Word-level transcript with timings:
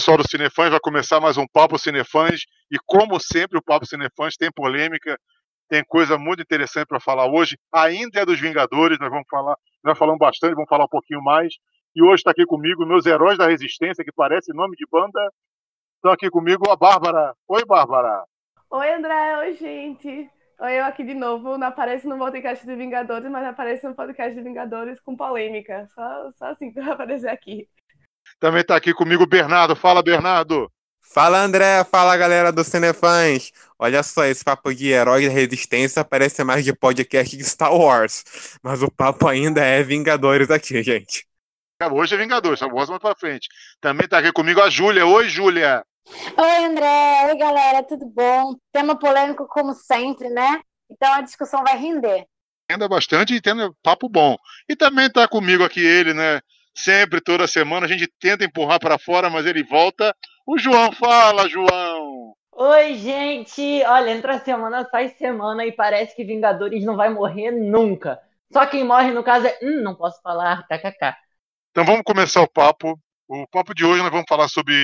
Pessoal 0.00 0.16
do 0.16 0.26
Cinefãs, 0.26 0.70
vai 0.70 0.80
começar 0.80 1.20
mais 1.20 1.36
um 1.36 1.46
Papo 1.46 1.78
Cinefãs 1.78 2.46
e, 2.72 2.78
como 2.86 3.20
sempre, 3.20 3.58
o 3.58 3.62
Papo 3.62 3.84
Cinefãs 3.84 4.34
tem 4.34 4.50
polêmica, 4.50 5.14
tem 5.68 5.84
coisa 5.84 6.16
muito 6.16 6.40
interessante 6.40 6.86
para 6.86 6.98
falar 6.98 7.30
hoje. 7.30 7.58
Ainda 7.70 8.20
é 8.20 8.24
dos 8.24 8.40
Vingadores, 8.40 8.98
nós 8.98 9.10
vamos 9.10 9.26
falar, 9.28 9.54
nós 9.84 9.98
falamos 9.98 10.18
bastante, 10.18 10.54
vamos 10.54 10.70
falar 10.70 10.84
um 10.84 10.88
pouquinho 10.88 11.22
mais. 11.22 11.52
E 11.94 12.02
hoje 12.02 12.20
está 12.20 12.30
aqui 12.30 12.46
comigo 12.46 12.86
meus 12.86 13.04
heróis 13.04 13.36
da 13.36 13.46
resistência, 13.46 14.02
que 14.02 14.10
parece 14.10 14.54
nome 14.54 14.74
de 14.74 14.86
banda. 14.90 15.20
Estão 15.96 16.12
aqui 16.12 16.30
comigo 16.30 16.70
a 16.70 16.76
Bárbara. 16.76 17.34
Oi, 17.46 17.62
Bárbara. 17.66 18.24
Oi, 18.70 18.94
André. 18.94 19.36
Oi, 19.36 19.54
gente. 19.56 20.30
Oi, 20.60 20.78
eu 20.78 20.84
aqui 20.86 21.04
de 21.04 21.12
novo. 21.12 21.58
Não 21.58 21.66
apareço 21.66 22.08
no 22.08 22.16
podcast 22.16 22.64
de 22.64 22.74
Vingadores, 22.74 23.30
mas 23.30 23.44
apareço 23.44 23.86
no 23.86 23.94
podcast 23.94 24.34
de 24.34 24.40
Vingadores 24.40 24.98
com 24.98 25.14
polêmica. 25.14 25.86
Só, 25.94 26.32
só 26.38 26.46
assim 26.46 26.72
para 26.72 26.88
aparecer 26.94 27.28
aqui. 27.28 27.68
Também 28.40 28.62
está 28.62 28.74
aqui 28.74 28.94
comigo 28.94 29.24
o 29.24 29.26
Bernardo. 29.26 29.76
Fala, 29.76 30.02
Bernardo. 30.02 30.72
Fala, 31.12 31.42
André. 31.42 31.84
Fala, 31.84 32.16
galera 32.16 32.50
do 32.50 32.64
Cinefãs. 32.64 33.52
Olha 33.78 34.02
só, 34.02 34.24
esse 34.24 34.42
papo 34.42 34.74
de 34.74 34.88
herói 34.88 35.26
da 35.26 35.32
resistência 35.32 36.02
parece 36.02 36.42
mais 36.42 36.64
de 36.64 36.72
podcast 36.72 37.36
de 37.36 37.44
Star 37.44 37.74
Wars. 37.74 38.58
Mas 38.62 38.82
o 38.82 38.90
papo 38.90 39.28
ainda 39.28 39.62
é 39.62 39.82
Vingadores 39.82 40.50
aqui, 40.50 40.82
gente. 40.82 41.26
Hoje 41.92 42.14
é 42.14 42.18
Vingadores, 42.18 42.58
Star 42.58 42.74
Wars 42.74 42.88
mais 42.88 43.00
pra 43.00 43.14
frente. 43.14 43.46
Também 43.78 44.06
está 44.06 44.18
aqui 44.18 44.32
comigo 44.32 44.62
a 44.62 44.70
Júlia. 44.70 45.04
Oi, 45.04 45.28
Júlia. 45.28 45.84
Oi, 46.38 46.64
André. 46.64 47.26
Oi, 47.28 47.36
galera. 47.36 47.82
Tudo 47.82 48.06
bom? 48.06 48.54
Tema 48.72 48.98
polêmico, 48.98 49.46
como 49.48 49.74
sempre, 49.74 50.30
né? 50.30 50.60
Então 50.90 51.12
a 51.12 51.20
discussão 51.20 51.62
vai 51.62 51.76
render. 51.76 52.24
Renda 52.70 52.88
bastante 52.88 53.34
e 53.34 53.40
tendo 53.40 53.76
papo 53.82 54.08
bom. 54.08 54.36
E 54.66 54.74
também 54.74 55.08
está 55.08 55.28
comigo 55.28 55.62
aqui 55.62 55.80
ele, 55.80 56.14
né? 56.14 56.40
Sempre, 56.74 57.20
toda 57.20 57.46
semana, 57.46 57.86
a 57.86 57.88
gente 57.88 58.08
tenta 58.18 58.44
empurrar 58.44 58.78
para 58.78 58.98
fora, 58.98 59.28
mas 59.28 59.46
ele 59.46 59.62
volta. 59.62 60.14
O 60.46 60.58
João 60.58 60.92
fala, 60.92 61.48
João! 61.48 62.34
Oi, 62.52 62.94
gente! 62.96 63.82
Olha, 63.86 64.10
entra 64.10 64.38
semana, 64.38 64.86
sai 64.90 65.08
semana 65.10 65.64
e 65.64 65.72
parece 65.72 66.14
que 66.14 66.24
Vingadores 66.24 66.84
não 66.84 66.96
vai 66.96 67.08
morrer 67.08 67.50
nunca. 67.50 68.20
Só 68.52 68.66
quem 68.66 68.84
morre, 68.84 69.12
no 69.12 69.22
caso, 69.22 69.46
é. 69.46 69.58
Hum, 69.62 69.82
não 69.82 69.94
posso 69.94 70.20
falar, 70.22 70.66
kkk. 70.66 71.14
Então 71.70 71.84
vamos 71.84 72.02
começar 72.04 72.42
o 72.42 72.50
papo. 72.50 72.98
O 73.28 73.46
papo 73.48 73.74
de 73.74 73.84
hoje 73.84 74.02
nós 74.02 74.10
vamos 74.10 74.26
falar 74.28 74.48
sobre 74.48 74.74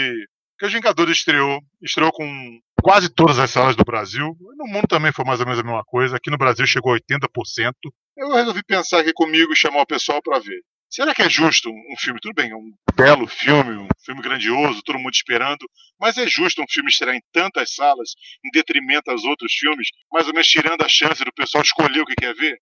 que 0.59 0.67
os 0.67 0.73
Vingadores 0.73 1.19
estreou, 1.19 1.61
estreou 1.83 2.12
com 2.12 2.61
quase 2.83 3.09
todas 3.09 3.39
as 3.39 3.50
salas 3.50 3.75
do 3.75 3.84
Brasil. 3.84 4.37
No 4.56 4.67
mundo 4.67 4.87
também 4.89 5.12
foi 5.12 5.25
mais 5.25 5.41
ou 5.41 5.47
menos 5.47 5.61
a 5.61 5.65
mesma 5.65 5.83
coisa. 5.84 6.17
Aqui 6.17 6.31
no 6.31 6.39
Brasil 6.39 6.67
chegou 6.67 6.95
a 6.95 6.98
80%. 6.98 7.73
Eu 8.17 8.33
resolvi 8.33 8.62
pensar 8.65 9.00
aqui 9.00 9.12
comigo 9.12 9.53
e 9.53 9.56
chamar 9.56 9.83
o 9.83 9.87
pessoal 9.87 10.23
para 10.23 10.39
ver. 10.39 10.62
Será 10.89 11.15
que 11.15 11.23
é 11.23 11.29
justo 11.29 11.69
um 11.69 11.97
filme? 11.98 12.20
Tudo 12.20 12.34
bem, 12.34 12.51
é 12.51 12.56
um 12.56 12.73
belo 12.95 13.27
filme, 13.27 13.77
um 13.77 13.89
filme 14.05 14.23
grandioso, 14.23 14.83
todo 14.83 14.98
mundo 14.98 15.15
esperando, 15.15 15.69
mas 16.01 16.17
é 16.17 16.27
justo 16.27 16.62
um 16.62 16.67
filme 16.69 16.89
estrear 16.89 17.17
em 17.17 17.23
tantas 17.33 17.75
salas, 17.75 18.15
em 18.45 18.51
detrimento 18.51 19.11
aos 19.11 19.25
outros 19.25 19.53
filmes, 19.53 19.89
mais 20.11 20.27
ou 20.27 20.33
menos 20.33 20.47
tirando 20.47 20.83
a 20.83 20.89
chance 20.89 21.23
do 21.25 21.33
pessoal 21.33 21.62
escolher 21.62 22.01
o 22.01 22.06
que 22.06 22.15
quer 22.15 22.34
ver? 22.34 22.61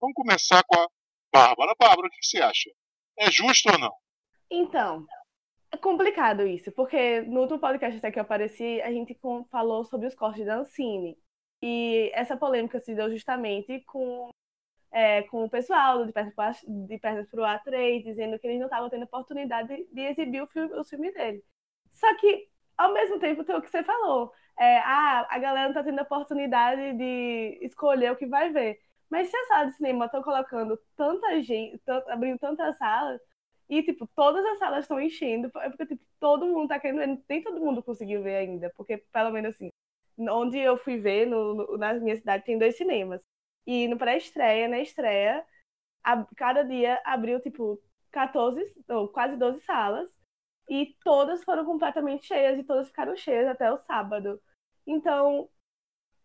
Vamos 0.00 0.14
começar 0.14 0.62
com 0.64 0.78
a 0.78 0.86
Bárbara. 1.32 1.74
Bárbara, 1.78 2.06
o 2.06 2.10
que 2.10 2.24
você 2.24 2.38
acha? 2.38 2.70
É 3.18 3.30
justo 3.30 3.70
ou 3.70 3.78
não? 3.78 3.92
Então, 4.50 5.04
é 5.72 5.76
complicado 5.76 6.46
isso, 6.46 6.70
porque 6.72 7.20
no 7.22 7.40
último 7.40 7.58
podcast 7.58 7.98
até 7.98 8.10
que 8.10 8.18
eu 8.18 8.22
apareci, 8.22 8.80
a 8.82 8.90
gente 8.92 9.18
falou 9.50 9.84
sobre 9.84 10.06
os 10.06 10.14
cortes 10.14 10.46
da 10.46 10.58
Ancine. 10.58 11.18
E 11.62 12.10
essa 12.14 12.36
polêmica 12.36 12.78
se 12.80 12.94
deu 12.94 13.10
justamente 13.10 13.80
com 13.86 14.30
é, 14.92 15.22
com 15.24 15.44
o 15.44 15.50
pessoal 15.50 16.04
de 16.06 16.12
Perto 16.12 16.34
para 16.34 17.40
o 17.40 17.44
A3, 17.44 18.02
dizendo 18.02 18.38
que 18.38 18.46
eles 18.46 18.58
não 18.58 18.66
estavam 18.66 18.88
tendo 18.88 19.04
oportunidade 19.04 19.86
de 19.92 20.00
exibir 20.00 20.42
o 20.42 20.46
filme, 20.46 20.72
o 20.74 20.84
filme 20.84 21.12
dele. 21.12 21.42
Só 21.92 22.14
que, 22.16 22.48
ao 22.76 22.92
mesmo 22.92 23.18
tempo, 23.18 23.44
tem 23.44 23.56
o 23.56 23.62
que 23.62 23.70
você 23.70 23.82
falou. 23.82 24.32
É, 24.58 24.78
ah, 24.78 25.26
a 25.30 25.38
galera 25.38 25.64
não 25.64 25.70
está 25.70 25.84
tendo 25.84 26.00
oportunidade 26.02 26.94
de 26.96 27.58
escolher 27.62 28.12
o 28.12 28.16
que 28.16 28.26
vai 28.26 28.50
ver. 28.50 28.80
Mas 29.10 29.28
se 29.28 29.36
a 29.36 29.44
sala 29.46 29.66
de 29.66 29.72
cinema 29.76 30.06
estão 30.06 30.22
colocando 30.22 30.78
tanta 30.96 31.42
gente, 31.42 31.80
abrindo 32.08 32.38
tantas 32.38 32.76
salas, 32.78 33.20
e, 33.68 33.82
tipo, 33.82 34.06
todas 34.14 34.44
as 34.46 34.58
salas 34.58 34.84
estão 34.84 35.00
enchendo, 35.00 35.50
é 35.58 35.68
porque, 35.68 35.86
tipo, 35.86 36.04
todo 36.20 36.46
mundo 36.46 36.64
está 36.64 36.78
querendo 36.78 36.98
ver, 36.98 37.24
nem 37.28 37.42
todo 37.42 37.60
mundo 37.60 37.82
conseguiu 37.82 38.22
ver 38.22 38.36
ainda, 38.36 38.72
porque, 38.76 38.98
pelo 39.12 39.30
menos 39.32 39.54
assim, 39.54 39.70
onde 40.18 40.58
eu 40.58 40.76
fui 40.78 40.98
ver, 40.98 41.26
no, 41.26 41.54
no, 41.54 41.78
na 41.78 41.94
minha 41.94 42.16
cidade, 42.16 42.44
tem 42.44 42.58
dois 42.58 42.76
cinemas. 42.76 43.22
E 43.66 43.88
no 43.88 43.98
pré-estreia, 43.98 44.68
na 44.68 44.80
estreia, 44.80 45.44
a, 46.04 46.24
cada 46.36 46.62
dia 46.62 47.00
abriu, 47.04 47.40
tipo, 47.40 47.80
14, 48.12 48.62
ou 48.88 49.08
quase 49.08 49.36
12 49.36 49.60
salas. 49.64 50.10
E 50.68 50.96
todas 51.04 51.44
foram 51.44 51.64
completamente 51.64 52.26
cheias, 52.26 52.58
e 52.58 52.64
todas 52.64 52.88
ficaram 52.88 53.16
cheias 53.16 53.48
até 53.48 53.70
o 53.72 53.76
sábado. 53.78 54.40
Então, 54.86 55.48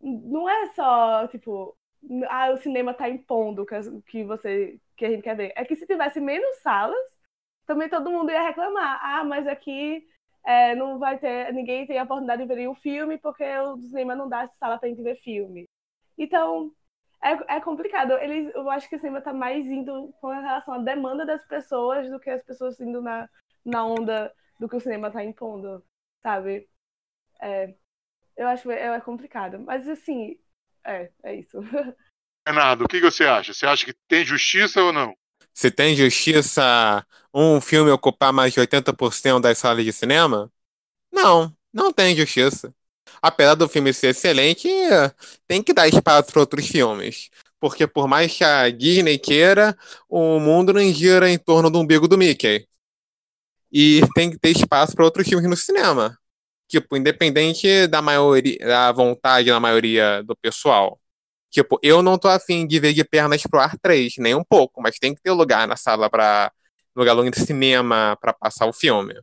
não 0.01 0.49
é 0.49 0.67
só, 0.73 1.27
tipo, 1.27 1.77
ah, 2.29 2.51
o 2.51 2.57
cinema 2.57 2.93
tá 2.93 3.09
impondo 3.09 3.65
que, 4.05 4.23
você 4.23 4.79
que 4.97 5.05
a 5.05 5.09
gente 5.09 5.23
quer 5.23 5.35
ver. 5.35 5.53
É 5.55 5.65
que 5.65 5.75
se 5.75 5.85
tivesse 5.85 6.19
menos 6.19 6.57
salas, 6.57 6.97
também 7.65 7.89
todo 7.89 8.11
mundo 8.11 8.31
ia 8.31 8.43
reclamar. 8.43 8.99
Ah, 9.03 9.23
mas 9.23 9.47
aqui 9.47 10.05
é, 10.43 10.75
não 10.75 10.99
vai 10.99 11.19
ter. 11.19 11.53
Ninguém 11.53 11.85
tem 11.87 11.99
a 11.99 12.03
oportunidade 12.03 12.45
de 12.45 12.53
ver 12.53 12.67
o 12.67 12.75
filme 12.75 13.17
porque 13.17 13.43
o 13.59 13.77
cinema 13.81 14.15
não 14.15 14.27
dá 14.29 14.47
sala 14.49 14.77
pra 14.77 14.89
gente 14.89 15.01
ver 15.03 15.15
filme. 15.21 15.65
Então, 16.17 16.71
é, 17.23 17.57
é 17.57 17.61
complicado. 17.61 18.13
Eles, 18.13 18.53
eu 18.53 18.69
acho 18.69 18.89
que 18.89 18.95
o 18.95 18.99
cinema 18.99 19.19
está 19.19 19.31
mais 19.31 19.65
indo 19.65 20.13
com 20.19 20.29
relação 20.29 20.73
à 20.73 20.77
demanda 20.79 21.25
das 21.25 21.45
pessoas 21.45 22.09
do 22.09 22.19
que 22.19 22.29
as 22.29 22.43
pessoas 22.43 22.79
indo 22.79 23.01
na, 23.01 23.29
na 23.63 23.85
onda 23.85 24.33
do 24.59 24.67
que 24.67 24.75
o 24.75 24.79
cinema 24.79 25.07
está 25.07 25.23
impondo, 25.23 25.83
sabe? 26.21 26.67
É, 27.39 27.73
eu 28.35 28.47
acho 28.47 28.63
que 28.63 28.71
é, 28.71 28.87
é 28.87 29.01
complicado. 29.01 29.59
Mas 29.59 29.87
assim, 29.87 30.37
é, 30.83 31.11
é 31.23 31.35
isso. 31.35 31.59
Renato, 32.47 32.85
o 32.85 32.87
que 32.87 32.99
você 32.99 33.25
acha? 33.25 33.53
Você 33.53 33.65
acha 33.67 33.85
que 33.85 33.93
tem 34.07 34.25
justiça 34.25 34.81
ou 34.81 34.91
não? 34.91 35.15
Se 35.53 35.69
tem 35.69 35.95
justiça 35.95 37.05
um 37.33 37.61
filme 37.61 37.91
ocupar 37.91 38.33
mais 38.33 38.53
de 38.53 38.59
80% 38.59 39.41
das 39.41 39.57
salas 39.59 39.85
de 39.85 39.93
cinema? 39.93 40.51
Não, 41.11 41.55
não 41.71 41.93
tem 41.93 42.15
justiça 42.15 42.73
apesar 43.21 43.55
do 43.55 43.69
filme 43.69 43.93
ser 43.93 44.07
excelente, 44.07 44.67
tem 45.47 45.61
que 45.61 45.73
dar 45.73 45.87
espaço 45.87 46.31
para 46.31 46.39
outros 46.41 46.67
filmes. 46.67 47.29
Porque 47.59 47.85
por 47.85 48.07
mais 48.07 48.35
que 48.35 48.43
a 48.43 48.69
Disney 48.71 49.19
queira, 49.19 49.77
o 50.09 50.39
mundo 50.39 50.73
não 50.73 50.81
gira 50.91 51.29
em 51.29 51.37
torno 51.37 51.69
do 51.69 51.79
umbigo 51.79 52.07
do 52.07 52.17
Mickey. 52.17 52.65
E 53.71 54.01
tem 54.15 54.31
que 54.31 54.39
ter 54.39 54.49
espaço 54.49 54.95
para 54.95 55.05
outros 55.05 55.27
filmes 55.27 55.49
no 55.49 55.55
cinema. 55.55 56.17
Tipo, 56.67 56.97
independente 56.97 57.87
da 57.87 58.01
maioria, 58.01 58.57
da 58.59 58.91
vontade 58.91 59.49
da 59.49 59.59
maioria 59.59 60.23
do 60.23 60.35
pessoal. 60.35 60.99
Tipo, 61.51 61.79
eu 61.83 62.01
não 62.01 62.17
tô 62.17 62.29
afim 62.29 62.65
de 62.65 62.79
ver 62.79 62.93
de 62.93 63.03
pernas 63.03 63.43
pro 63.43 63.59
ar 63.59 63.77
3, 63.79 64.15
nem 64.17 64.33
um 64.35 64.43
pouco, 64.43 64.81
mas 64.81 64.97
tem 64.97 65.13
que 65.13 65.21
ter 65.21 65.31
lugar 65.31 65.67
na 65.67 65.75
sala 65.75 66.09
para 66.09 66.51
lugar 66.95 67.13
longo 67.13 67.29
de 67.29 67.39
cinema 67.39 68.17
para 68.21 68.33
passar 68.33 68.67
o 68.67 68.73
filme. 68.73 69.13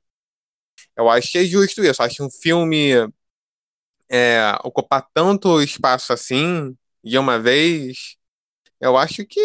Eu 0.96 1.08
acho 1.08 1.32
que 1.32 1.38
é 1.38 1.44
justo 1.44 1.82
isso. 1.82 2.02
Eu 2.02 2.06
acho 2.06 2.16
que 2.16 2.22
um 2.22 2.30
filme 2.30 2.92
é, 4.10 4.56
ocupar 4.64 5.06
tanto 5.14 5.60
espaço 5.62 6.12
assim 6.12 6.76
de 7.02 7.18
uma 7.18 7.38
vez, 7.38 8.16
eu 8.80 8.96
acho 8.96 9.24
que 9.26 9.38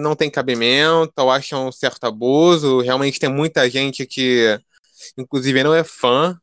não 0.00 0.14
tem 0.16 0.30
cabimento, 0.30 1.12
eu 1.16 1.30
acho 1.30 1.56
um 1.56 1.72
certo 1.72 2.04
abuso. 2.04 2.80
Realmente 2.80 3.20
tem 3.20 3.30
muita 3.30 3.68
gente 3.70 4.06
que, 4.06 4.60
inclusive, 5.16 5.62
não 5.64 5.74
é 5.74 5.84
fã 5.84 6.38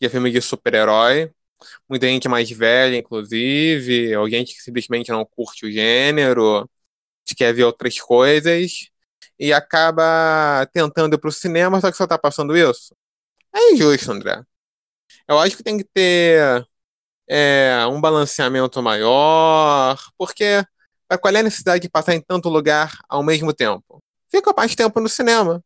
de 0.00 0.08
filme 0.08 0.30
de 0.30 0.40
super-herói. 0.42 1.32
Muita 1.88 2.06
gente 2.06 2.28
mais 2.28 2.50
velha, 2.50 2.96
inclusive, 2.96 4.16
ou 4.16 4.28
gente 4.28 4.54
que 4.54 4.62
simplesmente 4.62 5.10
não 5.10 5.24
curte 5.24 5.66
o 5.66 5.72
gênero, 5.72 6.68
quer 7.36 7.52
ver 7.54 7.64
outras 7.64 7.98
coisas, 8.00 8.90
e 9.38 9.52
acaba 9.52 10.66
tentando 10.72 11.14
ir 11.14 11.18
pro 11.18 11.32
cinema, 11.32 11.80
só 11.80 11.90
que 11.90 11.96
só 11.96 12.06
tá 12.06 12.18
passando 12.18 12.56
isso. 12.56 12.94
É 13.54 13.72
injusto, 13.72 14.12
André. 14.12 14.42
Eu 15.28 15.38
acho 15.38 15.56
que 15.56 15.62
tem 15.62 15.78
que 15.78 15.84
ter 15.84 16.66
é, 17.32 17.86
um 17.86 18.00
balanceamento 18.00 18.82
maior, 18.82 19.96
porque 20.18 20.64
qual 21.20 21.32
é 21.32 21.38
a 21.38 21.42
necessidade 21.44 21.82
de 21.82 21.88
passar 21.88 22.14
em 22.14 22.20
tanto 22.20 22.48
lugar 22.48 22.98
ao 23.08 23.22
mesmo 23.22 23.52
tempo? 23.52 24.02
Fica 24.28 24.52
mais 24.56 24.74
tempo 24.74 24.98
no 25.00 25.08
cinema, 25.08 25.62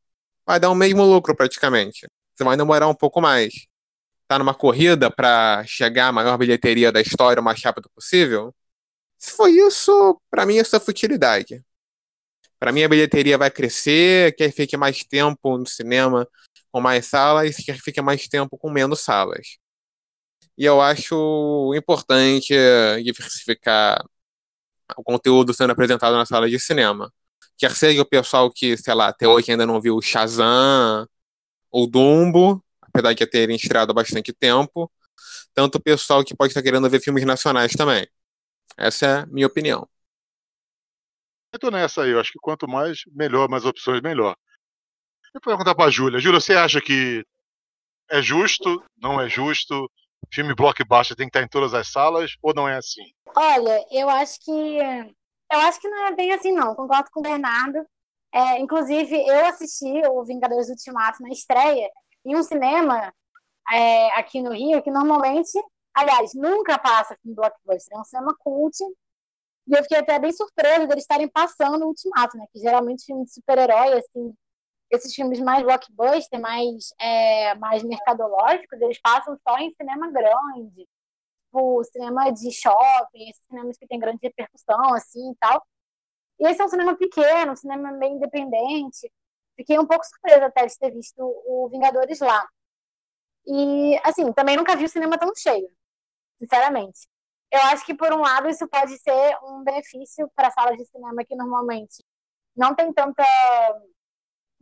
vai 0.47 0.61
dar 0.61 0.69
o 0.69 0.75
mesmo 0.75 1.03
lucro 1.03 1.35
praticamente. 1.35 2.07
Você 2.35 2.45
vai 2.45 2.55
demorar 2.57 2.87
um 2.87 2.95
pouco 2.95 3.19
mais. 3.19 3.67
Tá 4.29 4.39
numa 4.39 4.55
corrida 4.55 5.11
para 5.11 5.65
chegar 5.67 6.09
à 6.09 6.13
maior 6.13 6.37
bilheteria 6.37 6.93
da 6.93 7.01
história 7.01 7.41
o 7.41 7.45
mais 7.45 7.63
rápido 7.63 7.89
possível? 7.95 8.55
Se 9.19 9.33
for 9.33 9.49
isso, 9.49 10.21
para 10.31 10.45
mim 10.45 10.59
é 10.59 10.65
futilidade. 10.65 11.65
Para 12.59 12.73
mim 12.73 12.83
a 12.83 12.89
bilheteria 12.89 13.39
vai 13.39 13.51
crescer, 13.51 14.35
quer 14.37 14.53
fique 14.53 14.77
mais 14.77 15.03
tempo 15.05 15.57
no 15.57 15.67
cinema 15.67 16.29
com 16.71 16.81
mais 16.81 17.07
salas, 17.07 17.57
quer 17.57 17.79
fique 17.79 18.03
mais 18.03 18.29
tempo 18.29 18.59
com 18.59 18.71
menos 18.71 19.01
salas. 19.01 19.59
E 20.57 20.65
eu 20.65 20.81
acho 20.81 21.73
importante 21.75 22.55
eh, 22.55 23.03
diversificar 23.03 24.05
o 24.97 25.03
conteúdo 25.03 25.53
sendo 25.55 25.73
apresentado 25.73 26.17
na 26.17 26.27
sala 26.27 26.49
de 26.49 26.59
cinema. 26.61 27.13
Quer 27.57 27.73
seja 27.73 28.03
o 28.03 28.07
pessoal 28.07 28.51
que, 28.51 28.77
sei 28.77 28.95
lá, 28.95 29.09
até 29.09 29.27
hoje 29.27 29.51
ainda 29.51 29.67
não 29.67 29.81
viu 29.81 30.01
Shazam 30.03 31.07
ou 31.71 31.89
Dumbo, 31.89 32.65
apesar 32.81 33.13
de 33.15 33.27
terem 33.27 33.57
estreado 33.57 33.91
há 33.93 33.95
bastante 33.95 34.33
tempo, 34.33 34.91
tanto 35.55 35.77
o 35.77 35.83
pessoal 35.83 36.25
que 36.25 36.37
pode 36.37 36.51
estar 36.51 36.63
querendo 36.63 36.89
ver 36.89 37.01
filmes 37.01 37.25
nacionais 37.25 37.73
também. 37.73 38.07
Essa 38.77 39.07
é 39.07 39.19
a 39.21 39.27
minha 39.27 39.47
opinião. 39.47 39.89
Eu 41.53 41.59
tô 41.59 41.71
nessa 41.71 42.03
aí, 42.03 42.11
eu 42.11 42.21
acho 42.21 42.33
que 42.33 42.39
quanto 42.41 42.69
mais, 42.69 43.03
melhor, 43.13 43.49
mais 43.49 43.65
opções, 43.65 44.01
melhor. 44.01 44.37
Eu 45.33 45.41
vou 45.41 45.53
perguntar 45.53 45.75
pra 45.75 45.91
Júlia. 45.91 46.19
Júlia, 46.19 46.41
você 46.41 46.55
acha 46.55 46.81
que 46.81 47.25
é 48.11 48.21
justo, 48.21 48.85
não 48.97 49.21
é 49.21 49.29
justo? 49.29 49.89
Filme 50.33 50.55
blockbuster 50.55 51.17
tem 51.17 51.27
que 51.27 51.37
estar 51.37 51.45
em 51.45 51.49
todas 51.49 51.75
as 51.75 51.91
salas 51.91 52.37
ou 52.43 52.55
não 52.55 52.69
é 52.69 52.77
assim? 52.77 53.03
Olha, 53.37 53.85
eu 53.91 54.09
acho 54.09 54.41
que 54.41 54.79
eu 55.53 55.61
acho 55.61 55.81
que 55.81 55.89
não 55.89 56.07
é 56.07 56.15
bem 56.15 56.33
assim 56.33 56.53
não. 56.53 56.75
Concordo 56.75 57.11
com 57.13 57.21
o 57.21 57.23
Bernardo. 57.23 57.87
É, 58.33 58.59
inclusive, 58.59 59.17
eu 59.27 59.47
assisti 59.47 60.03
o 60.09 60.25
Vingadores 60.25 60.69
Ultimato 60.69 61.23
na 61.23 61.29
estreia 61.29 61.89
em 62.25 62.37
um 62.37 62.43
cinema 62.43 63.13
é, 63.73 64.19
aqui 64.19 64.43
no 64.43 64.53
Rio, 64.53 64.83
que 64.83 64.91
normalmente, 64.91 65.53
aliás, 65.95 66.35
nunca 66.35 66.79
passa 66.79 67.17
filme 67.23 67.37
blockbuster, 67.37 67.97
é 67.97 68.01
um 68.01 68.05
cinema 68.05 68.35
cult. 68.39 68.77
E 69.67 69.77
eu 69.79 69.83
fiquei 69.83 69.99
até 69.99 70.19
bem 70.19 70.33
surpresa 70.33 70.87
deles 70.87 71.05
estarem 71.05 71.29
passando 71.29 71.85
o 71.85 71.89
Ultimato, 71.89 72.37
né? 72.37 72.45
Que 72.53 72.59
geralmente 72.59 73.05
filme 73.05 73.25
de 73.25 73.33
super-herói, 73.33 73.99
assim, 73.99 74.35
esses 74.91 75.15
filmes 75.15 75.41
mais 75.41 75.63
blockbuster, 75.63 76.41
mais, 76.41 76.93
é, 77.01 77.55
mais 77.57 77.83
mercadológicos, 77.83 78.81
eles 78.81 79.01
passam 79.01 79.37
só 79.47 79.59
em 79.59 79.73
cinema 79.75 80.11
grande, 80.11 80.87
tipo, 81.55 81.85
cinema 81.85 82.31
de 82.33 82.51
shopping, 82.53 83.31
esses 83.31 83.43
cinemas 83.49 83.77
que 83.79 83.87
tem 83.87 83.99
grande 83.99 84.19
repercussão, 84.23 84.95
assim, 84.95 85.33
e 85.33 85.37
tal. 85.37 85.65
E 86.41 86.47
esse 86.49 86.61
é 86.61 86.65
um 86.65 86.69
cinema 86.69 86.97
pequeno, 86.97 87.53
um 87.53 87.57
cinema 87.57 87.93
meio 87.93 88.17
independente. 88.17 89.11
Fiquei 89.57 89.79
um 89.79 89.87
pouco 89.87 90.05
surpresa 90.05 90.47
até 90.47 90.67
de 90.67 90.79
ter 90.79 90.91
visto 90.91 91.21
o 91.21 91.69
Vingadores 91.71 92.21
lá. 92.21 92.47
E, 93.47 93.99
assim, 94.05 94.33
também 94.33 94.57
nunca 94.57 94.77
vi 94.77 94.85
o 94.85 94.89
cinema 94.89 95.19
tão 95.19 95.33
cheio, 95.37 95.69
sinceramente. 96.41 97.09
Eu 97.51 97.61
acho 97.63 97.85
que, 97.87 97.95
por 97.95 98.13
um 98.13 98.21
lado, 98.21 98.49
isso 98.49 98.67
pode 98.69 98.99
ser 98.99 99.39
um 99.45 99.63
benefício 99.63 100.29
para 100.35 100.51
salas 100.51 100.77
de 100.77 100.85
cinema 100.87 101.25
que 101.25 101.37
normalmente 101.37 102.05
não 102.57 102.75
tem 102.75 102.93
tanta 102.93 103.25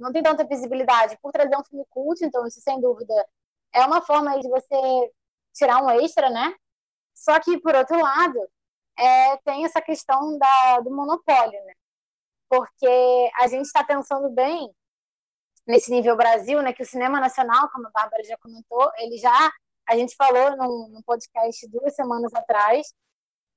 não 0.03 0.13
tem 0.13 0.23
tanta 0.23 0.45
visibilidade 0.45 1.17
por 1.23 1.33
trazer 1.33 1.57
um 1.57 1.65
filme 1.65 1.85
cult, 1.91 2.25
então 2.25 2.47
isso, 2.47 2.61
sem 2.61 2.81
dúvida, 2.81 3.15
é 3.73 3.85
uma 3.87 4.03
forma 4.03 4.39
de 4.41 4.49
você 4.49 5.13
tirar 5.55 5.83
um 5.83 5.91
extra, 5.91 6.29
né? 6.31 6.55
Só 7.15 7.39
que, 7.41 7.59
por 7.61 7.75
outro 7.75 8.01
lado, 8.01 8.39
é, 8.99 9.37
tem 9.39 9.65
essa 9.65 9.81
questão 9.81 10.37
da, 10.39 10.81
do 10.81 10.91
monopólio, 10.91 11.65
né? 11.65 11.75
Porque 12.49 13.31
a 13.41 13.47
gente 13.47 13.67
está 13.67 13.85
pensando 13.85 14.29
bem 14.31 14.75
nesse 15.67 15.91
nível 15.91 16.17
Brasil, 16.17 16.61
né? 16.63 16.73
Que 16.73 16.83
o 16.83 16.87
cinema 16.87 17.21
nacional, 17.21 17.71
como 17.71 17.87
a 17.87 17.91
Bárbara 17.91 18.25
já 18.25 18.37
comentou, 18.39 18.91
ele 18.99 19.17
já 19.19 19.53
a 19.89 19.97
gente 19.97 20.15
falou 20.17 20.57
num, 20.57 20.89
num 20.89 21.03
podcast 21.03 21.69
duas 21.69 21.95
semanas 21.95 22.33
atrás 22.35 22.93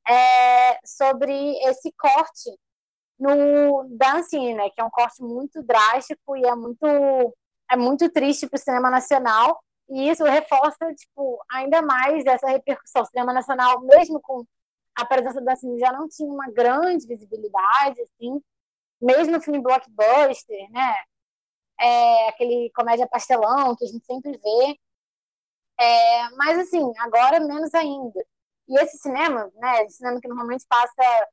é, 0.07 0.80
sobre 0.86 1.33
esse 1.68 1.91
corte 1.94 2.51
no 3.19 3.88
Dancing, 3.89 4.53
né? 4.56 4.69
Que 4.69 4.81
é 4.81 4.83
um 4.83 4.89
corte 4.89 5.21
muito 5.21 5.63
drástico 5.63 6.35
e 6.35 6.45
é 6.45 6.56
muito 6.56 6.85
é 7.69 7.75
muito 7.75 8.09
triste 8.12 8.47
para 8.47 8.57
o 8.57 8.59
cinema 8.59 8.91
nacional 8.91 9.59
e 9.89 10.09
isso 10.09 10.23
reforça 10.23 10.94
tipo 10.95 11.44
ainda 11.50 11.81
mais 11.81 12.25
essa 12.25 12.47
repercussão. 12.47 13.03
O 13.03 13.06
cinema 13.06 13.33
nacional, 13.33 13.81
mesmo 13.81 14.19
com 14.21 14.45
a 14.95 15.06
presença 15.06 15.39
do 15.39 15.45
Dancing, 15.45 15.77
já 15.79 15.91
não 15.91 16.07
tinha 16.07 16.29
uma 16.29 16.50
grande 16.51 17.07
visibilidade, 17.07 18.01
assim, 18.01 18.41
mesmo 19.01 19.33
no 19.33 19.41
filme 19.41 19.62
blockbuster, 19.62 20.71
né? 20.71 20.95
É, 21.79 22.29
aquele 22.29 22.71
comédia 22.75 23.07
pastelão 23.07 23.75
que 23.75 23.85
a 23.85 23.88
gente 23.88 24.06
sempre 24.06 24.31
vê. 24.38 24.79
É, 25.79 26.29
mas 26.38 26.59
assim, 26.59 26.94
agora 27.00 27.39
menos 27.39 27.73
ainda. 27.73 28.25
E 28.67 28.79
esse 28.79 28.97
cinema, 28.97 29.51
né, 29.56 29.88
cinema 29.89 30.19
que 30.21 30.27
normalmente 30.27 30.65
passa 30.67 31.27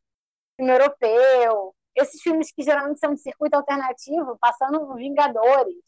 filme 0.63 0.73
europeu, 0.73 1.75
esses 1.97 2.23
filmes 2.23 2.53
que 2.53 2.63
geralmente 2.63 3.01
são 3.01 3.13
de 3.15 3.21
circuito 3.21 3.57
alternativo, 3.57 4.39
passando 4.41 4.95
Vingadores, 4.95 5.83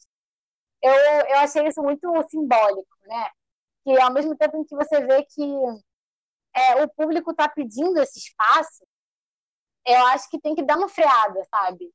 eu, 0.81 0.93
eu 0.93 1.39
achei 1.39 1.65
isso 1.67 1.81
muito 1.81 2.07
simbólico, 2.29 2.97
né? 3.03 3.29
Que 3.83 3.99
ao 3.99 4.13
mesmo 4.13 4.35
tempo 4.35 4.57
em 4.57 4.65
que 4.65 4.75
você 4.75 5.01
vê 5.05 5.23
que 5.23 5.41
é, 6.53 6.83
o 6.83 6.89
público 6.89 7.31
está 7.31 7.47
pedindo 7.49 7.99
esse 8.01 8.19
espaço, 8.19 8.85
eu 9.85 10.05
acho 10.07 10.29
que 10.29 10.39
tem 10.39 10.55
que 10.55 10.63
dar 10.63 10.77
uma 10.77 10.89
freada, 10.89 11.43
sabe? 11.49 11.91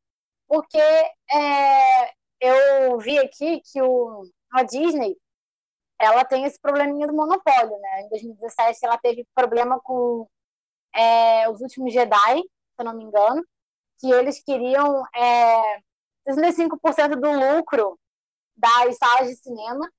Porque 0.48 0.78
é, 0.78 2.10
eu 2.40 2.98
vi 2.98 3.18
aqui 3.18 3.60
que 3.60 3.80
o, 3.82 4.22
a 4.52 4.62
Disney 4.62 5.16
ela 6.00 6.24
tem 6.24 6.44
esse 6.44 6.58
probleminha 6.58 7.06
do 7.06 7.14
monopólio, 7.14 7.78
né? 7.78 8.02
Em 8.02 8.08
2017 8.08 8.78
ela 8.82 8.98
teve 8.98 9.26
problema 9.34 9.78
com 9.80 10.26
é, 10.94 11.48
os 11.50 11.60
últimos 11.60 11.92
Jedi, 11.92 12.42
eu 12.80 12.84
não 12.84 12.94
me 12.94 13.04
engano, 13.04 13.44
que 13.98 14.10
eles 14.10 14.42
queriam 14.42 15.04
é, 15.14 15.80
65% 16.28 17.16
do 17.16 17.30
lucro 17.30 17.98
das 18.56 18.96
salas 18.98 19.28
de 19.28 19.36
cinema, 19.36 19.90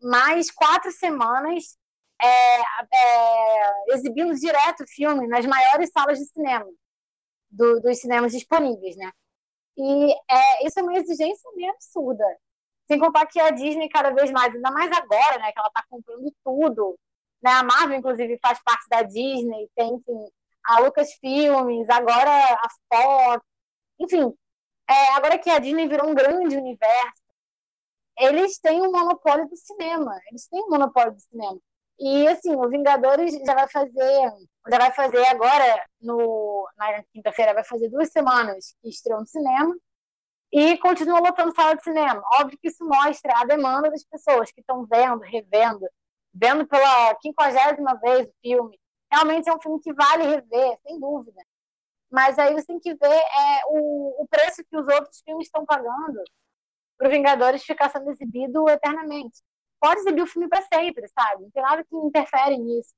mais 0.00 0.50
quatro 0.50 0.90
semanas 0.92 1.78
é, 2.22 2.60
é, 2.60 3.94
exibindo 3.94 4.34
direto 4.34 4.84
o 4.84 4.88
filme 4.88 5.26
nas 5.26 5.46
maiores 5.46 5.90
salas 5.90 6.18
de 6.18 6.26
cinema 6.26 6.66
do, 7.50 7.80
dos 7.80 7.98
cinemas 7.98 8.32
disponíveis, 8.32 8.96
né? 8.96 9.10
E 9.76 10.12
é, 10.30 10.66
isso 10.66 10.78
é 10.78 10.82
uma 10.82 10.96
exigência 10.96 11.50
meio 11.54 11.70
absurda. 11.72 12.24
Sem 12.86 12.98
contar 12.98 13.26
que 13.26 13.40
a 13.40 13.50
Disney, 13.50 13.88
cada 13.88 14.10
vez 14.10 14.30
mais, 14.30 14.54
ainda 14.54 14.70
mais 14.70 14.90
agora, 14.92 15.38
né, 15.38 15.52
que 15.52 15.58
ela 15.58 15.68
está 15.68 15.84
comprando 15.88 16.32
tudo. 16.44 16.98
Né? 17.42 17.50
A 17.52 17.62
Marvel, 17.62 17.98
inclusive, 17.98 18.38
faz 18.42 18.60
parte 18.62 18.86
da 18.88 19.02
Disney, 19.02 19.70
tem 19.74 19.94
enfim, 19.94 20.28
a 20.64 20.80
Lucasfilmes, 20.80 21.88
agora 21.90 22.30
a 22.30 22.68
Fox. 22.88 23.44
Enfim, 23.98 24.32
é, 24.88 25.12
agora 25.14 25.38
que 25.38 25.50
a 25.50 25.58
Disney 25.58 25.88
virou 25.88 26.08
um 26.08 26.14
grande 26.14 26.56
universo, 26.56 27.22
eles 28.18 28.58
têm 28.58 28.82
um 28.82 28.92
monopólio 28.92 29.48
do 29.48 29.56
cinema. 29.56 30.18
Eles 30.30 30.46
têm 30.48 30.62
um 30.62 30.70
monopólio 30.70 31.12
do 31.12 31.20
cinema. 31.20 31.58
E 31.98 32.26
assim, 32.28 32.54
o 32.56 32.68
Vingadores 32.68 33.34
já 33.46 33.54
vai 33.54 33.68
fazer, 33.68 34.32
já 34.70 34.78
vai 34.78 34.92
fazer 34.92 35.26
agora 35.26 35.86
no 36.00 36.66
na 36.76 37.02
quinta-feira 37.12 37.54
vai 37.54 37.64
fazer 37.64 37.90
duas 37.90 38.10
semanas 38.10 38.74
que 38.82 38.88
estreou 38.88 39.20
no 39.20 39.26
cinema 39.26 39.76
e 40.52 40.78
continua 40.78 41.20
lotando 41.20 41.54
sala 41.54 41.74
de 41.76 41.82
cinema. 41.84 42.22
Óbvio 42.40 42.58
que 42.60 42.68
isso 42.68 42.84
mostra 42.86 43.34
a 43.38 43.44
demanda 43.44 43.90
das 43.90 44.04
pessoas 44.04 44.50
que 44.50 44.60
estão 44.60 44.86
vendo, 44.86 45.20
revendo, 45.20 45.86
vendo 46.32 46.66
pela 46.66 47.14
quinquagésima 47.16 47.94
vez 48.00 48.28
o 48.28 48.32
filme. 48.42 48.79
Realmente 49.10 49.48
é 49.48 49.54
um 49.54 49.60
filme 49.60 49.80
que 49.80 49.92
vale 49.92 50.24
rever, 50.24 50.78
sem 50.82 50.98
dúvida. 51.00 51.42
Mas 52.10 52.38
aí 52.38 52.52
você 52.54 52.66
tem 52.66 52.80
que 52.80 52.94
ver 52.94 53.06
é, 53.06 53.62
o, 53.68 54.22
o 54.22 54.28
preço 54.28 54.64
que 54.68 54.76
os 54.76 54.86
outros 54.86 55.20
filmes 55.24 55.46
estão 55.46 55.64
pagando 55.64 56.22
para 56.98 57.08
o 57.08 57.10
Vingadores 57.10 57.64
ficar 57.64 57.90
sendo 57.90 58.10
exibido 58.10 58.68
eternamente. 58.68 59.40
Pode 59.80 60.00
exibir 60.00 60.22
o 60.22 60.26
filme 60.26 60.48
para 60.48 60.62
sempre, 60.62 61.08
sabe? 61.08 61.44
Não 61.44 61.50
tem 61.50 61.62
nada 61.62 61.84
que 61.84 61.96
interfere 61.96 62.58
nisso. 62.58 62.92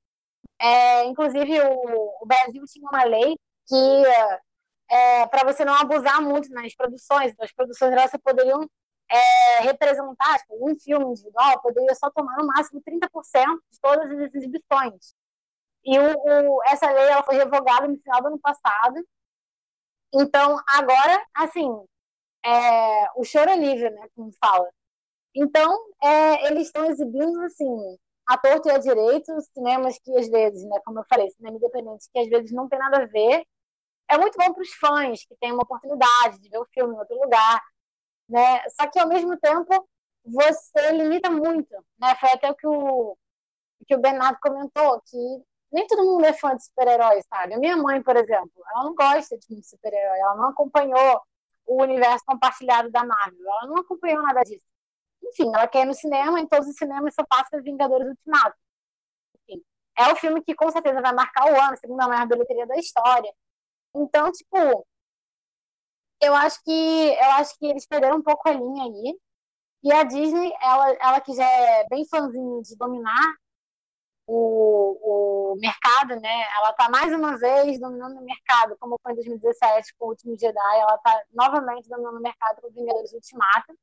É, 0.59 1.05
inclusive, 1.05 1.61
o, 1.61 2.21
o, 2.21 2.25
Brasil 2.25 2.63
tinha 2.65 2.89
uma 2.89 3.03
lei 3.05 3.37
que, 3.67 4.05
é, 4.89 5.27
para 5.27 5.45
você 5.45 5.63
não 5.63 5.73
abusar 5.73 6.21
muito 6.21 6.49
nas 6.49 6.75
produções, 6.75 7.33
as 7.39 7.51
produções 7.53 7.91
elas 7.91 8.11
poderiam 8.23 8.67
é, 9.09 9.59
representar, 9.61 10.39
tipo, 10.39 10.69
um 10.69 10.75
filme 10.79 11.05
individual 11.05 11.61
poderia 11.61 11.93
só 11.95 12.09
tomar 12.11 12.35
no 12.37 12.47
máximo 12.47 12.81
30% 12.81 13.59
de 13.71 13.79
todas 13.81 14.11
as 14.11 14.35
exibições. 14.35 15.15
E 15.85 15.97
o, 15.99 16.57
o, 16.57 16.63
essa 16.65 16.89
lei 16.91 17.07
ela 17.09 17.23
foi 17.23 17.35
revogada 17.35 17.87
no 17.87 17.97
final 17.97 18.21
do 18.21 18.27
ano 18.27 18.39
passado. 18.39 18.95
Então, 20.13 20.57
agora, 20.67 21.25
assim, 21.35 21.67
é, 22.45 23.07
o 23.15 23.23
choro 23.23 23.49
é 23.49 23.55
livre, 23.55 23.89
né, 23.89 24.07
como 24.15 24.31
fala. 24.39 24.69
Então, 25.35 25.71
é, 26.03 26.47
eles 26.47 26.67
estão 26.67 26.85
exibindo, 26.85 27.41
assim, 27.43 27.97
a 28.27 28.37
torto 28.37 28.69
e 28.69 28.71
a 28.71 28.77
direito, 28.77 29.31
cinemas 29.53 29.99
que 29.99 30.15
às 30.17 30.29
vezes, 30.29 30.63
né, 30.69 30.79
como 30.85 30.99
eu 30.99 31.05
falei, 31.09 31.29
cinema 31.31 31.57
independente, 31.57 32.09
que 32.13 32.19
às 32.19 32.29
vezes 32.29 32.51
não 32.51 32.69
tem 32.69 32.79
nada 32.79 33.03
a 33.03 33.05
ver. 33.05 33.45
É 34.09 34.17
muito 34.17 34.37
bom 34.37 34.53
para 34.53 34.61
os 34.63 34.73
fãs 34.75 35.25
que 35.25 35.35
têm 35.37 35.51
uma 35.53 35.63
oportunidade 35.63 36.39
de 36.39 36.49
ver 36.49 36.59
o 36.59 36.67
filme 36.73 36.95
em 36.95 36.99
outro 36.99 37.15
lugar, 37.21 37.61
né? 38.29 38.61
Só 38.71 38.87
que 38.89 38.99
ao 38.99 39.07
mesmo 39.07 39.37
tempo 39.39 39.87
você 40.25 40.91
limita 40.93 41.29
muito, 41.31 41.73
né? 41.99 42.15
Foi 42.19 42.29
até 42.31 42.51
o 42.51 42.55
que 42.55 42.67
o 42.67 43.17
que 43.87 43.95
o 43.95 43.99
Bernardo 44.01 44.39
comentou 44.41 45.01
que 45.01 45.17
nem 45.73 45.87
todo 45.87 46.05
mundo 46.05 46.23
é 46.25 46.33
fã 46.33 46.55
de 46.55 46.63
super-heróis, 46.63 47.25
sabe? 47.27 47.55
A 47.55 47.59
minha 47.59 47.75
mãe, 47.75 48.01
por 48.01 48.15
exemplo, 48.15 48.51
ela 48.71 48.83
não 48.83 48.95
gosta 48.95 49.37
de 49.37 49.63
super-herói, 49.63 50.19
ela 50.19 50.35
não 50.35 50.49
acompanhou 50.49 51.21
o 51.65 51.81
universo 51.81 52.23
compartilhado 52.25 52.91
da 52.91 53.03
Marvel, 53.03 53.41
ela 53.45 53.67
não 53.67 53.77
acompanhou 53.77 54.21
nada 54.21 54.41
disso. 54.43 54.63
Enfim, 55.23 55.47
ela 55.55 55.67
quer 55.67 55.83
ir 55.83 55.85
no 55.85 55.93
cinema, 55.95 56.39
em 56.39 56.47
todos 56.47 56.67
os 56.67 56.75
cinemas 56.75 57.15
só 57.15 57.25
passa 57.25 57.61
Vingadores 57.61 58.07
Ultimato. 58.07 58.57
Enfim, 59.41 59.63
é 59.97 60.11
o 60.11 60.15
filme 60.15 60.43
que 60.43 60.55
com 60.55 60.69
certeza 60.71 61.01
vai 61.01 61.13
marcar 61.13 61.51
o 61.51 61.61
ano, 61.61 61.77
segunda 61.77 62.07
maior 62.07 62.27
bilheteria 62.27 62.67
da 62.67 62.77
história. 62.77 63.33
Então, 63.95 64.31
tipo, 64.31 64.85
eu 66.21 66.35
acho 66.35 66.63
que 66.63 66.71
eu 66.71 67.31
acho 67.31 67.57
que 67.57 67.65
eles 67.65 67.85
perderam 67.87 68.17
um 68.17 68.23
pouco 68.23 68.47
a 68.47 68.53
linha 68.53 68.83
aí. 68.85 69.19
E 69.83 69.91
a 69.93 70.03
Disney, 70.03 70.53
ela, 70.61 70.93
ela 70.93 71.21
que 71.21 71.33
já 71.33 71.45
é 71.45 71.87
bem 71.89 72.05
fãzinha 72.07 72.61
de 72.61 72.75
dominar 72.77 73.35
o, 74.25 75.53
o 75.53 75.55
mercado, 75.59 76.19
né? 76.19 76.43
Ela 76.57 76.71
está 76.71 76.89
mais 76.89 77.13
uma 77.13 77.37
vez 77.37 77.79
dominando 77.79 78.17
o 78.17 78.23
mercado, 78.23 78.77
como 78.79 78.99
foi 79.01 79.11
em 79.13 79.15
2017 79.15 79.93
com 79.97 80.05
o 80.05 80.09
Último 80.09 80.37
Jedi, 80.37 80.79
ela 80.79 80.95
está 80.95 81.23
novamente 81.31 81.89
dominando 81.89 82.17
o 82.17 82.21
mercado 82.21 82.61
com 82.61 82.69
Vingadores 82.69 83.13
Ultimato. 83.13 83.77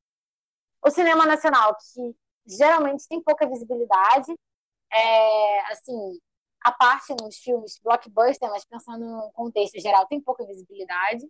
O 0.83 0.91
cinema 0.91 1.27
nacional, 1.27 1.77
que 1.77 2.17
geralmente 2.47 3.07
tem 3.07 3.23
pouca 3.23 3.47
visibilidade, 3.47 4.35
é, 4.93 5.73
assim, 5.73 6.19
a 6.63 6.73
parte 6.73 7.15
nos 7.21 7.37
filmes 7.39 7.79
blockbuster, 7.83 8.51
mas 8.51 8.65
pensando 8.65 9.05
no 9.05 9.31
contexto 9.33 9.79
geral, 9.81 10.07
tem 10.07 10.21
pouca 10.21 10.45
visibilidade. 10.47 11.27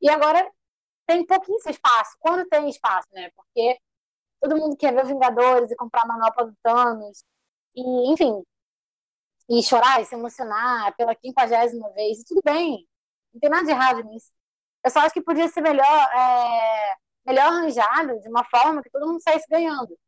E 0.00 0.10
agora 0.10 0.50
tem 1.06 1.26
pouquíssimo 1.26 1.70
espaço, 1.70 2.16
quando 2.20 2.48
tem 2.48 2.68
espaço, 2.68 3.08
né? 3.12 3.30
Porque 3.36 3.78
todo 4.40 4.56
mundo 4.56 4.76
quer 4.76 4.94
ver 4.94 5.06
Vingadores 5.06 5.70
e 5.70 5.76
comprar 5.76 6.02
a 6.02 6.06
manopla 6.06 6.46
do 6.46 6.56
Thanos, 6.62 7.24
e, 7.80 8.12
enfim, 8.12 8.42
e 9.48 9.62
chorar 9.62 10.00
e 10.00 10.04
se 10.04 10.14
emocionar 10.14 10.94
pela 10.96 11.14
quinquagésima 11.14 11.90
vez, 11.90 12.20
e 12.20 12.24
tudo 12.24 12.40
bem, 12.44 12.86
não 13.32 13.40
tem 13.40 13.50
nada 13.50 13.64
de 13.64 13.70
errado 13.70 14.02
nisso. 14.04 14.30
Eu 14.84 14.90
só 14.90 15.00
acho 15.00 15.14
que 15.14 15.22
podia 15.22 15.48
ser 15.48 15.60
melhor, 15.60 15.84
é, 15.84 16.94
melhor 17.26 17.46
arranjado 17.46 18.20
de 18.20 18.28
uma 18.28 18.44
forma 18.44 18.82
que 18.82 18.90
todo 18.90 19.06
mundo 19.06 19.20
saísse 19.22 19.46
ganhando. 19.48 19.98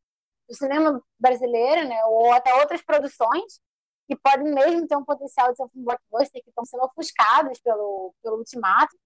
O 0.49 0.55
cinema 0.55 1.01
brasileiro, 1.19 1.87
né, 1.87 2.03
ou 2.05 2.33
até 2.33 2.53
outras 2.55 2.81
produções, 2.81 3.59
que 4.07 4.15
podem 4.15 4.53
mesmo 4.53 4.87
ter 4.87 4.97
um 4.97 5.05
potencial 5.05 5.51
de 5.51 5.57
ser 5.57 5.63
um 5.63 5.69
blockbuster, 5.75 6.43
que 6.43 6.49
estão 6.49 6.65
sendo 6.65 6.83
ofuscados 6.83 7.59
pelo, 7.61 8.13
pelo 8.21 8.37
ultimato, 8.37 8.97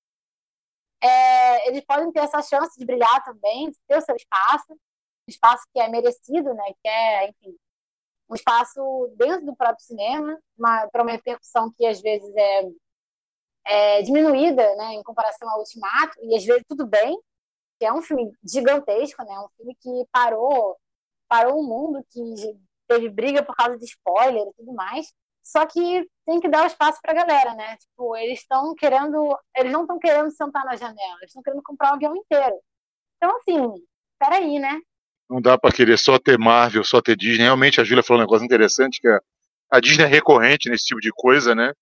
é, 1.01 1.67
eles 1.67 1.83
podem 1.85 2.11
ter 2.11 2.19
essa 2.19 2.41
chance 2.41 2.77
de 2.79 2.85
brilhar 2.85 3.23
também, 3.23 3.69
de 3.69 3.77
ter 3.87 3.97
o 3.97 4.01
seu 4.01 4.15
espaço, 4.15 4.77
espaço 5.27 5.63
que 5.73 5.79
é 5.79 5.87
merecido, 5.87 6.53
né, 6.53 6.63
que 6.81 6.87
é, 6.87 7.29
enfim, 7.29 7.55
um 8.29 8.35
espaço 8.35 9.13
dentro 9.15 9.45
do 9.45 9.55
próprio 9.55 9.85
cinema, 9.85 10.37
para 10.91 11.03
uma 11.03 11.11
repercussão 11.11 11.71
que 11.75 11.85
às 11.85 12.01
vezes 12.01 12.33
é, 12.35 12.61
é, 13.65 14.01
diminuída 14.01 14.75
né, 14.75 14.93
em 14.93 15.03
comparação 15.03 15.49
ao 15.49 15.59
Ultimato, 15.59 16.13
e 16.21 16.35
às 16.35 16.45
vezes 16.45 16.63
tudo 16.67 16.85
bem, 16.85 17.17
que 17.79 17.85
é 17.85 17.93
um 17.93 18.01
filme 18.01 18.31
gigantesco, 18.43 19.23
né, 19.23 19.39
um 19.39 19.49
filme 19.57 19.75
que 19.79 20.05
parou, 20.11 20.77
parou 21.27 21.59
o 21.59 21.63
mundo, 21.63 22.05
que 22.09 22.21
teve 22.87 23.09
briga 23.09 23.43
por 23.43 23.55
causa 23.55 23.77
de 23.77 23.85
spoiler 23.85 24.47
e 24.47 24.53
tudo 24.53 24.73
mais, 24.73 25.13
só 25.43 25.65
que 25.65 26.09
tem 26.25 26.39
que 26.41 26.49
dar 26.49 26.63
o 26.63 26.67
espaço 26.67 26.99
para 27.01 27.13
a 27.13 27.25
galera, 27.25 27.53
né? 27.53 27.77
Tipo, 27.77 28.17
eles 28.17 28.39
estão 28.39 28.75
querendo, 28.75 29.37
eles 29.55 29.71
não 29.71 29.81
estão 29.81 29.97
querendo 29.97 30.29
sentar 30.31 30.65
na 30.65 30.75
janela, 30.75 31.17
eles 31.19 31.29
estão 31.29 31.41
querendo 31.41 31.63
comprar 31.63 31.91
o 31.91 31.95
avião 31.95 32.15
inteiro. 32.15 32.59
Então, 33.15 33.33
assim, 33.37 33.85
peraí, 34.19 34.59
né? 34.59 34.77
Não 35.29 35.41
dá 35.41 35.57
para 35.57 35.73
querer 35.73 35.97
só 35.97 36.17
ter 36.17 36.37
Marvel, 36.37 36.83
só 36.83 37.01
ter 37.01 37.17
Disney. 37.17 37.43
Realmente 37.43 37.81
a 37.81 37.83
Júlia 37.83 38.03
falou 38.03 38.21
um 38.21 38.25
negócio 38.25 38.45
interessante, 38.45 39.01
que 39.01 39.07
a 39.69 39.79
Disney 39.79 40.05
é 40.05 40.07
recorrente 40.07 40.69
nesse 40.69 40.85
tipo 40.85 41.01
de 41.01 41.11
coisa, 41.11 41.53
né? 41.53 41.73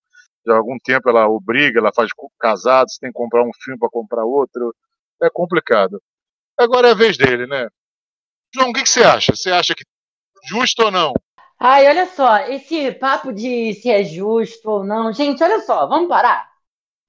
De 0.45 0.51
algum 0.51 0.77
tempo 0.79 1.09
ela 1.09 1.27
obriga, 1.27 1.79
ela 1.79 1.91
faz 1.93 2.09
casados, 2.39 2.97
tem 2.97 3.11
que 3.11 3.17
comprar 3.17 3.43
um 3.43 3.51
filme 3.63 3.79
para 3.79 3.89
comprar 3.89 4.25
outro. 4.25 4.73
É 5.21 5.29
complicado. 5.29 6.01
Agora 6.57 6.89
é 6.89 6.91
a 6.91 6.95
vez 6.95 7.17
dele, 7.17 7.45
né? 7.47 7.67
João, 8.53 8.69
o 8.69 8.73
que, 8.73 8.83
que 8.83 8.89
você 8.89 9.03
acha? 9.03 9.35
Você 9.35 9.51
acha 9.51 9.75
que 9.75 9.83
justo 10.47 10.83
ou 10.83 10.91
não? 10.91 11.13
Ai, 11.59 11.87
olha 11.87 12.05
só, 12.07 12.37
esse 12.47 12.91
papo 12.93 13.31
de 13.31 13.73
se 13.75 13.89
é 13.89 14.03
justo 14.03 14.69
ou 14.69 14.83
não. 14.83 15.11
Gente, 15.13 15.43
olha 15.43 15.61
só, 15.61 15.87
vamos 15.87 16.07
parar? 16.09 16.49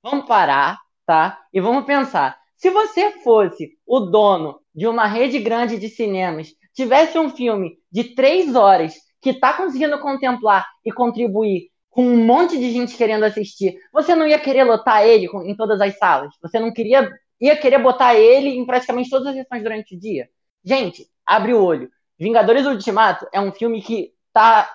Vamos 0.02 0.26
parar, 0.26 0.80
tá? 1.04 1.46
E 1.52 1.60
vamos 1.60 1.84
pensar. 1.84 2.40
Se 2.56 2.70
você 2.70 3.12
fosse 3.22 3.70
o 3.86 4.00
dono 4.00 4.60
de 4.74 4.86
uma 4.86 5.06
rede 5.06 5.38
grande 5.38 5.78
de 5.78 5.88
cinemas, 5.88 6.48
tivesse 6.74 7.18
um 7.18 7.30
filme 7.30 7.78
de 7.90 8.14
três 8.14 8.54
horas 8.54 8.94
que 9.20 9.30
está 9.30 9.52
conseguindo 9.52 9.98
contemplar 10.00 10.66
e 10.84 10.92
contribuir 10.92 11.70
com 11.90 12.06
um 12.06 12.24
monte 12.24 12.58
de 12.58 12.70
gente 12.70 12.96
querendo 12.96 13.24
assistir, 13.24 13.78
você 13.92 14.14
não 14.14 14.26
ia 14.26 14.38
querer 14.38 14.64
lotar 14.64 15.04
ele 15.06 15.26
em 15.44 15.56
todas 15.56 15.80
as 15.80 15.96
salas? 15.98 16.34
Você 16.42 16.58
não 16.58 16.72
queria 16.72 17.10
ia 17.40 17.56
querer 17.56 17.78
botar 17.78 18.14
ele 18.14 18.48
em 18.48 18.64
praticamente 18.64 19.10
todas 19.10 19.28
as 19.28 19.34
sessões 19.34 19.62
durante 19.62 19.94
o 19.94 20.00
dia? 20.00 20.28
Gente, 20.64 21.06
abre 21.24 21.52
o 21.52 21.62
olho. 21.62 21.90
Vingadores 22.18 22.66
Ultimato 22.66 23.26
é 23.32 23.40
um 23.40 23.52
filme 23.52 23.82
que 23.82 24.12
está 24.28 24.70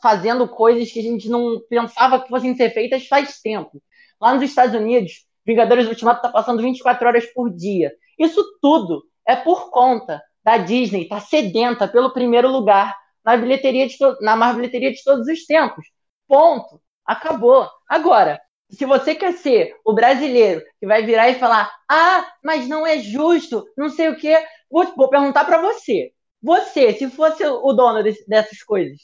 fazendo 0.00 0.48
coisas 0.48 0.90
que 0.92 1.00
a 1.00 1.02
gente 1.02 1.28
não 1.28 1.60
pensava 1.68 2.20
que 2.20 2.28
fossem 2.28 2.54
ser 2.56 2.70
feitas 2.70 3.06
faz 3.06 3.40
tempo. 3.40 3.82
Lá 4.20 4.34
nos 4.34 4.42
Estados 4.44 4.74
Unidos, 4.74 5.24
Vingadores 5.46 5.86
Ultimato 5.86 6.18
está 6.18 6.28
passando 6.28 6.62
24 6.62 7.06
horas 7.06 7.26
por 7.26 7.50
dia. 7.50 7.92
Isso 8.18 8.42
tudo 8.60 9.04
é 9.26 9.36
por 9.36 9.70
conta 9.70 10.22
da 10.42 10.58
Disney 10.58 11.08
tá 11.08 11.20
sedenta 11.20 11.88
pelo 11.88 12.12
primeiro 12.12 12.48
lugar 12.50 12.94
na 13.24 13.36
bilheteria 13.36 13.86
de 13.86 13.96
na 14.20 14.36
maior 14.36 14.56
bilheteria 14.56 14.92
de 14.92 15.02
todos 15.02 15.26
os 15.26 15.44
tempos. 15.46 15.86
Ponto. 16.28 16.80
Acabou. 17.06 17.68
Agora, 17.88 18.40
se 18.70 18.84
você 18.84 19.14
quer 19.14 19.32
ser 19.34 19.74
o 19.84 19.92
brasileiro 19.92 20.62
que 20.80 20.86
vai 20.86 21.04
virar 21.04 21.28
e 21.30 21.38
falar: 21.38 21.70
"Ah, 21.88 22.26
mas 22.42 22.68
não 22.68 22.86
é 22.86 22.98
justo, 22.98 23.64
não 23.76 23.88
sei 23.88 24.08
o 24.08 24.16
quê", 24.16 24.42
vou, 24.70 24.84
vou 24.96 25.08
perguntar 25.08 25.44
para 25.44 25.60
você. 25.60 26.12
Você, 26.42 26.92
se 26.92 27.08
fosse 27.10 27.44
o 27.44 27.72
dono 27.72 28.02
desse, 28.02 28.26
dessas 28.28 28.62
coisas, 28.62 28.98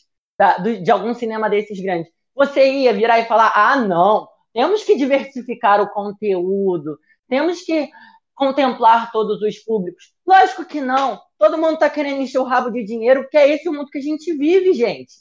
de 0.82 0.90
algum 0.90 1.14
cinema 1.14 1.49
desses 1.49 1.80
grandes, 1.80 2.11
você 2.35 2.70
ia 2.70 2.92
virar 2.92 3.18
e 3.20 3.26
falar: 3.26 3.52
"Ah, 3.54 3.76
não, 3.76 4.28
temos 4.52 4.83
que 4.85 4.97
diversificar 4.97 5.80
o 5.80 5.90
conteúdo, 5.90 6.99
temos 7.28 7.62
que 7.62 7.90
contemplar 8.35 9.12
todos 9.12 9.42
os 9.42 9.59
públicos. 9.59 10.12
Lógico 10.26 10.64
que 10.64 10.80
não. 10.80 11.21
Todo 11.38 11.59
mundo 11.59 11.75
está 11.75 11.90
querendo 11.90 12.23
encher 12.23 12.38
o 12.38 12.45
rabo 12.45 12.71
de 12.71 12.85
dinheiro, 12.85 13.23
porque 13.23 13.37
é 13.37 13.49
esse 13.50 13.69
o 13.69 13.73
mundo 13.73 13.90
que 13.90 13.99
a 13.99 14.02
gente 14.02 14.33
vive, 14.33 14.73
gente. 14.73 15.12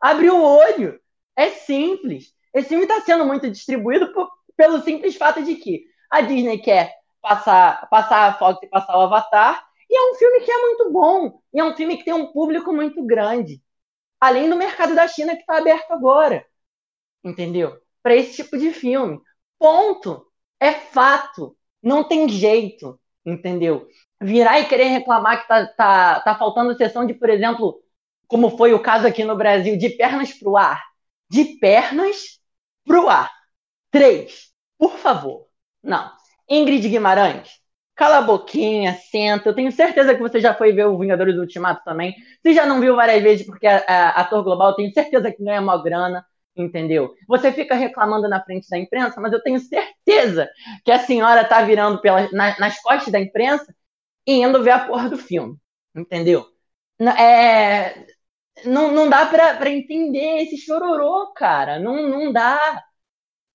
Abre 0.00 0.30
o 0.30 0.42
olho. 0.42 1.00
É 1.34 1.48
simples. 1.50 2.34
Esse 2.52 2.68
filme 2.68 2.84
está 2.84 3.00
sendo 3.00 3.24
muito 3.24 3.50
distribuído 3.50 4.12
por, 4.12 4.28
pelo 4.56 4.82
simples 4.82 5.16
fato 5.16 5.42
de 5.42 5.56
que 5.56 5.84
a 6.10 6.20
Disney 6.20 6.58
quer 6.58 6.92
passar, 7.22 7.88
passar 7.88 8.28
a 8.28 8.34
Fox 8.34 8.62
e 8.62 8.66
passar 8.68 8.98
o 8.98 9.02
Avatar, 9.02 9.64
e 9.88 9.96
é 9.96 10.10
um 10.10 10.14
filme 10.14 10.40
que 10.40 10.50
é 10.50 10.58
muito 10.58 10.90
bom, 10.92 11.40
e 11.52 11.60
é 11.60 11.64
um 11.64 11.74
filme 11.74 11.96
que 11.96 12.04
tem 12.04 12.14
um 12.14 12.32
público 12.32 12.72
muito 12.72 13.04
grande. 13.04 13.62
Além 14.20 14.48
do 14.50 14.56
mercado 14.56 14.94
da 14.94 15.08
China 15.08 15.34
que 15.34 15.40
está 15.40 15.58
aberto 15.58 15.90
agora. 15.92 16.46
Entendeu? 17.24 17.78
Para 18.02 18.14
esse 18.14 18.42
tipo 18.42 18.58
de 18.58 18.72
filme. 18.72 19.20
Ponto. 19.58 20.26
É 20.58 20.72
fato. 20.72 21.56
Não 21.82 22.04
tem 22.04 22.28
jeito, 22.28 22.98
entendeu? 23.24 23.88
Virar 24.20 24.60
e 24.60 24.66
querer 24.66 24.88
reclamar 24.88 25.40
que 25.42 25.48
tá, 25.48 25.66
tá, 25.66 26.20
tá 26.20 26.34
faltando 26.34 26.76
sessão 26.76 27.06
de, 27.06 27.14
por 27.14 27.30
exemplo, 27.30 27.82
como 28.26 28.56
foi 28.56 28.74
o 28.74 28.82
caso 28.82 29.06
aqui 29.06 29.24
no 29.24 29.36
Brasil, 29.36 29.76
de 29.76 29.90
pernas 29.90 30.32
pro 30.32 30.56
ar. 30.56 30.82
De 31.28 31.58
pernas 31.58 32.38
pro 32.84 33.08
ar. 33.08 33.30
Três. 33.90 34.50
Por 34.78 34.98
favor. 34.98 35.46
Não. 35.82 36.12
Ingrid 36.48 36.88
Guimarães, 36.88 37.60
cala 37.94 38.18
a 38.18 38.22
boquinha, 38.22 38.94
senta. 39.10 39.48
Eu 39.48 39.54
tenho 39.54 39.70
certeza 39.72 40.14
que 40.14 40.20
você 40.20 40.40
já 40.40 40.54
foi 40.54 40.72
ver 40.72 40.86
o 40.86 40.98
Vingadores 40.98 41.34
do 41.34 41.42
Ultimato 41.42 41.82
também. 41.84 42.14
Se 42.42 42.52
já 42.52 42.66
não 42.66 42.80
viu 42.80 42.96
várias 42.96 43.22
vezes, 43.22 43.46
porque 43.46 43.66
é, 43.66 43.84
é 43.86 43.92
ator 44.14 44.42
global, 44.42 44.74
tenho 44.74 44.92
certeza 44.92 45.30
que 45.32 45.42
ganha 45.42 45.60
uma 45.60 45.82
grana 45.82 46.24
entendeu? 46.56 47.14
Você 47.28 47.52
fica 47.52 47.74
reclamando 47.74 48.28
na 48.28 48.42
frente 48.42 48.68
da 48.68 48.78
imprensa, 48.78 49.20
mas 49.20 49.32
eu 49.32 49.42
tenho 49.42 49.58
certeza 49.60 50.48
que 50.84 50.92
a 50.92 50.98
senhora 50.98 51.44
tá 51.44 51.62
virando 51.62 52.00
pela, 52.00 52.28
na, 52.32 52.58
nas 52.58 52.80
costas 52.80 53.12
da 53.12 53.20
imprensa 53.20 53.74
e 54.26 54.42
indo 54.42 54.62
ver 54.62 54.70
a 54.70 54.86
porra 54.86 55.08
do 55.08 55.16
filme, 55.16 55.56
entendeu? 55.94 56.46
É, 57.18 58.06
não, 58.64 58.92
não 58.92 59.08
dá 59.08 59.26
pra, 59.26 59.70
entender 59.70 60.42
esse 60.42 60.58
chororô, 60.58 61.32
cara, 61.34 61.78
não, 61.78 62.08
não 62.08 62.32
dá. 62.32 62.82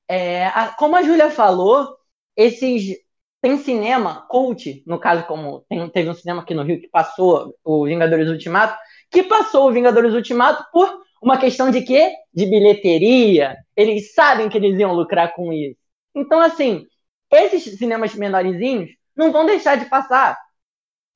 É, 0.07 0.47
a, 0.47 0.73
como 0.77 0.95
a 0.95 1.03
Júlia 1.03 1.29
falou, 1.29 1.95
esses 2.35 2.97
tem 3.41 3.57
cinema 3.57 4.25
cult, 4.27 4.83
no 4.87 4.99
caso 4.99 5.23
como 5.27 5.63
tem, 5.69 5.87
teve 5.89 6.09
um 6.09 6.15
cinema 6.15 6.41
aqui 6.41 6.55
no 6.55 6.63
Rio 6.63 6.81
que 6.81 6.87
passou 6.87 7.55
o 7.63 7.85
Vingadores 7.85 8.27
Ultimato, 8.27 8.75
que 9.11 9.21
passou 9.21 9.69
o 9.69 9.71
Vingadores 9.71 10.15
Ultimato 10.15 10.65
por 10.71 11.04
uma 11.25 11.39
questão 11.39 11.71
de 11.71 11.81
quê? 11.81 12.13
De 12.31 12.45
bilheteria. 12.45 13.57
Eles 13.75 14.13
sabem 14.13 14.47
que 14.47 14.57
eles 14.57 14.79
iam 14.79 14.93
lucrar 14.93 15.33
com 15.33 15.51
isso. 15.51 15.75
Então, 16.13 16.39
assim, 16.39 16.85
esses 17.31 17.77
cinemas 17.79 18.13
menorzinhos 18.13 18.91
não 19.15 19.31
vão 19.31 19.43
deixar 19.43 19.75
de 19.75 19.89
passar 19.89 20.37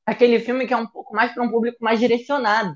aquele 0.04 0.40
filme 0.40 0.66
que 0.66 0.74
é 0.74 0.78
um 0.78 0.88
pouco 0.88 1.16
mais 1.16 1.32
para 1.32 1.44
um 1.44 1.50
público 1.52 1.78
mais 1.80 2.00
direcionado, 2.00 2.76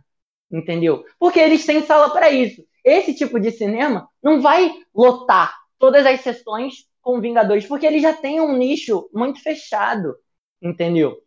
entendeu? 0.51 1.03
Porque 1.17 1.39
eles 1.39 1.65
têm 1.65 1.83
sala 1.83 2.11
para 2.11 2.29
isso. 2.29 2.63
Esse 2.85 3.15
tipo 3.15 3.39
de 3.39 3.49
cinema 3.49 4.07
não 4.21 4.39
vai 4.39 4.71
lotar 4.93 5.55
todas 5.79 6.05
as 6.05 6.21
sessões 6.21 6.85
com 7.01 7.19
Vingadores, 7.19 7.65
porque 7.65 7.87
eles 7.87 8.03
já 8.03 8.13
têm 8.13 8.41
um 8.41 8.55
nicho 8.55 9.09
muito 9.11 9.41
fechado, 9.41 10.15
entendeu? 10.61 11.17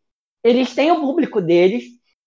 Eles 0.45 0.73
têm 0.73 0.93
o 0.93 1.01
público 1.01 1.41
deles, 1.41 1.85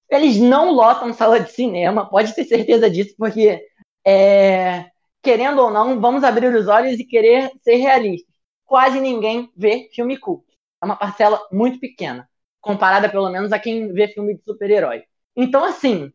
eles 0.09 0.37
não 0.39 0.71
lotam 0.71 1.13
sala 1.13 1.39
de 1.39 1.51
cinema, 1.51 2.09
pode 2.09 2.33
ter 2.35 2.45
certeza 2.45 2.89
disso, 2.89 3.15
porque 3.17 3.61
é, 4.05 4.89
querendo 5.21 5.59
ou 5.61 5.71
não, 5.71 5.99
vamos 5.99 6.23
abrir 6.23 6.53
os 6.55 6.67
olhos 6.67 6.99
e 6.99 7.05
querer 7.05 7.51
ser 7.61 7.75
realistas. 7.75 8.33
Quase 8.65 8.99
ninguém 8.99 9.51
vê 9.55 9.89
filme 9.93 10.17
cult. 10.17 10.45
É 10.81 10.85
uma 10.85 10.95
parcela 10.95 11.39
muito 11.51 11.79
pequena. 11.79 12.27
comparada 12.61 13.09
pelo 13.09 13.29
menos 13.29 13.51
a 13.51 13.59
quem 13.59 13.91
vê 13.93 14.07
filme 14.09 14.35
de 14.35 14.43
super-herói. 14.43 15.03
Então, 15.35 15.63
assim, 15.63 16.11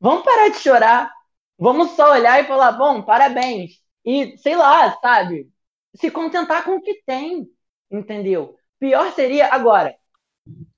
vamos 0.00 0.24
parar 0.24 0.48
de 0.50 0.58
chorar, 0.58 1.12
vamos 1.58 1.92
só 1.92 2.12
olhar 2.12 2.42
e 2.42 2.46
falar, 2.46 2.72
bom, 2.72 3.02
parabéns. 3.02 3.80
E, 4.04 4.36
sei 4.38 4.56
lá, 4.56 4.98
sabe, 5.00 5.50
se 5.94 6.10
contentar 6.10 6.64
com 6.64 6.76
o 6.76 6.82
que 6.82 7.02
tem, 7.06 7.48
entendeu? 7.90 8.56
Pior 8.78 9.12
seria, 9.12 9.48
agora, 9.52 9.96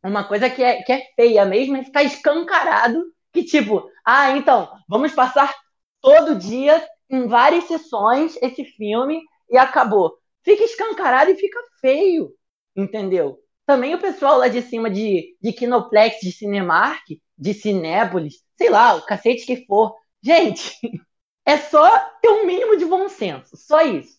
uma 0.03 0.25
coisa 0.25 0.49
que 0.49 0.62
é, 0.62 0.83
que 0.83 0.93
é 0.93 1.03
feia 1.15 1.45
mesmo 1.45 1.77
é 1.77 1.85
ficar 1.85 2.03
escancarado 2.03 3.05
que, 3.33 3.45
tipo, 3.45 3.89
ah, 4.05 4.37
então, 4.37 4.71
vamos 4.89 5.12
passar 5.12 5.55
todo 6.00 6.39
dia, 6.39 6.85
em 7.09 7.27
várias 7.27 7.65
sessões, 7.65 8.37
esse 8.41 8.65
filme 8.65 9.21
e 9.49 9.57
acabou. 9.57 10.17
Fica 10.45 10.65
escancarado 10.65 11.31
e 11.31 11.37
fica 11.37 11.61
feio, 11.81 12.33
entendeu? 12.75 13.39
Também 13.67 13.95
o 13.95 14.00
pessoal 14.00 14.39
lá 14.39 14.49
de 14.49 14.62
cima 14.62 14.91
de, 14.91 15.37
de 15.41 15.53
Kinoplex, 15.53 16.21
de 16.21 16.33
Cinemark, 16.33 17.05
de 17.39 17.55
Cinépolis, 17.55 18.43
sei 18.57 18.71
lá, 18.71 18.95
o 18.95 19.05
cacete 19.05 19.47
que 19.47 19.65
for. 19.67 19.95
Gente, 20.23 20.77
é 21.45 21.57
só 21.57 21.99
ter 22.21 22.29
um 22.31 22.47
mínimo 22.47 22.77
de 22.77 22.85
bom 22.85 23.09
senso, 23.09 23.57
só 23.57 23.83
isso. 23.83 24.19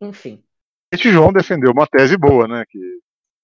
Enfim. 0.00 0.42
João 0.94 1.32
defendeu 1.32 1.72
uma 1.72 1.86
tese 1.86 2.16
boa, 2.16 2.46
né? 2.48 2.64
Que 2.68 2.78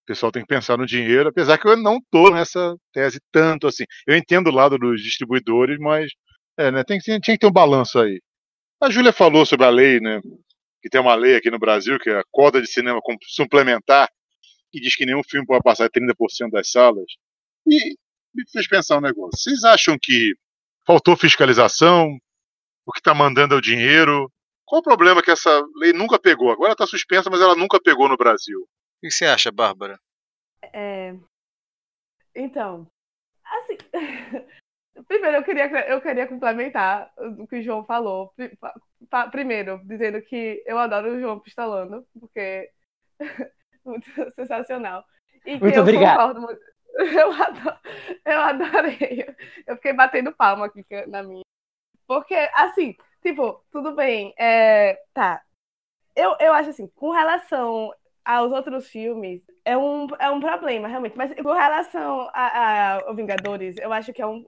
o 0.04 0.06
pessoal 0.06 0.30
tem 0.30 0.42
que 0.42 0.49
pensar 0.49 0.76
no 0.76 0.84
dinheiro, 0.87 1.30
apesar 1.30 1.56
que 1.56 1.66
eu 1.66 1.76
não 1.78 1.99
tô 2.11 2.30
nessa 2.30 2.76
tese 2.92 3.18
tanto 3.32 3.66
assim. 3.66 3.84
Eu 4.06 4.14
entendo 4.14 4.49
o 4.49 4.54
lado 4.54 4.78
dos 4.78 5.02
distribuidores, 5.02 5.78
mas 5.78 6.12
é, 6.58 6.70
né, 6.70 6.84
tem, 6.84 6.99
tinha 6.99 7.20
que 7.20 7.38
ter 7.38 7.46
um 7.46 7.52
balanço 7.52 7.99
aí. 7.99 8.20
A 8.82 8.90
Júlia 8.90 9.14
falou 9.14 9.46
sobre 9.46 9.64
a 9.64 9.70
lei, 9.70 10.00
né? 10.00 10.20
Que 10.82 10.90
tem 10.90 11.00
uma 11.00 11.14
lei 11.14 11.37
aqui 11.37 11.50
no 11.50 11.58
Brasil, 11.58 11.99
que 11.99 12.11
é 12.11 12.18
a 12.18 12.25
cota 12.30 12.61
de 12.61 12.70
cinema 12.70 13.00
suplementar, 13.23 14.06
que 14.70 14.78
diz 14.78 14.94
que 14.94 15.06
nenhum 15.06 15.23
filme 15.25 15.46
pode 15.46 15.62
passar 15.62 15.88
30% 15.88 16.50
das 16.50 16.70
salas. 16.70 17.06
E 17.66 17.94
me 18.34 18.44
fez 18.52 18.68
pensar 18.68 18.99
um 18.99 19.00
negócio. 19.00 19.38
Vocês 19.38 19.64
acham 19.64 19.96
que 20.00 20.34
faltou 20.87 21.16
fiscalização? 21.16 22.14
O 22.84 22.92
que 22.92 23.00
está 23.00 23.14
mandando 23.14 23.54
é 23.54 23.58
o 23.58 23.62
dinheiro? 23.62 24.30
Qual 24.66 24.80
o 24.80 24.84
problema 24.84 25.23
que 25.23 25.30
essa 25.30 25.64
lei 25.76 25.94
nunca 25.94 26.18
pegou? 26.18 26.50
Agora 26.50 26.73
está 26.73 26.87
suspensa, 26.87 27.30
mas 27.30 27.40
ela 27.40 27.56
nunca 27.56 27.80
pegou 27.80 28.06
no 28.06 28.18
Brasil. 28.18 28.68
O 29.04 29.06
que 29.06 29.11
você 29.11 29.26
acha, 29.26 29.52
Bárbara? 29.52 30.00
É... 30.73 31.14
Então, 32.34 32.87
assim. 33.44 33.76
Primeiro, 35.06 35.37
eu 35.37 35.44
queria, 35.44 35.90
eu 35.90 36.00
queria 36.00 36.26
complementar 36.26 37.12
o 37.18 37.46
que 37.46 37.56
o 37.56 37.62
João 37.62 37.84
falou. 37.84 38.32
Primeiro, 39.30 39.78
dizendo 39.84 40.23
que 40.23 40.64
eu 40.64 40.78
adoro 40.78 41.12
o 41.12 41.20
João 41.20 41.38
pistolando, 41.38 42.06
porque 42.18 42.70
muito 43.84 44.08
sensacional. 44.30 45.04
E 45.44 45.58
muito 45.58 45.80
obrigado. 45.80 46.40
Muito... 46.40 46.61
Eu, 46.96 47.30
adoro... 47.30 47.78
eu 48.25 48.40
adorei. 48.40 49.26
Eu 49.66 49.75
fiquei 49.76 49.92
batendo 49.92 50.32
palma 50.32 50.66
aqui 50.66 50.82
na 51.08 51.25
minha. 51.25 51.42
Porque, 52.06 52.37
assim, 52.54 52.96
tipo, 53.20 53.62
tudo 53.70 53.94
bem. 53.94 54.32
É... 54.38 54.99
Tá. 55.12 55.42
Eu, 56.16 56.37
eu 56.38 56.52
acho 56.54 56.70
assim, 56.70 56.87
com 56.94 57.11
relação 57.11 57.92
aos 58.24 58.52
outros 58.52 58.88
filmes, 58.88 59.42
é 59.64 59.76
um, 59.76 60.06
é 60.18 60.30
um 60.30 60.40
problema, 60.40 60.88
realmente. 60.88 61.16
Mas 61.16 61.34
com 61.34 61.52
relação 61.52 62.30
ao 62.32 63.14
Vingadores, 63.14 63.76
eu 63.76 63.92
acho 63.92 64.12
que 64.12 64.22
é 64.22 64.26
um. 64.26 64.44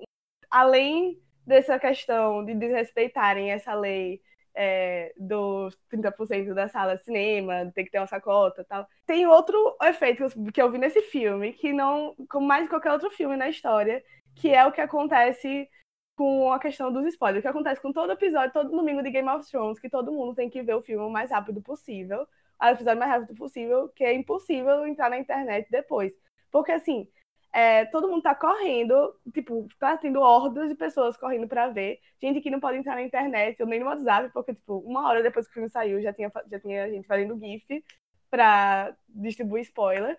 Além 0.51 1.21
dessa 1.47 1.79
questão 1.79 2.45
de 2.45 2.55
desrespeitarem 2.55 3.51
essa 3.51 3.75
lei 3.75 4.21
é, 4.55 5.13
dos 5.17 5.79
30% 5.93 6.55
da 6.55 6.69
sala 6.69 6.97
de 6.97 7.05
cinema, 7.05 7.71
tem 7.75 7.85
que 7.85 7.91
ter 7.91 7.99
uma 7.99 8.07
sacota 8.07 8.65
tal. 8.65 8.87
Tem 9.05 9.27
outro 9.27 9.77
efeito 9.83 10.27
que 10.53 10.63
eu 10.63 10.71
vi 10.71 10.79
nesse 10.79 11.03
filme, 11.03 11.53
que 11.53 11.73
não. 11.73 12.15
como 12.31 12.47
mais 12.47 12.69
qualquer 12.69 12.93
outro 12.93 13.11
filme 13.11 13.37
na 13.37 13.49
história, 13.49 14.03
que 14.35 14.53
é 14.55 14.65
o 14.65 14.73
que 14.73 14.81
acontece 14.81 15.69
com 16.17 16.51
a 16.51 16.59
questão 16.59 16.91
dos 16.91 17.05
spoilers. 17.07 17.41
O 17.41 17.43
que 17.43 17.49
acontece 17.49 17.81
com 17.83 17.93
todo 17.93 18.13
episódio, 18.13 18.53
todo 18.53 18.71
domingo 18.71 19.03
de 19.03 19.11
Game 19.11 19.29
of 19.29 19.49
Thrones, 19.51 19.79
que 19.79 19.91
todo 19.91 20.13
mundo 20.13 20.35
tem 20.35 20.49
que 20.49 20.63
ver 20.63 20.75
o 20.75 20.83
filme 20.83 21.05
o 21.05 21.11
mais 21.11 21.31
rápido 21.31 21.61
possível 21.61 22.27
o 22.63 22.67
episódio 22.67 22.99
mais 22.99 23.13
rápido 23.13 23.35
possível, 23.37 23.89
que 23.91 24.05
é 24.05 24.15
impossível 24.15 24.87
entrar 24.87 25.11
na 25.11 25.19
internet 25.19 25.69
depois. 25.71 26.13
Porque, 26.51 26.73
assim, 26.73 27.09
é, 27.53 27.87
todo 27.87 28.09
mundo 28.09 28.23
tá 28.23 28.35
correndo, 28.35 29.15
tipo, 29.33 29.67
tá 29.79 29.97
tendo 29.97 30.21
hordas 30.21 30.69
de 30.69 30.75
pessoas 30.75 31.17
correndo 31.17 31.49
para 31.49 31.69
ver. 31.69 32.01
Gente 32.21 32.41
que 32.41 32.51
não 32.51 32.61
pode 32.61 32.79
entrar 32.79 32.95
na 32.97 33.03
internet, 33.03 33.61
ou 33.63 33.69
nem 33.69 33.81
no 33.81 33.87
WhatsApp, 33.87 34.31
porque, 34.33 34.55
tipo, 34.55 34.79
uma 34.79 35.09
hora 35.09 35.23
depois 35.23 35.47
que 35.47 35.53
o 35.53 35.55
filme 35.55 35.71
saiu, 35.71 36.01
já 36.03 36.13
tinha, 36.13 36.31
já 36.51 36.61
tinha 36.61 36.91
gente 36.91 37.07
fazendo 37.07 37.39
GIF 37.39 37.85
pra 38.31 38.95
distribuir 39.09 39.63
spoiler. 39.63 40.19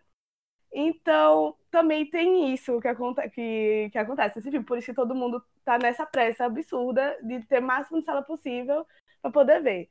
Então, 0.73 1.55
também 1.71 2.09
tem 2.09 2.53
isso 2.53 2.79
que, 2.81 2.87
aconte 2.87 3.29
que, 3.29 3.89
que 3.91 3.97
acontece 3.97 4.37
nesse 4.37 4.51
filme. 4.51 4.65
Por 4.65 4.77
isso 4.77 4.87
que 4.87 4.93
todo 4.93 5.15
mundo 5.15 5.43
tá 5.63 5.77
nessa 5.77 6.05
pressa 6.05 6.45
absurda 6.45 7.17
de 7.23 7.45
ter 7.45 7.59
o 7.59 7.63
máximo 7.63 7.99
de 7.99 8.05
sala 8.05 8.21
possível 8.21 8.85
para 9.21 9.31
poder 9.31 9.61
ver. 9.61 9.89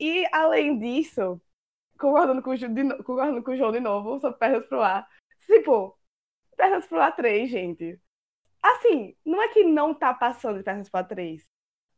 E, 0.00 0.26
além 0.32 0.78
disso, 0.78 1.40
concordando 2.02 2.42
com, 2.42 2.50
o, 2.50 2.56
de, 2.56 2.66
concordando 3.04 3.42
com 3.44 3.52
o 3.52 3.56
João 3.56 3.70
de 3.70 3.78
novo 3.78 4.18
sobre 4.18 4.36
Pernas 4.38 4.66
pro 4.66 4.82
Ar. 4.82 5.08
Tipo, 5.46 5.96
Pernas 6.56 6.86
pro 6.86 7.00
Ar 7.00 7.14
3, 7.14 7.48
gente. 7.48 8.00
Assim, 8.60 9.16
não 9.24 9.40
é 9.40 9.48
que 9.48 9.62
não 9.62 9.94
tá 9.94 10.12
passando 10.12 10.58
de 10.58 10.64
Pernas 10.64 10.90
pro 10.90 10.98
Ar 10.98 11.06
3. 11.06 11.44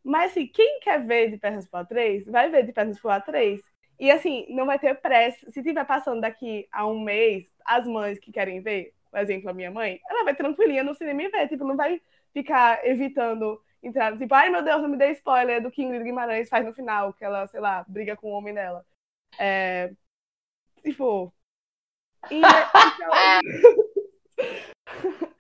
Mas, 0.05 0.33
assim, 0.33 0.47
quem 0.47 0.81
quer 0.81 1.05
ver 1.05 1.31
de 1.31 1.39
Pernas 1.39 1.67
pro 1.67 1.81
Ar 1.81 1.87
3, 1.87 2.27
vai 2.27 2.51
ver 2.51 2.67
de 2.67 2.73
Pernas 2.73 3.01
pro 3.01 3.11
Ar 3.11 3.25
3. 3.25 3.63
E, 3.99 4.11
assim, 4.11 4.47
não 4.51 4.67
vai 4.67 4.79
ter 4.79 4.95
pressa. 5.01 5.51
Se 5.51 5.63
tiver 5.63 5.85
passando 5.87 6.21
daqui 6.21 6.69
a 6.71 6.87
um 6.87 7.01
mês, 7.01 7.51
as 7.65 7.87
mães 7.87 8.19
que 8.19 8.31
querem 8.31 8.61
ver, 8.61 8.93
por 9.11 9.21
exemplo, 9.21 9.49
a 9.49 9.55
minha 9.55 9.71
mãe, 9.71 10.01
ela 10.09 10.25
vai 10.25 10.35
tranquilinha 10.35 10.85
no 10.85 10.95
cinema 10.95 11.23
e 11.23 11.29
ver. 11.31 11.49
Tipo, 11.49 11.65
não 11.65 11.77
vai 11.77 12.01
ficar 12.35 12.87
evitando 12.87 13.59
entrar. 13.83 14.19
Tipo, 14.19 14.35
ai 14.35 14.51
meu 14.51 14.63
Deus, 14.63 14.83
não 14.83 14.89
me 14.89 14.99
dê 14.99 15.13
spoiler 15.13 15.63
do 15.63 15.71
que 15.71 15.83
Ingrid 15.83 16.05
Guimarães 16.05 16.49
faz 16.49 16.65
no 16.65 16.75
final, 16.75 17.13
que 17.15 17.25
ela, 17.25 17.47
sei 17.47 17.61
lá, 17.61 17.85
briga 17.89 18.17
com 18.17 18.29
o 18.29 18.33
homem 18.33 18.53
dela. 18.53 18.85
É, 19.39 19.91
tipo. 20.83 21.33
E, 22.31 22.41
então... 22.41 23.11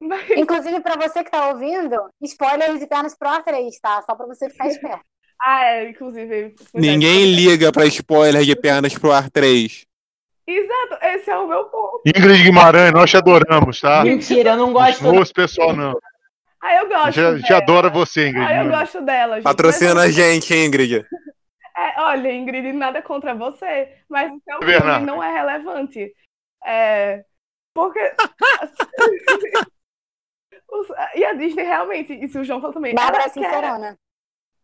Mas... 0.00 0.30
Inclusive, 0.30 0.80
para 0.80 0.96
você 0.96 1.22
que 1.22 1.28
está 1.28 1.50
ouvindo, 1.50 1.94
spoilers 2.22 2.80
de 2.80 2.86
pernas 2.86 3.14
pro 3.14 3.28
A3, 3.28 3.70
tá? 3.82 4.02
Só 4.02 4.14
para 4.14 4.26
você 4.26 4.48
ficar 4.48 4.68
esperto. 4.68 5.04
ah, 5.42 5.64
é, 5.64 5.90
inclusive. 5.90 6.54
Ninguém 6.72 7.34
liga 7.34 7.70
para 7.70 7.84
spoilers 7.84 8.46
de 8.46 8.56
pernas 8.56 8.96
pro 8.96 9.12
ar 9.12 9.28
3. 9.30 9.84
Exato, 10.46 10.98
esse 11.02 11.30
é 11.30 11.36
o 11.36 11.46
meu 11.46 11.64
ponto. 11.64 12.00
Ingrid 12.06 12.42
Guimarães, 12.42 12.92
nós 12.92 13.10
te 13.10 13.16
adoramos, 13.16 13.80
tá? 13.80 14.02
Mentira, 14.02 14.50
eu 14.50 14.56
não 14.56 14.72
gosto. 14.72 15.04
Não 15.04 15.22
pessoal, 15.24 15.76
não. 15.76 15.94
Ah, 16.60 16.74
eu 16.76 16.88
gosto. 16.88 17.20
A 17.20 17.36
gente, 17.36 17.52
adora 17.52 17.88
você, 17.88 18.28
Ingrid. 18.28 18.46
Ah, 18.46 18.64
eu 18.64 18.70
gosto 18.70 19.00
dela. 19.02 19.36
Gente. 19.36 19.44
Patrocina 19.44 20.00
a 20.00 20.10
gente, 20.10 20.52
Ingrid. 20.54 21.06
É, 21.80 21.98
olha, 21.98 22.30
Ingrid, 22.30 22.72
nada 22.74 23.00
contra 23.00 23.34
você, 23.34 24.02
mas 24.06 24.30
o 24.30 24.40
seu 24.40 24.58
filme 24.58 25.06
não 25.06 25.22
é 25.22 25.32
relevante. 25.32 26.14
É, 26.62 27.24
porque. 27.74 27.98
e 31.14 31.24
a 31.24 31.32
Disney 31.32 31.62
realmente, 31.62 32.12
isso 32.12 32.40
o 32.40 32.44
João 32.44 32.60
falou 32.60 32.74
também. 32.74 32.94
Bárbara 32.94 33.24
é 33.24 33.28
sincerona. 33.30 33.98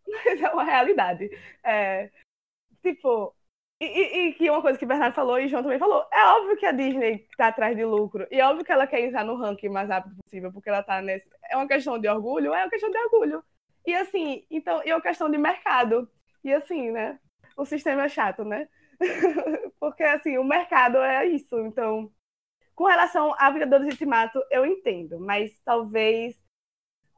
Mas 0.07 0.43
é 0.43 0.51
uma 0.51 0.63
realidade. 0.63 1.31
É, 1.65 2.11
tipo, 2.83 3.35
e, 3.81 3.87
e, 3.87 4.33
que 4.35 4.51
uma 4.51 4.61
coisa 4.61 4.79
que 4.79 4.85
o 4.85 4.89
Bernardo 4.89 5.15
falou 5.15 5.39
e 5.39 5.47
o 5.47 5.49
João 5.49 5.63
também 5.63 5.79
falou, 5.79 6.07
é 6.13 6.25
óbvio 6.27 6.57
que 6.59 6.67
a 6.67 6.73
Disney 6.73 7.27
tá 7.37 7.49
atrás 7.49 7.75
de 7.75 7.85
lucro. 7.85 8.27
E 8.31 8.41
é 8.41 8.47
óbvio 8.47 8.65
que 8.65 8.73
ela 8.73 8.87
quer 8.87 9.01
entrar 9.01 9.25
no 9.25 9.37
ranking 9.37 9.69
o 9.69 9.73
mais 9.73 9.89
rápido 9.89 10.17
possível, 10.23 10.53
porque 10.53 10.69
ela 10.69 10.83
tá 10.83 11.01
nesse. 11.01 11.27
É 11.51 11.57
uma 11.57 11.67
questão 11.67 11.99
de 11.99 12.09
orgulho? 12.09 12.53
É 12.55 12.63
uma 12.63 12.71
questão 12.71 12.91
de 12.91 12.99
orgulho. 12.99 13.43
E 13.87 13.95
assim, 13.95 14.45
então, 14.51 14.83
e 14.85 14.91
é 14.91 14.95
uma 14.95 15.03
questão 15.03 15.31
de 15.31 15.39
mercado. 15.39 16.09
E 16.47 16.53
assim, 16.55 16.93
né? 16.93 17.19
O 17.57 17.65
sistema 17.67 18.05
é 18.05 18.09
chato, 18.09 18.45
né? 18.45 18.69
Porque 19.81 20.05
assim, 20.05 20.39
o 20.39 20.45
mercado 20.45 20.99
é 20.99 21.27
isso. 21.27 21.59
Então, 21.59 22.13
com 22.75 22.85
relação 22.87 23.35
a 23.39 23.51
Vingadores 23.51 23.89
Ultimato, 23.89 24.41
eu 24.51 24.65
entendo, 24.67 25.19
mas 25.21 25.59
talvez 25.65 26.41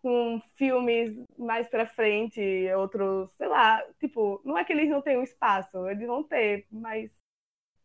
com 0.03 0.41
filmes 0.57 1.15
mais 1.39 1.69
pra 1.69 1.87
frente, 1.87 2.41
outros, 2.77 3.31
sei 3.33 3.49
lá, 3.49 3.85
tipo, 4.01 4.41
não 4.45 4.57
é 4.59 4.65
que 4.65 4.73
eles 4.73 4.89
não 4.91 5.03
tenham 5.03 5.23
espaço, 5.23 5.89
eles 5.89 6.07
vão 6.07 6.25
ter, 6.25 6.67
mas 6.71 7.11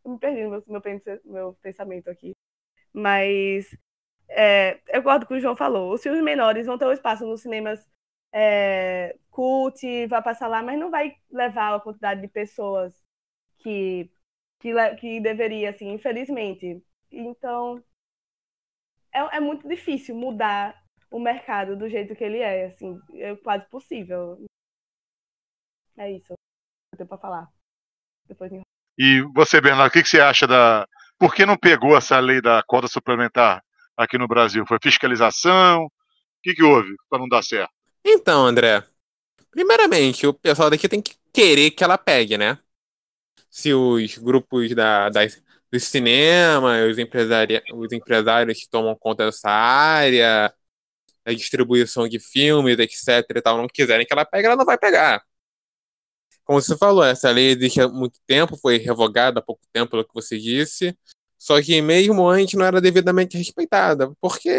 eu 0.06 0.12
me 0.14 0.20
perdi 0.20 0.44
no 0.44 0.52
meu, 0.52 0.82
meu 1.26 1.54
pensamento 1.62 2.10
aqui. 2.10 2.34
Mas 2.94 3.78
é, 4.30 4.82
eu 4.90 5.04
concordo 5.04 5.28
com 5.28 5.36
o 5.36 5.40
João 5.42 5.56
falou, 5.56 5.94
os 5.94 6.04
filmes 6.04 6.24
menores 6.24 6.68
vão 6.68 6.78
ter 6.78 6.88
um 6.88 6.94
espaço 6.94 7.26
nos 7.26 7.42
cinemas 7.42 7.88
é, 8.34 9.18
cult, 9.32 10.08
vai 10.08 10.22
passar 10.24 10.48
lá, 10.48 10.64
mas 10.64 10.80
não 10.80 10.90
vai 10.92 11.16
levar 11.32 11.76
a 11.76 11.80
quantidade 11.80 12.22
de 12.22 12.28
pessoas 12.28 12.94
que, 13.60 14.12
que, 14.60 14.74
que 14.96 15.22
deveria, 15.22 15.70
assim, 15.70 15.92
infelizmente. 15.92 16.84
Então, 17.12 17.84
é, 19.14 19.38
é 19.38 19.40
muito 19.40 19.68
difícil 19.68 20.16
mudar 20.16 20.82
o 21.12 21.20
mercado 21.20 21.78
do 21.78 21.88
jeito 21.88 22.16
que 22.16 22.24
ele 22.24 22.40
é, 22.40 22.66
assim, 22.66 23.00
é 23.16 23.36
quase 23.36 23.66
possível. 23.70 24.44
É 25.98 26.12
isso 26.12 26.34
eu 26.94 26.98
tenho 26.98 27.08
para 27.10 27.18
falar. 27.18 27.48
Depois 28.28 28.52
E 28.98 29.22
você, 29.34 29.60
Bernardo, 29.60 29.90
o 29.90 29.92
que, 29.92 30.04
que 30.04 30.10
você 30.10 30.20
acha 30.20 30.48
da. 30.48 30.88
Por 31.18 31.34
que 31.34 31.46
não 31.46 31.58
pegou 31.58 31.98
essa 31.98 32.20
lei 32.20 32.42
da 32.42 32.64
cota 32.64 32.88
suplementar? 32.88 33.64
aqui 33.98 34.18
no 34.18 34.28
Brasil? 34.28 34.66
Foi 34.68 34.78
fiscalização? 34.82 35.86
O 35.86 35.92
que, 36.42 36.54
que 36.54 36.64
houve 36.64 36.96
para 37.10 37.20
não 37.20 37.28
dar 37.28 37.44
certo? 37.44 37.72
Então, 38.06 38.46
André, 38.46 38.84
primeiramente, 39.52 40.28
o 40.28 40.34
pessoal 40.34 40.70
daqui 40.70 40.90
tem 40.90 41.02
que 41.02 41.16
querer 41.34 41.72
que 41.72 41.84
ela 41.84 41.98
pegue, 41.98 42.38
né? 42.38 42.60
Se 43.50 43.74
os 43.74 44.18
grupos 44.18 44.74
da, 44.76 45.10
das, 45.10 45.42
do 45.72 45.80
cinema, 45.80 46.84
os, 46.86 46.98
os 47.76 47.94
empresários 47.94 48.60
que 48.60 48.70
tomam 48.70 48.96
conta 48.96 49.26
dessa 49.26 49.50
área, 49.50 50.54
a 51.26 51.34
distribuição 51.34 52.08
de 52.08 52.20
filmes, 52.20 52.80
etc 52.80 53.26
e 53.36 53.42
tal, 53.42 53.58
não 53.58 53.68
quiserem 53.68 54.06
que 54.06 54.14
ela 54.14 54.26
pegue, 54.26 54.48
ela 54.48 54.56
não 54.56 54.66
vai 54.66 54.78
pegar. 54.78 55.24
Como 56.44 56.62
você 56.62 56.78
falou, 56.78 57.04
essa 57.04 57.32
lei 57.32 57.52
existe 57.52 57.80
há 57.82 57.88
muito 57.88 58.20
tempo, 58.28 58.58
foi 58.58 58.78
revogada 58.78 59.40
há 59.40 59.42
pouco 59.44 59.62
tempo, 59.72 59.92
pelo 59.92 60.06
que 60.06 60.14
você 60.14 60.38
disse, 60.38 60.98
só 61.38 61.62
que 61.62 61.82
mesmo 61.82 62.28
antes 62.28 62.56
não 62.56 62.66
era 62.66 62.82
devidamente 62.82 63.38
respeitada, 63.38 64.14
porque 64.22 64.50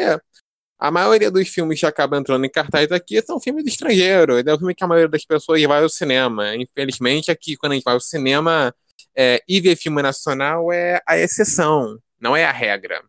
a 0.79 0.91
maioria 0.91 1.31
dos 1.31 1.49
filmes 1.49 1.81
que 1.81 1.87
acabam 1.87 2.21
entrando 2.21 2.45
em 2.45 2.51
cartaz 2.51 2.91
aqui 2.93 3.21
são 3.23 3.41
filmes 3.41 3.67
estrangeiros, 3.67 4.43
é 4.47 4.53
o 4.53 4.59
filme 4.59 4.75
que 4.75 4.85
a 4.85 4.87
maioria 4.87 5.09
das 5.09 5.25
pessoas 5.25 5.63
vai 5.63 5.83
ao 5.83 5.89
cinema. 5.89 6.55
Infelizmente, 6.57 7.31
aqui, 7.31 7.57
quando 7.57 7.73
a 7.73 7.75
gente 7.77 7.85
vai 7.85 7.95
ao 7.95 8.01
cinema 8.01 8.75
é, 9.17 9.43
e 9.49 9.61
vê 9.61 9.77
filme 9.77 10.03
nacional, 10.03 10.73
é 10.73 11.01
a 11.07 11.17
exceção, 11.17 11.99
não 12.21 12.37
é 12.37 12.45
a 12.45 12.53
regra. 12.53 13.03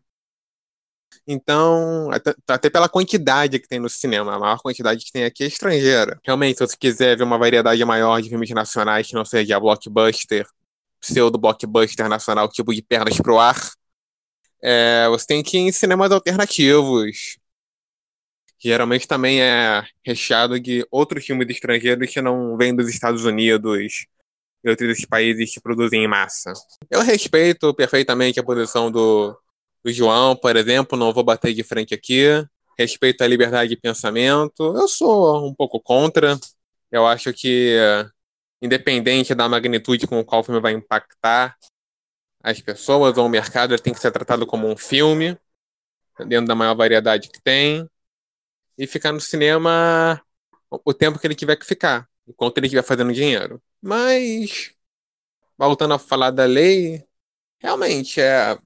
Então, 1.26 2.08
até, 2.12 2.34
até, 2.48 2.70
pela 2.70 2.88
quantidade 2.88 3.58
que 3.58 3.66
tem 3.66 3.80
no 3.80 3.88
cinema, 3.88 4.36
a 4.36 4.38
maior 4.38 4.58
quantidade 4.60 5.04
que 5.04 5.10
tem 5.10 5.24
aqui 5.24 5.42
é 5.42 5.46
estrangeira. 5.48 6.20
Realmente, 6.24 6.58
se 6.58 6.66
você 6.66 6.76
quiser 6.76 7.16
ver 7.16 7.24
uma 7.24 7.36
variedade 7.36 7.84
maior 7.84 8.20
de 8.22 8.28
filmes 8.28 8.50
nacionais 8.50 9.08
que 9.08 9.14
não 9.14 9.24
seja 9.24 9.58
blockbuster, 9.58 10.46
pseudo-blockbuster 11.00 12.08
nacional, 12.08 12.48
tipo 12.48 12.72
de 12.72 12.80
pernas 12.80 13.16
pro 13.20 13.38
ar, 13.38 13.56
é, 14.62 15.06
você 15.08 15.26
tem 15.26 15.42
que 15.42 15.56
ir 15.58 15.60
em 15.62 15.72
cinemas 15.72 16.12
alternativos. 16.12 17.38
Geralmente 18.58 19.06
também 19.06 19.42
é 19.42 19.84
recheado 20.04 20.58
de 20.58 20.86
outros 20.90 21.24
filmes 21.24 21.48
estrangeiros 21.48 22.10
que 22.10 22.22
não 22.22 22.56
vêm 22.56 22.74
dos 22.74 22.88
Estados 22.88 23.24
Unidos 23.24 24.06
e 24.64 24.70
outros 24.70 25.04
países 25.04 25.52
que 25.52 25.60
produzem 25.60 26.04
em 26.04 26.08
massa. 26.08 26.52
Eu 26.90 27.02
respeito 27.02 27.74
perfeitamente 27.74 28.40
a 28.40 28.42
posição 28.42 28.90
do, 28.90 29.38
do 29.84 29.92
João, 29.92 30.34
por 30.34 30.56
exemplo, 30.56 30.98
não 30.98 31.12
vou 31.12 31.22
bater 31.22 31.54
de 31.54 31.62
frente 31.62 31.94
aqui. 31.94 32.24
Respeito 32.78 33.22
a 33.22 33.26
liberdade 33.26 33.70
de 33.70 33.76
pensamento. 33.76 34.74
Eu 34.76 34.88
sou 34.88 35.46
um 35.46 35.54
pouco 35.54 35.80
contra. 35.80 36.38
Eu 36.90 37.06
acho 37.06 37.32
que, 37.32 37.76
independente 38.60 39.34
da 39.34 39.48
magnitude 39.48 40.06
com 40.06 40.24
qual 40.24 40.40
o 40.40 40.44
filme 40.44 40.60
vai 40.60 40.72
impactar 40.72 41.56
as 42.42 42.60
pessoas 42.60 43.18
ou 43.18 43.26
o 43.26 43.28
mercado, 43.28 43.74
ele 43.74 43.82
tem 43.82 43.92
que 43.92 44.00
ser 44.00 44.10
tratado 44.10 44.46
como 44.46 44.68
um 44.68 44.76
filme, 44.76 45.36
dentro 46.26 46.46
da 46.46 46.54
maior 46.54 46.74
variedade 46.74 47.28
que 47.28 47.42
tem, 47.42 47.88
e 48.78 48.86
ficar 48.86 49.12
no 49.12 49.20
cinema 49.20 50.20
o 50.70 50.92
tempo 50.92 51.18
que 51.18 51.26
ele 51.26 51.34
tiver 51.34 51.56
que 51.56 51.66
ficar, 51.66 52.08
enquanto 52.26 52.58
ele 52.58 52.66
estiver 52.66 52.82
fazendo 52.82 53.12
dinheiro. 53.12 53.62
Mas, 53.80 54.72
voltando 55.56 55.94
a 55.94 55.98
falar 55.98 56.30
da 56.30 56.44
lei, 56.44 57.04
realmente 57.60 58.20
é 58.20 58.58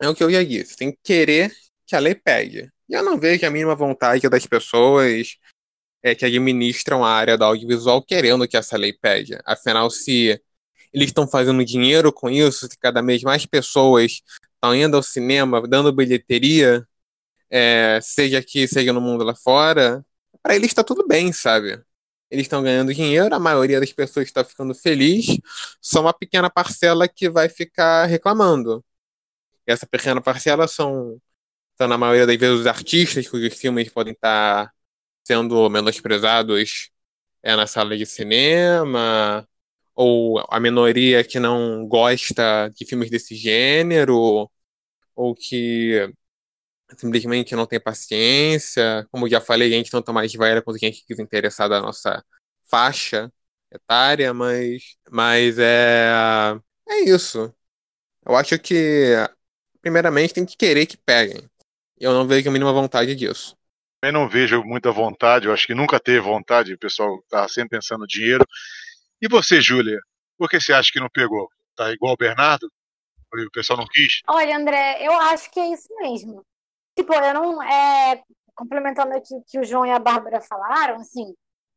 é 0.00 0.08
o 0.08 0.14
que 0.14 0.22
eu 0.22 0.30
já 0.30 0.42
disse. 0.42 0.76
Tem 0.76 0.92
que 0.92 0.98
querer 1.02 1.52
que 1.86 1.96
a 1.96 1.98
lei 1.98 2.14
pegue. 2.14 2.70
E 2.88 2.94
eu 2.94 3.02
não 3.02 3.18
vejo 3.18 3.46
a 3.46 3.50
mínima 3.50 3.74
vontade 3.74 4.28
das 4.28 4.46
pessoas 4.46 5.36
é, 6.02 6.14
que 6.14 6.24
administram 6.24 7.04
a 7.04 7.10
área 7.10 7.36
do 7.36 7.44
audiovisual 7.44 8.02
querendo 8.02 8.46
que 8.46 8.56
essa 8.56 8.76
lei 8.76 8.92
pegue. 8.92 9.38
Afinal, 9.44 9.90
se 9.90 10.40
eles 10.92 11.08
estão 11.08 11.26
fazendo 11.26 11.64
dinheiro 11.64 12.12
com 12.12 12.30
isso, 12.30 12.68
se 12.68 12.78
cada 12.78 13.02
vez 13.02 13.22
mais 13.22 13.44
pessoas 13.46 14.22
estão 14.54 14.74
indo 14.74 14.96
ao 14.96 15.02
cinema, 15.02 15.66
dando 15.66 15.92
bilheteria, 15.92 16.86
é, 17.50 18.00
seja 18.02 18.38
aqui, 18.38 18.66
seja 18.68 18.92
no 18.92 19.00
mundo 19.00 19.24
lá 19.24 19.34
fora, 19.34 20.04
para 20.42 20.56
eles 20.56 20.68
está 20.68 20.84
tudo 20.84 21.06
bem, 21.06 21.32
sabe? 21.32 21.80
Eles 22.30 22.44
estão 22.46 22.62
ganhando 22.62 22.94
dinheiro, 22.94 23.34
a 23.34 23.38
maioria 23.38 23.80
das 23.80 23.92
pessoas 23.92 24.26
está 24.26 24.44
ficando 24.44 24.74
feliz, 24.74 25.26
só 25.80 26.00
uma 26.00 26.12
pequena 26.12 26.50
parcela 26.50 27.08
que 27.08 27.30
vai 27.30 27.48
ficar 27.48 28.06
reclamando 28.06 28.84
essa 29.66 29.86
pequena 29.86 30.20
parcela 30.20 30.68
são, 30.68 31.20
são, 31.76 31.88
na 31.88 31.98
maioria 31.98 32.26
das 32.26 32.36
vezes, 32.36 32.60
os 32.60 32.66
artistas 32.66 33.28
cujos 33.28 33.54
filmes 33.54 33.90
podem 33.90 34.12
estar 34.12 34.72
sendo 35.24 35.68
menosprezados 35.70 36.90
é, 37.42 37.56
na 37.56 37.66
sala 37.66 37.96
de 37.96 38.06
cinema, 38.06 39.46
ou 39.94 40.44
a 40.50 40.60
minoria 40.60 41.24
que 41.24 41.40
não 41.40 41.86
gosta 41.86 42.70
de 42.76 42.84
filmes 42.86 43.10
desse 43.10 43.34
gênero, 43.34 44.50
ou 45.14 45.34
que 45.34 46.12
simplesmente 46.96 47.56
não 47.56 47.66
tem 47.66 47.80
paciência. 47.80 49.06
Como 49.10 49.28
já 49.28 49.40
falei, 49.40 49.70
gente 49.70 49.90
tanto 49.90 50.12
mais 50.12 50.32
velha 50.32 50.62
quanto 50.62 50.78
gente 50.78 51.04
que 51.04 51.20
interessada 51.20 51.76
na 51.80 51.86
nossa 51.86 52.24
faixa 52.70 53.32
etária, 53.72 54.32
mas, 54.32 54.96
mas 55.10 55.58
é, 55.58 56.58
é 56.88 57.00
isso. 57.00 57.52
Eu 58.24 58.36
acho 58.36 58.58
que 58.58 59.14
primeiramente 59.80 60.34
tem 60.34 60.44
que 60.44 60.56
querer 60.56 60.86
que 60.86 60.96
peguem. 60.96 61.48
Eu 61.98 62.12
não 62.12 62.26
vejo 62.26 62.48
a 62.48 62.52
mínima 62.52 62.72
vontade 62.72 63.14
disso. 63.14 63.56
Eu 64.02 64.12
não 64.12 64.28
vejo 64.28 64.62
muita 64.62 64.92
vontade, 64.92 65.46
eu 65.46 65.52
acho 65.52 65.66
que 65.66 65.74
nunca 65.74 65.98
teve 65.98 66.20
vontade, 66.20 66.74
o 66.74 66.78
pessoal 66.78 67.22
tá 67.28 67.48
sempre 67.48 67.78
pensando 67.78 68.00
no 68.00 68.06
dinheiro. 68.06 68.44
E 69.20 69.28
você, 69.28 69.60
Júlia, 69.60 69.98
por 70.36 70.48
que 70.48 70.60
você 70.60 70.72
acha 70.72 70.92
que 70.92 71.00
não 71.00 71.08
pegou? 71.08 71.48
Tá 71.74 71.90
igual 71.92 72.12
o 72.12 72.16
Bernardo? 72.16 72.70
O 73.32 73.50
pessoal 73.50 73.78
não 73.78 73.86
quis? 73.86 74.20
Olha, 74.28 74.56
André, 74.56 74.98
eu 75.00 75.12
acho 75.12 75.50
que 75.50 75.58
é 75.58 75.72
isso 75.72 75.88
mesmo. 75.98 76.44
Tipo, 76.96 77.14
eu 77.14 77.34
não. 77.34 77.62
É, 77.62 78.22
complementando 78.54 79.14
aqui 79.14 79.34
o 79.34 79.42
que 79.46 79.58
o 79.58 79.64
João 79.64 79.84
e 79.86 79.90
a 79.90 79.98
Bárbara 79.98 80.40
falaram, 80.40 80.96
assim, 80.96 81.34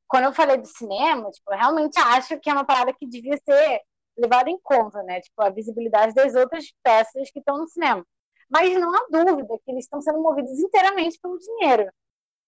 quando 0.07 0.25
eu 0.25 0.33
falei 0.33 0.57
do 0.57 0.67
cinema, 0.67 1.29
tipo, 1.31 1.51
eu 1.53 1.57
realmente 1.57 1.99
acho 1.99 2.39
que 2.39 2.49
é 2.49 2.53
uma 2.53 2.65
parada 2.65 2.93
que 2.93 3.05
devia 3.07 3.37
ser 3.37 3.81
levado 4.17 4.49
em 4.49 4.59
conta, 4.61 5.03
né? 5.03 5.21
Tipo, 5.21 5.41
a 5.41 5.49
visibilidade 5.49 6.13
das 6.13 6.35
outras 6.35 6.65
peças 6.83 7.29
que 7.31 7.39
estão 7.39 7.57
no 7.57 7.67
cinema. 7.67 8.05
Mas 8.49 8.73
não 8.79 8.93
há 8.95 9.07
dúvida 9.11 9.59
que 9.63 9.71
eles 9.71 9.85
estão 9.85 10.01
sendo 10.01 10.21
movidos 10.21 10.57
inteiramente 10.59 11.19
pelo 11.21 11.37
dinheiro. 11.37 11.91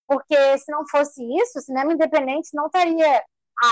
Porque 0.08 0.58
se 0.58 0.72
não 0.72 0.88
fosse 0.88 1.24
isso, 1.42 1.60
o 1.60 1.62
cinema 1.62 1.94
independente 1.94 2.50
não 2.54 2.68
estaria, 2.68 3.24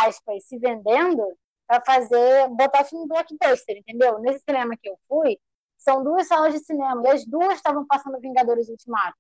aspas, 0.06 0.46
se 0.46 0.58
vendendo 0.60 1.24
para 1.68 1.82
fazer, 1.86 2.48
botar 2.50 2.84
filme 2.86 3.08
blockbuster, 3.08 3.78
entendeu? 3.78 4.20
Nesse 4.20 4.44
cinema 4.48 4.76
que 4.78 4.90
eu 4.90 4.98
fui, 5.08 5.38
são 5.80 6.04
duas 6.04 6.28
salas 6.28 6.54
de 6.54 6.60
cinema, 6.60 7.02
e 7.06 7.12
as 7.12 7.26
duas 7.26 7.56
estavam 7.56 7.86
passando 7.88 8.20
Vingadores 8.20 8.70
Ultimato. 8.70 9.18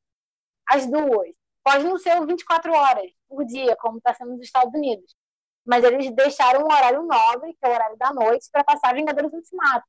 As 0.67 0.85
duas. 0.85 1.33
Pode 1.63 1.83
não 1.85 1.97
ser 1.97 2.23
24 2.25 2.71
horas 2.71 3.11
por 3.27 3.43
dia, 3.45 3.75
como 3.77 3.97
está 3.97 4.13
sendo 4.13 4.31
nos 4.31 4.41
Estados 4.41 4.73
Unidos 4.73 5.15
mas 5.69 5.83
eles 5.83 6.09
deixaram 6.15 6.61
um 6.61 6.65
horário 6.65 7.03
nobre, 7.03 7.53
que 7.53 7.63
é 7.63 7.69
o 7.69 7.71
horário 7.71 7.95
da 7.95 8.11
noite, 8.11 8.49
para 8.51 8.63
passar 8.63 8.95
Vingadores 8.95 9.31
Ultimato. 9.31 9.85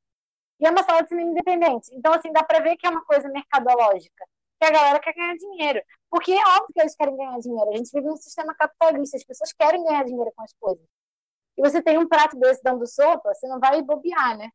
E 0.59 0.67
é 0.67 0.69
uma 0.69 0.83
sala 0.83 1.01
de 1.01 1.09
cinema 1.09 1.31
independente. 1.31 1.89
Então, 1.95 2.13
assim, 2.13 2.31
dá 2.31 2.43
para 2.43 2.59
ver 2.59 2.77
que 2.77 2.85
é 2.85 2.89
uma 2.91 3.03
coisa 3.03 3.27
mercadológica. 3.29 4.23
Que 4.59 4.67
a 4.67 4.69
galera 4.69 4.99
quer 4.99 5.11
ganhar 5.15 5.35
dinheiro. 5.35 5.81
Porque 6.07 6.31
é 6.33 6.47
óbvio 6.55 6.67
que 6.71 6.81
eles 6.81 6.95
querem 6.95 7.17
ganhar 7.17 7.39
dinheiro. 7.39 7.71
A 7.71 7.77
gente 7.77 7.89
vive 7.91 8.05
num 8.05 8.15
sistema 8.15 8.53
capitalista. 8.53 9.17
As 9.17 9.23
pessoas 9.23 9.51
querem 9.53 9.83
ganhar 9.83 10.05
dinheiro 10.05 10.31
com 10.35 10.43
as 10.43 10.53
coisas. 10.53 10.85
E 11.57 11.61
você 11.63 11.81
tem 11.81 11.97
um 11.97 12.07
prato 12.07 12.37
desse 12.37 12.61
dando 12.63 12.85
sopa, 12.85 13.33
você 13.33 13.47
não 13.47 13.59
vai 13.59 13.81
bobear, 13.81 14.37
né? 14.37 14.51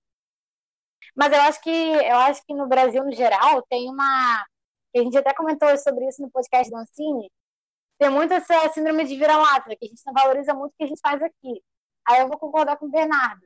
Mas 1.14 1.32
eu 1.32 1.40
acho 1.42 1.60
que 1.60 1.70
eu 1.70 2.16
acho 2.16 2.42
que 2.44 2.54
no 2.54 2.66
Brasil, 2.66 3.04
no 3.04 3.12
geral, 3.12 3.62
tem 3.62 3.88
uma. 3.88 4.46
A 4.94 4.98
gente 4.98 5.18
até 5.18 5.34
comentou 5.34 5.76
sobre 5.78 6.06
isso 6.08 6.22
no 6.22 6.30
podcast 6.30 6.70
do 6.70 6.78
Ancine, 6.78 7.30
tem 7.98 8.10
muito 8.10 8.32
essa 8.32 8.68
síndrome 8.72 9.04
de 9.04 9.16
vira-lata, 9.16 9.74
que 9.76 9.84
a 9.84 9.88
gente 9.88 10.02
não 10.06 10.12
valoriza 10.12 10.54
muito 10.54 10.72
o 10.72 10.76
que 10.76 10.84
a 10.84 10.86
gente 10.86 11.00
faz 11.00 11.22
aqui. 11.22 11.62
Aí 12.08 12.20
eu 12.20 12.28
vou 12.28 12.38
concordar 12.38 12.76
com 12.76 12.86
o 12.86 12.90
Bernardo. 12.90 13.42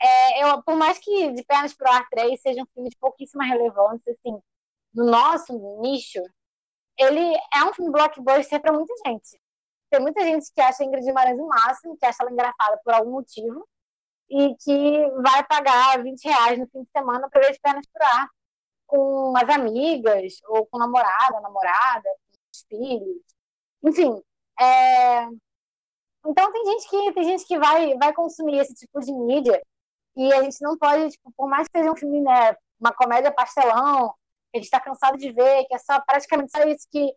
É, 0.00 0.44
eu, 0.44 0.62
por 0.62 0.76
mais 0.76 0.98
que 0.98 1.32
De 1.32 1.44
Pernas 1.44 1.74
pro 1.74 1.90
Ar 1.90 2.08
3 2.08 2.40
seja 2.40 2.62
um 2.62 2.66
filme 2.72 2.88
de 2.88 2.96
pouquíssima 2.96 3.44
relevância, 3.44 4.12
assim, 4.12 4.40
no 4.94 5.04
nosso 5.10 5.52
nicho, 5.80 6.22
ele 6.98 7.36
é 7.54 7.64
um 7.64 7.74
filme 7.74 7.90
blockbuster 7.90 8.60
para 8.60 8.72
muita 8.72 8.94
gente. 9.06 9.40
Tem 9.90 10.00
muita 10.00 10.22
gente 10.22 10.52
que 10.52 10.60
acha 10.60 10.82
a 10.82 10.86
Ingrid 10.86 11.04
Guimarães 11.04 11.38
o 11.38 11.46
máximo, 11.48 11.96
que 11.98 12.06
acha 12.06 12.22
ela 12.22 12.30
engraçada 12.30 12.80
por 12.84 12.94
algum 12.94 13.12
motivo, 13.12 13.66
e 14.30 14.54
que 14.56 15.10
vai 15.22 15.44
pagar 15.46 16.02
20 16.02 16.24
reais 16.24 16.58
no 16.58 16.68
fim 16.68 16.82
de 16.82 16.90
semana 16.96 17.28
para 17.28 17.40
ver 17.40 17.52
De 17.52 17.60
Pernas 17.60 17.86
pro 17.92 18.06
Ar 18.06 18.28
com 18.86 19.36
as 19.36 19.48
amigas, 19.48 20.34
ou 20.48 20.66
com 20.66 20.78
namorada, 20.78 21.40
namorada, 21.40 22.08
os 22.52 22.64
filhos. 22.68 23.22
Enfim, 23.84 24.22
é... 24.60 25.24
então 26.26 26.52
tem 26.52 26.64
gente 26.66 26.88
que 26.88 27.12
tem 27.12 27.24
gente 27.24 27.46
que 27.46 27.58
vai 27.58 27.96
vai 27.98 28.12
consumir 28.12 28.58
esse 28.58 28.74
tipo 28.74 29.00
de 29.00 29.12
mídia 29.12 29.60
e 30.16 30.32
a 30.32 30.42
gente 30.42 30.60
não 30.60 30.76
pode, 30.76 31.10
tipo, 31.10 31.32
por 31.36 31.48
mais 31.48 31.68
que 31.68 31.78
seja 31.78 31.90
um 31.90 31.96
filme, 31.96 32.20
né, 32.20 32.56
uma 32.80 32.92
comédia 32.92 33.32
pastelão, 33.32 34.12
que 34.52 34.56
a 34.56 34.58
gente 34.58 34.64
está 34.64 34.80
cansado 34.80 35.16
de 35.16 35.32
ver, 35.32 35.64
que 35.66 35.74
é 35.74 35.78
só 35.78 36.00
praticamente 36.00 36.50
só 36.50 36.62
isso 36.64 36.86
que 36.90 37.12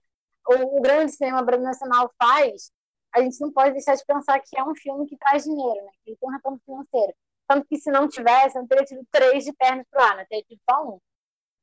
o, 0.47 0.77
o 0.77 0.81
grande 0.81 1.11
cinema 1.11 1.41
nacional 1.41 2.11
faz, 2.21 2.71
a 3.13 3.21
gente 3.21 3.39
não 3.39 3.51
pode 3.51 3.73
deixar 3.73 3.95
de 3.95 4.05
pensar 4.05 4.39
que 4.39 4.57
é 4.57 4.63
um 4.63 4.75
filme 4.75 5.07
que 5.07 5.17
traz 5.17 5.43
dinheiro, 5.43 5.85
né? 5.85 5.91
Que 6.03 6.11
ele 6.11 6.17
tem 6.17 6.29
um 6.29 6.33
retorno 6.33 6.59
financeiro. 6.65 7.13
Tanto 7.47 7.67
que 7.67 7.77
se 7.77 7.91
não 7.91 8.07
tivesse, 8.07 8.55
não 8.55 8.67
teria 8.67 8.85
tido 8.85 9.05
três 9.11 9.43
de 9.43 9.53
pernas 9.53 9.85
pro 9.89 10.01
ar, 10.01 10.15
né? 10.17 10.25
Teria 10.25 10.43
tido 10.43 10.59
só 10.69 10.83
um. 10.83 10.99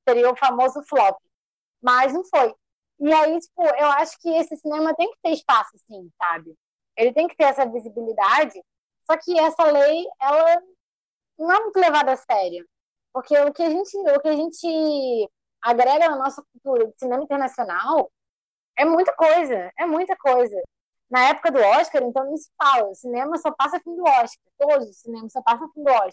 Seria 0.09 0.31
o 0.31 0.37
famoso 0.37 0.83
flop. 0.85 1.19
Mas 1.83 2.13
não 2.13 2.25
foi. 2.25 2.55
E 3.01 3.13
aí, 3.13 3.39
tipo, 3.41 3.63
eu 3.63 3.87
acho 3.93 4.19
que 4.21 4.29
esse 4.29 4.57
cinema 4.57 4.95
tem 4.95 5.11
que 5.11 5.19
ter 5.23 5.31
espaço, 5.33 5.77
sim, 5.87 6.11
sabe? 6.23 6.55
Ele 6.97 7.13
tem 7.13 7.27
que 7.27 7.37
ter 7.37 7.45
essa 7.45 7.67
visibilidade. 7.67 8.63
Só 9.11 9.17
que 9.17 9.39
essa 9.39 9.65
lei, 9.65 10.07
ela 10.21 10.63
não 11.39 11.53
é 11.53 11.61
muito 11.61 11.79
levada 11.79 12.13
a 12.13 12.17
sério. 12.17 12.69
Porque 13.13 13.37
o 13.39 13.53
que 13.53 13.63
a 13.63 13.71
gente, 13.71 13.97
o 13.97 14.21
que 14.21 14.29
a 14.29 14.37
gente 14.37 15.31
agrega 15.63 16.09
na 16.09 16.17
nossa 16.17 16.43
cultura 16.53 16.87
de 16.87 16.99
cinema 16.99 17.25
internacional 17.25 18.11
é 18.77 18.85
muita 18.85 19.15
coisa, 19.15 19.73
é 19.79 19.87
muita 19.87 20.17
coisa. 20.17 20.57
Na 21.11 21.29
época 21.29 21.51
do 21.51 21.59
Oscar, 21.59 22.03
então 22.03 22.25
nem 22.25 22.37
se 22.37 22.51
fala, 22.57 22.89
o 22.89 22.95
cinema 22.95 23.37
só 23.39 23.51
passa 23.53 23.81
fim 23.81 23.97
do 23.97 24.03
Oscar, 24.03 24.45
todos 24.59 24.89
os 24.89 25.01
cinemas 25.01 25.33
só 25.33 25.43
passam 25.43 25.71
fim 25.73 25.83
do 25.83 25.91
Oscar. 25.91 26.13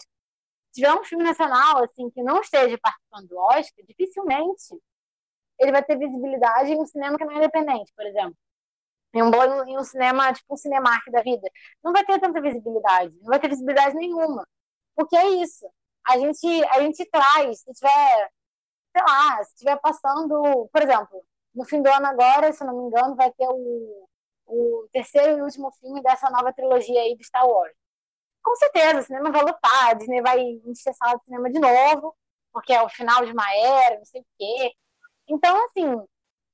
Se 0.70 0.80
tiver 0.82 0.92
um 0.94 1.04
filme 1.04 1.24
nacional 1.24 1.84
assim 1.84 2.10
que 2.10 2.22
não 2.22 2.40
esteja 2.40 2.78
participando 2.82 3.28
do 3.28 3.38
Oscar, 3.38 3.84
dificilmente 3.86 4.74
ele 5.58 5.72
vai 5.72 5.82
ter 5.84 5.98
visibilidade 5.98 6.72
em 6.72 6.80
um 6.80 6.86
cinema 6.86 7.18
que 7.18 7.24
não 7.24 7.32
é 7.32 7.36
independente, 7.38 7.92
por 7.94 8.06
exemplo. 8.06 8.36
Em 9.14 9.22
um, 9.22 9.30
em 9.66 9.78
um 9.78 9.84
cinema, 9.84 10.32
tipo 10.32 10.54
um 10.54 10.56
Cinemark 10.56 11.10
da 11.10 11.22
vida. 11.22 11.50
Não 11.82 11.92
vai 11.92 12.04
ter 12.04 12.20
tanta 12.20 12.40
visibilidade, 12.40 13.14
não 13.20 13.26
vai 13.26 13.40
ter 13.40 13.48
visibilidade 13.48 13.94
nenhuma. 13.96 14.46
Porque 14.94 15.16
é 15.16 15.28
isso. 15.42 15.66
A 16.06 16.18
gente, 16.18 16.64
a 16.70 16.80
gente 16.82 17.04
traz, 17.10 17.60
se 17.60 17.72
tiver, 17.72 18.30
sei 18.96 19.02
lá, 19.02 19.44
se 19.44 19.56
tiver 19.56 19.78
passando, 19.80 20.68
por 20.72 20.82
exemplo, 20.82 21.24
no 21.54 21.64
fim 21.64 21.82
do 21.82 21.90
ano 21.90 22.06
agora, 22.06 22.52
se 22.52 22.64
não 22.64 22.76
me 22.76 22.84
engano, 22.88 23.16
vai 23.16 23.32
ter 23.32 23.46
o, 23.48 24.08
o 24.48 24.88
terceiro 24.92 25.38
e 25.38 25.42
último 25.42 25.70
filme 25.72 26.02
dessa 26.02 26.30
nova 26.30 26.52
trilogia 26.52 27.00
aí 27.00 27.16
do 27.16 27.24
Star 27.24 27.46
Wars. 27.46 27.74
Com 28.42 28.56
certeza, 28.56 29.00
o 29.00 29.02
cinema 29.02 29.30
vai 29.30 29.42
lotar, 29.42 29.88
a 29.90 29.94
Disney 29.94 30.22
vai 30.22 30.40
encher 30.40 30.94
sala 30.94 31.18
de 31.18 31.24
cinema 31.24 31.50
de 31.50 31.58
novo, 31.58 32.16
porque 32.52 32.72
é 32.72 32.82
o 32.82 32.88
final 32.88 33.24
de 33.26 33.32
uma 33.32 33.54
era, 33.54 33.98
não 33.98 34.04
sei 34.04 34.22
o 34.22 34.26
quê. 34.38 34.72
Então, 35.28 35.56
assim, 35.66 35.84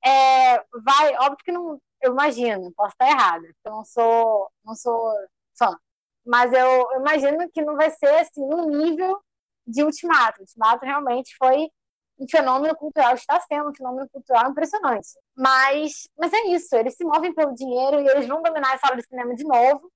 é, 0.03 0.57
vai, 0.83 1.15
óbvio 1.17 1.37
que 1.43 1.51
não, 1.51 1.81
eu 2.01 2.11
imagino, 2.11 2.73
posso 2.75 2.91
estar 2.91 3.07
errada, 3.09 3.47
eu 3.65 3.71
não 3.71 3.85
sou, 3.85 4.51
não 4.63 4.75
sou 4.75 5.13
fã, 5.57 5.77
mas 6.25 6.51
eu 6.53 6.87
imagino 6.99 7.49
que 7.51 7.61
não 7.61 7.75
vai 7.75 7.89
ser 7.91 8.15
assim 8.19 8.45
no 8.45 8.65
nível 8.67 9.19
de 9.65 9.83
Ultimato. 9.83 10.41
Ultimato 10.41 10.85
realmente 10.85 11.35
foi 11.37 11.69
um 12.17 12.27
fenômeno 12.29 12.75
cultural, 12.75 13.13
está 13.13 13.39
sendo 13.41 13.69
um 13.69 13.75
fenômeno 13.75 14.09
cultural 14.09 14.49
impressionante. 14.49 15.09
Mas, 15.35 16.07
mas 16.17 16.33
é 16.33 16.47
isso, 16.47 16.75
eles 16.75 16.95
se 16.95 17.03
movem 17.03 17.33
pelo 17.33 17.53
dinheiro 17.53 18.01
e 18.01 18.07
eles 18.07 18.27
vão 18.27 18.41
dominar 18.41 18.73
a 18.73 18.77
sala 18.77 18.95
de 18.95 19.03
cinema 19.03 19.35
de 19.35 19.43
novo. 19.43 19.91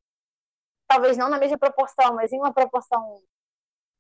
Talvez 0.88 1.18
não 1.18 1.30
na 1.30 1.38
mesma 1.38 1.58
proporção, 1.58 2.16
mas 2.16 2.32
em 2.32 2.40
uma 2.40 2.54
proporção 2.54 3.22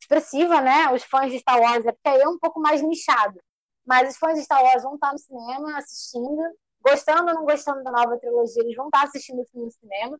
expressiva, 0.01 0.62
né? 0.62 0.91
Os 0.91 1.03
fãs 1.03 1.32
de 1.32 1.39
Star 1.39 1.60
Wars, 1.60 1.86
é 1.86 1.91
porque 1.91 2.10
aí 2.10 2.21
é 2.21 2.27
um 2.27 2.39
pouco 2.39 2.60
mais 2.60 2.82
nichado. 2.82 3.39
Mas 3.86 4.10
os 4.10 4.17
fãs 4.17 4.38
de 4.38 4.43
Star 4.43 4.63
Wars 4.63 4.84
vão 4.84 4.95
estar 4.95 5.12
no 5.12 5.19
cinema 5.19 5.77
assistindo, 5.77 6.41
gostando 6.82 7.29
ou 7.29 7.36
não 7.36 7.45
gostando 7.45 7.84
da 7.84 7.91
nova 7.91 8.17
trilogia, 8.17 8.63
eles 8.63 8.75
vão 8.75 8.88
estar 8.88 9.03
assistindo 9.03 9.41
o 9.41 9.45
filme 9.45 9.65
no 9.67 9.71
cinema. 9.71 10.19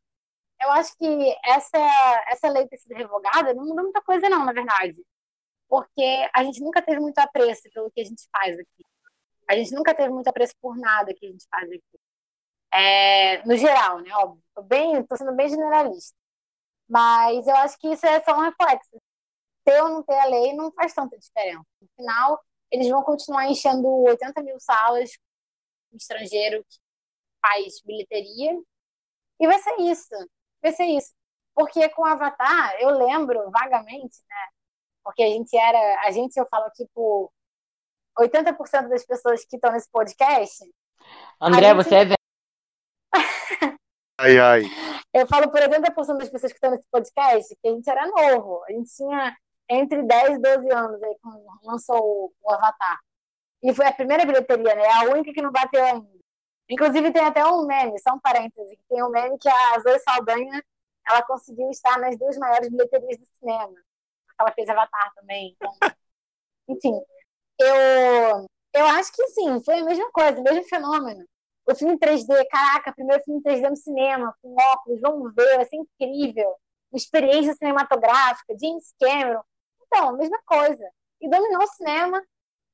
Eu 0.62 0.72
acho 0.72 0.96
que 0.98 1.38
essa, 1.46 1.78
essa 2.28 2.50
lei 2.50 2.68
ter 2.68 2.78
sido 2.78 2.96
revogada 2.96 3.54
não 3.54 3.66
muda 3.66 3.82
muita 3.84 4.02
coisa, 4.02 4.30
não, 4.30 4.46
na 4.46 4.54
verdade 4.54 4.98
porque 5.70 6.30
a 6.34 6.44
gente 6.44 6.60
nunca 6.62 6.82
teve 6.82 7.00
muito 7.00 7.20
apreço 7.20 7.62
pelo 7.72 7.92
que 7.92 8.02
a 8.02 8.04
gente 8.04 8.28
faz 8.32 8.58
aqui. 8.58 8.84
A 9.48 9.56
gente 9.56 9.72
nunca 9.74 9.94
teve 9.94 10.10
muito 10.10 10.28
apreço 10.28 10.56
por 10.62 10.76
nada 10.76 11.14
que 11.14 11.26
a 11.26 11.30
gente 11.30 11.46
faz 11.50 11.70
aqui. 11.70 12.00
É, 12.72 13.46
no 13.46 13.56
geral, 13.56 14.00
né? 14.02 14.10
Óbvio. 14.16 14.44
Tô, 14.56 14.64
bem, 14.64 15.04
tô 15.06 15.16
sendo 15.16 15.34
bem 15.36 15.48
generalista. 15.48 16.16
Mas 16.88 17.48
eu 17.48 17.56
acho 17.58 17.78
que 17.80 17.88
isso 17.90 18.06
é 18.06 18.22
só 18.24 18.36
um 18.36 18.42
reflexo. 18.42 19.02
Ter 19.64 19.82
ou 19.84 19.90
não 19.90 20.04
ter 20.04 20.18
a 20.20 20.26
lei 20.26 20.54
não 20.54 20.72
faz 20.72 20.94
tanta 20.94 21.18
diferença. 21.18 21.66
No 21.82 21.88
final, 21.96 22.44
eles 22.72 22.90
vão 22.90 23.04
continuar 23.04 23.48
enchendo 23.48 23.88
80 23.88 24.42
mil 24.44 24.60
salas 24.60 25.12
com 25.90 25.98
estrangeiro 25.98 26.64
que 26.68 26.78
faz 27.42 27.82
bilheteria. 27.82 28.60
E 29.40 29.48
vai 29.48 29.60
ser 29.60 29.76
isso. 29.82 30.30
Vai 30.62 30.72
ser 30.74 30.86
isso. 30.86 31.14
Porque 31.56 31.90
com 31.90 32.04
o 32.04 32.06
Avatar, 32.06 32.76
eu 32.80 32.90
lembro 32.92 33.50
vagamente, 33.52 34.18
né? 34.28 34.59
Porque 35.10 35.24
a 35.24 35.28
gente 35.28 35.58
era, 35.58 36.02
a 36.06 36.12
gente, 36.12 36.38
eu 36.38 36.46
falo 36.46 36.66
aqui 36.66 36.88
por 36.94 37.32
80% 38.20 38.90
das 38.90 39.04
pessoas 39.04 39.44
que 39.44 39.56
estão 39.56 39.72
nesse 39.72 39.90
podcast. 39.90 40.64
André, 41.42 41.70
gente... 41.70 41.76
você 41.78 41.96
é 41.96 42.06
velho. 42.06 42.18
ai, 44.22 44.38
ai. 44.38 44.62
Eu 45.12 45.26
falo 45.26 45.50
por 45.50 45.60
80% 45.60 46.18
das 46.20 46.30
pessoas 46.30 46.52
que 46.52 46.58
estão 46.58 46.70
nesse 46.70 46.88
podcast 46.92 47.58
que 47.60 47.68
a 47.68 47.72
gente 47.72 47.90
era 47.90 48.06
novo. 48.06 48.64
A 48.66 48.72
gente 48.72 48.96
tinha 48.96 49.36
entre 49.68 50.04
10 50.04 50.30
e 50.36 50.42
12 50.42 50.72
anos 50.72 51.02
aí 51.02 51.18
quando 51.24 51.44
lançou 51.64 52.32
o 52.40 52.52
Avatar. 52.52 53.00
E 53.64 53.74
foi 53.74 53.88
a 53.88 53.92
primeira 53.92 54.28
bilheteria, 54.28 54.76
né? 54.76 54.86
A 54.92 55.06
única 55.06 55.34
que 55.34 55.42
não 55.42 55.52
bateu 55.52 55.84
ainda. 55.84 56.08
Inclusive 56.70 57.12
tem 57.12 57.26
até 57.26 57.44
um 57.48 57.66
meme, 57.66 58.00
só 58.00 58.14
um 58.14 58.20
parêntese, 58.20 58.78
tem 58.88 59.04
um 59.04 59.10
meme 59.10 59.40
que 59.40 59.50
a 59.50 59.80
Zoe 59.80 59.98
Saldanha 60.02 60.64
ela 61.08 61.24
conseguiu 61.24 61.68
estar 61.72 61.98
nas 61.98 62.16
duas 62.16 62.38
maiores 62.38 62.70
bilheterias 62.70 63.18
do 63.18 63.26
cinema 63.40 63.74
ela 64.40 64.52
fez 64.54 64.70
Avatar 64.70 65.14
também. 65.16 65.56
Então, 65.56 65.72
enfim, 66.70 66.94
eu, 67.60 68.48
eu 68.74 68.86
acho 68.88 69.12
que 69.14 69.28
sim, 69.30 69.64
foi 69.64 69.80
a 69.80 69.84
mesma 69.86 70.12
coisa, 70.12 70.40
o 70.40 70.44
mesmo 70.44 70.64
fenômeno. 70.66 71.26
O 71.68 71.76
filme 71.76 71.98
3D, 72.00 72.48
caraca, 72.50 72.94
primeiro 72.94 73.24
filme 73.24 73.42
3D 73.44 73.70
no 73.70 73.76
cinema, 73.76 74.36
com 74.42 74.56
óculos, 74.56 75.02
vamos 75.02 75.34
ver, 75.36 75.58
vai 75.58 75.66
ser 75.66 75.78
incrível. 75.78 76.56
Experiência 76.94 77.54
cinematográfica, 77.54 78.56
James 78.60 78.94
Cameron. 79.00 79.44
Então, 79.86 80.18
mesma 80.18 80.40
coisa. 80.46 80.84
E 81.22 81.30
dominou 81.30 81.64
o 81.64 81.68
cinema. 81.68 82.22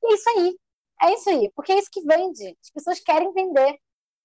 E 0.03 0.13
é 0.13 0.15
isso 0.15 0.29
aí. 0.29 0.59
É 1.03 1.13
isso 1.13 1.29
aí. 1.29 1.51
Porque 1.55 1.73
é 1.73 1.79
isso 1.79 1.91
que 1.91 2.01
vende. 2.01 2.57
As 2.61 2.71
pessoas 2.71 2.99
querem 3.01 3.33
vender. 3.33 3.77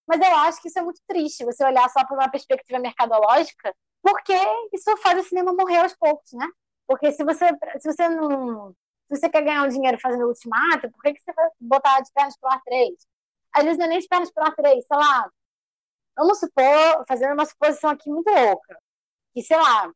Mas 0.07 0.20
eu 0.20 0.35
acho 0.37 0.61
que 0.61 0.68
isso 0.68 0.79
é 0.79 0.83
muito 0.83 1.00
triste, 1.07 1.44
você 1.44 1.64
olhar 1.64 1.88
só 1.90 2.05
por 2.05 2.18
uma 2.18 2.29
perspectiva 2.29 2.81
mercadológica, 2.81 3.72
porque 4.03 4.35
isso 4.72 4.96
faz 4.96 5.24
o 5.24 5.29
cinema 5.29 5.53
morrer 5.53 5.79
aos 5.79 5.94
poucos, 5.94 6.33
né? 6.33 6.46
Porque 6.90 7.12
se 7.12 7.22
você, 7.22 7.46
se 7.79 7.92
você 7.92 8.09
não. 8.09 8.72
Se 9.07 9.16
você 9.16 9.31
quer 9.31 9.44
ganhar 9.44 9.62
um 9.62 9.68
dinheiro 9.68 9.96
fazendo 10.00 10.26
ultimato, 10.26 10.90
por 10.90 11.00
que, 11.03 11.14
que 11.14 11.20
você 11.22 11.33
vai 11.33 11.48
botar 11.61 12.00
de 12.00 12.11
pernas 12.12 12.37
pro 12.37 12.50
ar 12.50 12.61
3? 12.64 12.94
Às 13.53 13.62
vezes 13.62 13.79
não 13.79 13.87
é 13.87 13.88
nem 13.90 13.98
de 14.00 14.09
pernas 14.09 14.33
pro 14.33 14.42
ar 14.42 14.55
3, 14.57 14.85
sei 14.85 14.96
lá. 14.96 15.31
Vamos 16.16 16.40
supor, 16.40 17.05
fazendo 17.07 17.35
uma 17.35 17.46
suposição 17.46 17.90
aqui 17.90 18.11
muito 18.11 18.29
louca, 18.29 18.76
que, 19.33 19.42
sei 19.42 19.57
lá, 19.57 19.88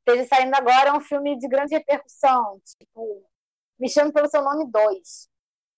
esteja 0.00 0.28
saindo 0.28 0.54
agora 0.56 0.96
um 0.96 1.00
filme 1.00 1.38
de 1.38 1.46
grande 1.46 1.76
repercussão, 1.76 2.60
tipo, 2.76 3.24
Me 3.78 3.88
Chame 3.88 4.12
Pelo 4.12 4.28
Seu 4.28 4.42
Nome 4.42 4.68
2. 4.68 5.28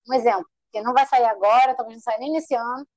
Um 0.08 0.14
exemplo, 0.14 0.48
que 0.72 0.80
não 0.80 0.94
vai 0.94 1.04
sair 1.04 1.26
agora, 1.26 1.74
talvez 1.74 1.98
não 1.98 2.02
saia 2.02 2.18
nem 2.18 2.32
nesse 2.32 2.54
ano, 2.54 2.88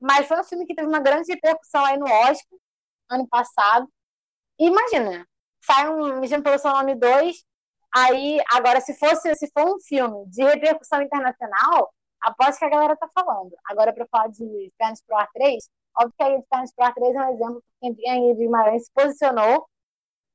mas 0.00 0.26
foi 0.26 0.40
um 0.40 0.44
filme 0.44 0.66
que 0.66 0.74
teve 0.74 0.88
uma 0.88 1.00
grande 1.00 1.30
repercussão 1.30 1.84
aí 1.84 1.98
no 1.98 2.06
Oscar, 2.06 2.58
ano 3.10 3.28
passado. 3.28 3.86
E 4.58 4.66
imagina, 4.68 5.26
sai 5.64 5.88
um 5.88 6.20
Me 6.20 6.28
Chame 6.28 6.42
Pelo 6.42 6.58
Seu 6.58 6.70
Nome 6.72 6.94
2, 6.94 7.44
aí, 7.94 8.38
agora, 8.52 8.80
se 8.80 8.94
fosse 8.98 9.34
se 9.36 9.50
for 9.52 9.64
um 9.76 9.80
filme 9.80 10.26
de 10.28 10.42
repercussão 10.44 11.02
internacional, 11.02 11.92
aposto 12.22 12.58
que 12.58 12.64
a 12.64 12.70
galera 12.70 12.96
tá 12.96 13.08
falando. 13.14 13.54
Agora, 13.66 13.92
para 13.92 14.06
falar 14.06 14.28
de 14.28 14.72
Pernas 14.78 15.02
Pro 15.06 15.16
Ar 15.16 15.28
3, 15.32 15.68
óbvio 15.98 16.14
que 16.16 16.24
a 16.24 16.36
de 16.36 16.44
Pernas 16.50 16.74
Pro 16.74 16.84
Ar 16.84 16.94
3 16.94 17.14
é 17.14 17.20
um 17.20 17.34
exemplo, 17.34 17.64
porque 17.80 18.08
a 18.08 18.16
Ingrid 18.16 18.38
Guimarães 18.38 18.84
se 18.84 18.90
posicionou 18.94 19.68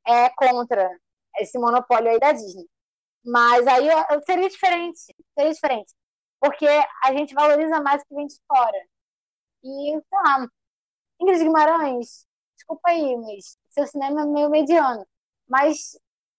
é, 0.08 0.30
contra 0.32 0.90
esse 1.40 1.58
monopólio 1.60 2.12
aí 2.12 2.20
da 2.20 2.32
Disney. 2.32 2.68
Mas 3.26 3.68
aí 3.68 3.88
seria 4.26 4.50
diferente, 4.50 5.00
seria 5.38 5.54
diferente. 5.54 5.94
Porque 6.40 6.68
a 7.04 7.14
gente 7.14 7.34
valoriza 7.34 7.82
mais 7.82 8.02
o 8.02 8.06
que 8.08 8.16
vem 8.16 8.28
de 8.28 8.36
fora. 8.48 8.88
E, 9.64 9.92
sei 9.92 10.20
lá, 10.24 10.48
Ingrid 11.22 11.44
Guimarães, 11.44 12.26
desculpa 12.56 12.90
aí, 12.90 13.18
mas 13.18 13.58
seu 13.70 13.86
cinema 13.88 14.22
é 14.22 14.26
meio 14.26 14.50
mediano. 14.50 15.06
Mas 15.50 15.98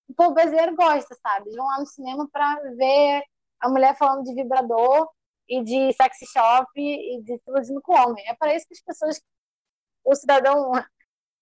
o 0.08 0.14
povo 0.14 0.34
brasileiro 0.34 0.74
gosta, 0.76 1.14
sabe? 1.22 1.50
Vão 1.56 1.66
lá 1.66 1.80
no 1.80 1.86
cinema 1.86 2.28
para 2.32 2.54
ver 2.76 3.22
a 3.60 3.68
mulher 3.68 3.96
falando 3.96 4.24
de 4.24 4.34
vibrador 4.34 5.08
e 5.48 5.62
de 5.62 5.92
sexy 5.94 6.26
shop 6.26 6.68
e 6.76 7.20
de 7.22 7.34
explodindo 7.34 7.80
com 7.82 7.92
homem. 7.92 8.24
É 8.28 8.34
para 8.34 8.54
isso 8.54 8.66
que 8.66 8.74
as 8.74 8.80
pessoas, 8.80 9.20
o 10.04 10.14
cidadão, 10.14 10.72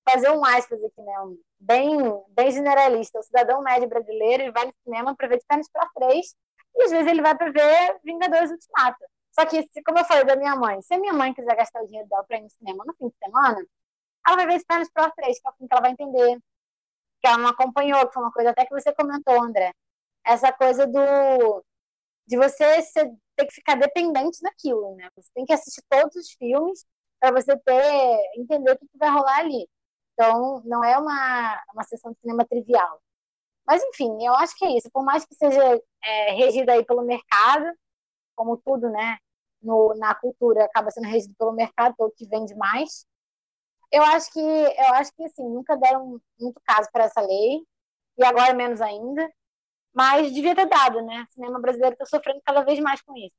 fazer 0.09 0.31
um 0.31 0.45
aspas 0.45 0.83
aqui, 0.83 1.03
né? 1.03 1.15
Bem, 1.61 1.99
bem 2.31 2.51
generalista. 2.51 3.19
O 3.19 3.23
cidadão 3.23 3.63
médio 3.63 3.89
brasileiro 3.89 4.45
ele 4.45 4.53
vai 4.53 4.67
no 4.67 4.75
cinema 4.85 5.15
para 5.15 5.29
ver 5.29 5.39
de 5.39 5.45
pernas 5.47 5.69
para 5.71 5.89
três 5.95 6.35
e 6.75 6.83
às 6.85 6.91
vezes 6.91 7.07
ele 7.07 7.23
vai 7.23 7.37
para 7.37 7.51
ver 7.51 8.01
Vingadores 8.05 8.51
Ultimato. 8.51 9.05
Só 9.33 9.45
que, 9.47 9.69
como 9.85 9.99
eu 9.99 10.05
falei 10.05 10.25
da 10.25 10.37
minha 10.37 10.57
mãe, 10.57 10.81
se 10.83 10.95
a 10.95 10.99
minha 10.99 11.13
mãe 11.13 11.35
quiser 11.35 11.55
gastar 11.55 11.83
o 11.83 11.87
dinheiro 11.87 12.09
dela 12.09 12.25
para 12.25 12.39
ir 12.39 12.43
no 12.43 12.51
cinema 12.51 12.85
no 12.87 12.95
fim 12.95 13.09
de 13.09 13.15
semana, 13.23 13.59
ela 14.27 14.37
vai 14.37 14.47
ver 14.47 14.59
de 14.59 14.65
pernas 14.65 14.91
para 14.93 15.11
três, 15.13 15.41
que 15.41 15.47
é 15.47 15.51
o 15.51 15.55
filme 15.55 15.69
que 15.69 15.75
ela 15.75 15.83
vai 15.83 15.91
entender, 15.93 16.39
que 17.21 17.27
ela 17.29 17.39
não 17.39 17.49
acompanhou, 17.51 18.07
que 18.07 18.15
foi 18.15 18.23
uma 18.23 18.33
coisa 18.33 18.51
até 18.51 18.65
que 18.67 18.75
você 18.75 18.93
comentou, 18.95 19.43
André. 19.43 19.73
Essa 20.25 20.53
coisa 20.53 20.87
do 20.87 21.65
de 22.27 22.37
você 22.37 22.83
ser, 22.83 23.11
ter 23.37 23.47
que 23.47 23.55
ficar 23.55 23.77
dependente 23.77 24.43
daquilo, 24.43 24.95
né? 24.97 25.09
Você 25.17 25.31
tem 25.35 25.47
que 25.47 25.53
assistir 25.53 25.83
todos 25.89 26.15
os 26.17 26.31
filmes 26.33 26.85
para 27.21 27.33
você 27.33 27.57
ter 27.59 28.19
entender 28.37 28.73
o 28.73 28.79
que, 28.79 28.87
vai 28.99 29.11
rolar 29.11 29.39
ali. 29.41 29.69
Então, 30.15 30.63
não 30.65 30.85
é 30.85 30.99
uma, 30.99 31.63
uma 31.75 31.85
sessão 31.85 32.13
de 32.13 32.21
cinema 32.21 32.45
trivial. 32.47 33.01
Mas, 33.67 33.83
enfim, 33.85 34.11
eu 34.27 34.35
acho 34.35 34.57
que 34.57 34.65
é 34.67 34.77
isso. 34.79 34.91
Por 34.93 35.05
mais 35.05 35.25
que 35.25 35.35
seja 35.35 35.81
é, 36.05 36.33
regida 36.33 36.73
aí 36.73 36.85
pelo 36.85 37.03
mercado, 37.03 37.67
como 38.37 38.57
tudo, 38.59 38.91
né? 38.91 39.19
no, 39.63 39.95
na 39.97 40.15
cultura 40.15 40.65
acaba 40.65 40.91
sendo 40.91 41.09
regido 41.09 41.35
pelo 41.39 41.53
mercado, 41.53 41.95
pelo 41.97 42.11
que 42.11 42.27
vende 42.27 42.55
mais. 42.55 43.07
Eu 43.91 44.03
acho 44.03 44.33
que, 44.33 44.41
eu 44.41 44.95
acho 44.95 45.13
que 45.15 45.25
assim, 45.25 45.43
nunca 45.43 45.77
deram 45.77 46.21
muito 46.39 46.61
caso 46.65 46.89
para 46.93 47.05
essa 47.05 47.21
lei, 47.21 47.63
e 48.19 48.25
agora 48.25 48.53
menos 48.53 48.81
ainda, 48.81 49.31
mas 49.95 50.33
devia 50.33 50.55
ter 50.55 50.67
dado, 50.67 51.01
né? 51.03 51.27
O 51.29 51.33
cinema 51.33 51.61
brasileiro 51.61 51.95
está 51.95 52.05
sofrendo 52.05 52.41
cada 52.45 52.63
vez 52.63 52.79
mais 52.81 53.01
com 53.01 53.17
isso. 53.17 53.35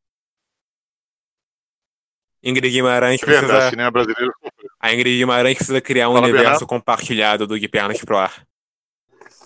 Ingrid 2.41 2.71
Guimarães 2.71 3.21
É 3.21 3.25
verdade, 3.25 3.47
precisa. 3.47 3.69
cinema 3.69 3.91
brasileiro. 3.91 4.33
A 4.79 4.93
Ingrid 4.93 5.17
Guimarães 5.17 5.57
precisa 5.57 5.81
criar 5.81 6.09
um 6.09 6.13
Fala, 6.13 6.25
universo 6.25 6.49
Bernardo. 6.51 6.67
compartilhado 6.67 7.45
do 7.47 7.59
De 7.59 7.67
Pernas 7.67 8.03
pro 8.03 8.17
Ar. 8.17 8.47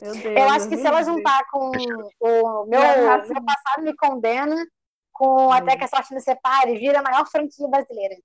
Meu 0.02 0.14
Deus. 0.14 0.38
Eu 0.38 0.50
acho 0.50 0.70
que 0.70 0.78
se 0.78 0.86
ela 0.86 1.02
juntar 1.02 1.44
com 1.50 1.72
o 2.20 2.66
meu, 2.68 2.82
meu 2.82 3.44
passado 3.46 3.82
me 3.84 3.96
condena, 3.96 4.66
com 5.12 5.52
Até 5.52 5.76
que 5.76 5.84
a 5.86 5.88
Sorte 5.88 6.14
nos 6.14 6.24
separe, 6.24 6.78
vira 6.78 7.00
a 7.00 7.04
maior 7.04 7.26
franquia 7.28 7.68
brasileira. 7.68 8.16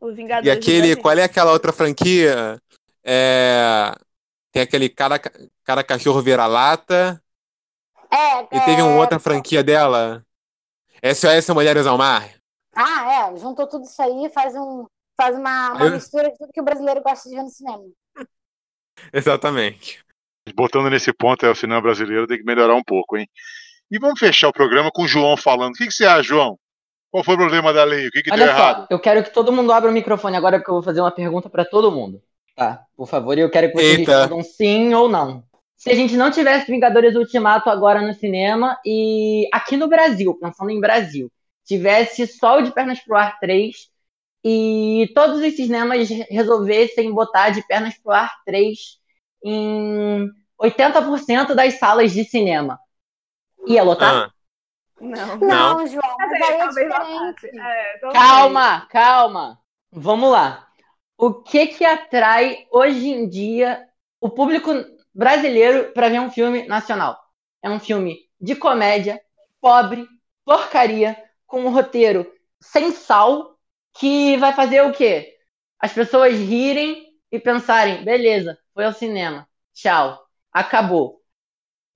Os 0.00 0.14
Vingadores 0.16 0.46
E 0.46 0.50
aquele, 0.50 0.78
Brasil. 0.78 1.02
qual 1.02 1.18
é 1.18 1.24
aquela 1.24 1.52
outra 1.52 1.72
franquia? 1.72 2.60
É, 3.04 3.92
tem 4.52 4.62
aquele 4.62 4.88
cara, 4.88 5.18
cara 5.64 5.84
cachorro 5.84 6.22
vira-lata. 6.22 7.20
É, 8.10 8.42
E 8.56 8.60
teve 8.60 8.82
uma 8.82 8.92
é, 8.92 8.98
outra 8.98 9.18
franquia 9.18 9.62
dela. 9.62 10.24
SOS 11.02 11.48
Mulheres 11.54 11.86
ao 11.86 11.98
Mar. 11.98 12.28
Ah, 12.74 13.30
é, 13.32 13.36
juntou 13.36 13.66
tudo 13.66 13.84
isso 13.84 14.00
aí, 14.02 14.30
faz 14.30 14.54
um 14.54 14.86
faz 15.16 15.36
uma, 15.36 15.72
uma 15.72 15.86
Eu- 15.86 15.90
mistura 15.90 16.30
de 16.30 16.38
tudo 16.38 16.52
que 16.52 16.60
o 16.60 16.64
brasileiro 16.64 17.02
gosta 17.02 17.28
de 17.28 17.34
ver 17.34 17.42
no 17.42 17.50
cinema. 17.50 17.82
Exatamente. 19.12 20.00
Botando 20.54 20.88
nesse 20.88 21.12
ponto, 21.12 21.44
é 21.44 21.50
o 21.50 21.54
cinema 21.54 21.80
brasileiro 21.80 22.26
tem 22.26 22.38
que 22.38 22.44
melhorar 22.44 22.74
um 22.74 22.82
pouco, 22.82 23.16
hein? 23.16 23.28
E 23.90 23.98
vamos 23.98 24.18
fechar 24.18 24.48
o 24.48 24.52
programa 24.52 24.90
com 24.92 25.02
o 25.02 25.08
João 25.08 25.36
falando. 25.36 25.74
O 25.74 25.76
que, 25.76 25.86
que 25.86 25.92
você 25.92 26.06
acha, 26.06 26.22
João? 26.22 26.58
Qual 27.10 27.24
foi 27.24 27.34
o 27.34 27.38
problema 27.38 27.72
da 27.72 27.84
lei? 27.84 28.08
O 28.08 28.10
que, 28.10 28.22
que 28.22 28.30
deu 28.30 28.38
Olha 28.38 28.50
errado? 28.50 28.80
só, 28.82 28.86
eu 28.90 28.98
quero 28.98 29.22
que 29.22 29.32
todo 29.32 29.52
mundo 29.52 29.72
abra 29.72 29.90
o 29.90 29.92
microfone 29.92 30.36
agora 30.36 30.58
porque 30.58 30.70
eu 30.70 30.74
vou 30.74 30.82
fazer 30.82 31.00
uma 31.00 31.10
pergunta 31.10 31.48
para 31.48 31.64
todo 31.64 31.92
mundo. 31.92 32.22
Tá, 32.54 32.84
por 32.96 33.06
favor, 33.06 33.38
e 33.38 33.40
eu 33.40 33.50
quero 33.50 33.68
que 33.68 33.74
vocês 33.74 34.00
Eita. 34.00 34.20
respondam 34.20 34.42
sim 34.42 34.92
ou 34.92 35.08
não. 35.08 35.44
Se 35.76 35.90
a 35.90 35.94
gente 35.94 36.16
não 36.16 36.30
tivesse 36.30 36.70
Vingadores 36.70 37.14
Ultimato 37.14 37.70
agora 37.70 38.02
no 38.02 38.12
cinema 38.12 38.76
e 38.84 39.48
aqui 39.52 39.76
no 39.76 39.86
Brasil, 39.86 40.34
pensando 40.34 40.70
em 40.70 40.80
Brasil, 40.80 41.30
tivesse 41.64 42.26
só 42.26 42.58
o 42.58 42.62
de 42.62 42.72
Pernas 42.72 42.98
pro 43.00 43.16
Ar 43.16 43.38
3 43.38 43.76
e 44.44 45.10
todos 45.14 45.40
os 45.40 45.54
cinemas 45.54 46.08
resolvessem 46.08 47.12
botar 47.12 47.50
de 47.50 47.64
Pernas 47.66 47.94
pro 47.96 48.12
Ar 48.12 48.32
3 48.44 48.76
em 49.44 50.28
80% 50.60 51.54
das 51.54 51.78
salas 51.78 52.12
de 52.12 52.24
cinema. 52.24 52.78
Ia 53.66 53.84
lotar? 53.84 54.14
Ah, 54.14 54.30
Não. 55.00 55.36
Não. 55.38 55.86
João, 55.86 56.16
Mas 56.18 56.30
mas 56.30 56.42
aí, 56.42 56.54
é 56.54 56.58
talvez 56.58 56.88
diferente. 56.88 57.58
É. 57.58 57.98
Calma, 58.12 58.86
calma. 58.90 59.60
Vamos 59.90 60.30
lá. 60.30 60.68
O 61.16 61.34
que 61.34 61.66
que 61.68 61.84
atrai 61.84 62.66
hoje 62.70 63.08
em 63.08 63.28
dia 63.28 63.88
o 64.20 64.30
público 64.30 64.70
brasileiro 65.14 65.92
para 65.92 66.08
ver 66.08 66.20
um 66.20 66.30
filme 66.30 66.66
nacional? 66.66 67.18
É 67.62 67.68
um 67.68 67.80
filme 67.80 68.18
de 68.40 68.54
comédia, 68.54 69.20
pobre, 69.60 70.06
porcaria, 70.44 71.16
com 71.46 71.62
um 71.62 71.70
roteiro 71.70 72.30
sem 72.60 72.90
sal, 72.92 73.58
que 73.98 74.36
vai 74.36 74.52
fazer 74.52 74.82
o 74.82 74.92
quê? 74.92 75.34
As 75.80 75.92
pessoas 75.92 76.34
rirem 76.34 77.06
e 77.32 77.38
pensarem, 77.38 78.04
beleza, 78.04 78.58
foi 78.74 78.84
ao 78.84 78.92
cinema, 78.92 79.48
tchau, 79.74 80.24
acabou. 80.52 81.20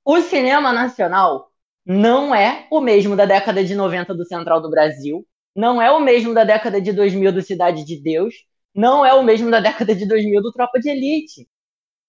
O 0.05 0.21
cinema 0.21 0.73
nacional 0.73 1.52
não 1.85 2.35
é 2.35 2.67
o 2.71 2.81
mesmo 2.81 3.17
da 3.17 3.25
década 3.25 3.65
de 3.65 3.75
90 3.75 4.15
do 4.15 4.25
Central 4.25 4.61
do 4.61 4.71
Brasil, 4.71 5.27
não 5.55 5.83
é 5.83 5.91
o 5.91 6.01
mesmo 6.01 6.33
da 6.33 6.45
década 6.45 6.81
de 6.81 6.93
2000 6.93 7.33
do 7.33 7.43
Cidade 7.43 7.85
de 7.85 8.01
Deus, 8.01 8.35
não 8.75 9.05
é 9.05 9.13
o 9.13 9.23
mesmo 9.23 9.51
da 9.51 9.61
década 9.61 9.95
de 9.95 10.07
2000 10.07 10.41
do 10.41 10.53
Tropa 10.53 10.79
de 10.79 10.89
Elite. 10.89 11.49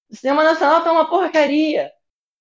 O 0.09 0.15
cinema 0.15 0.43
nacional 0.43 0.83
tá 0.83 0.91
uma 0.91 1.09
porcaria, 1.09 1.91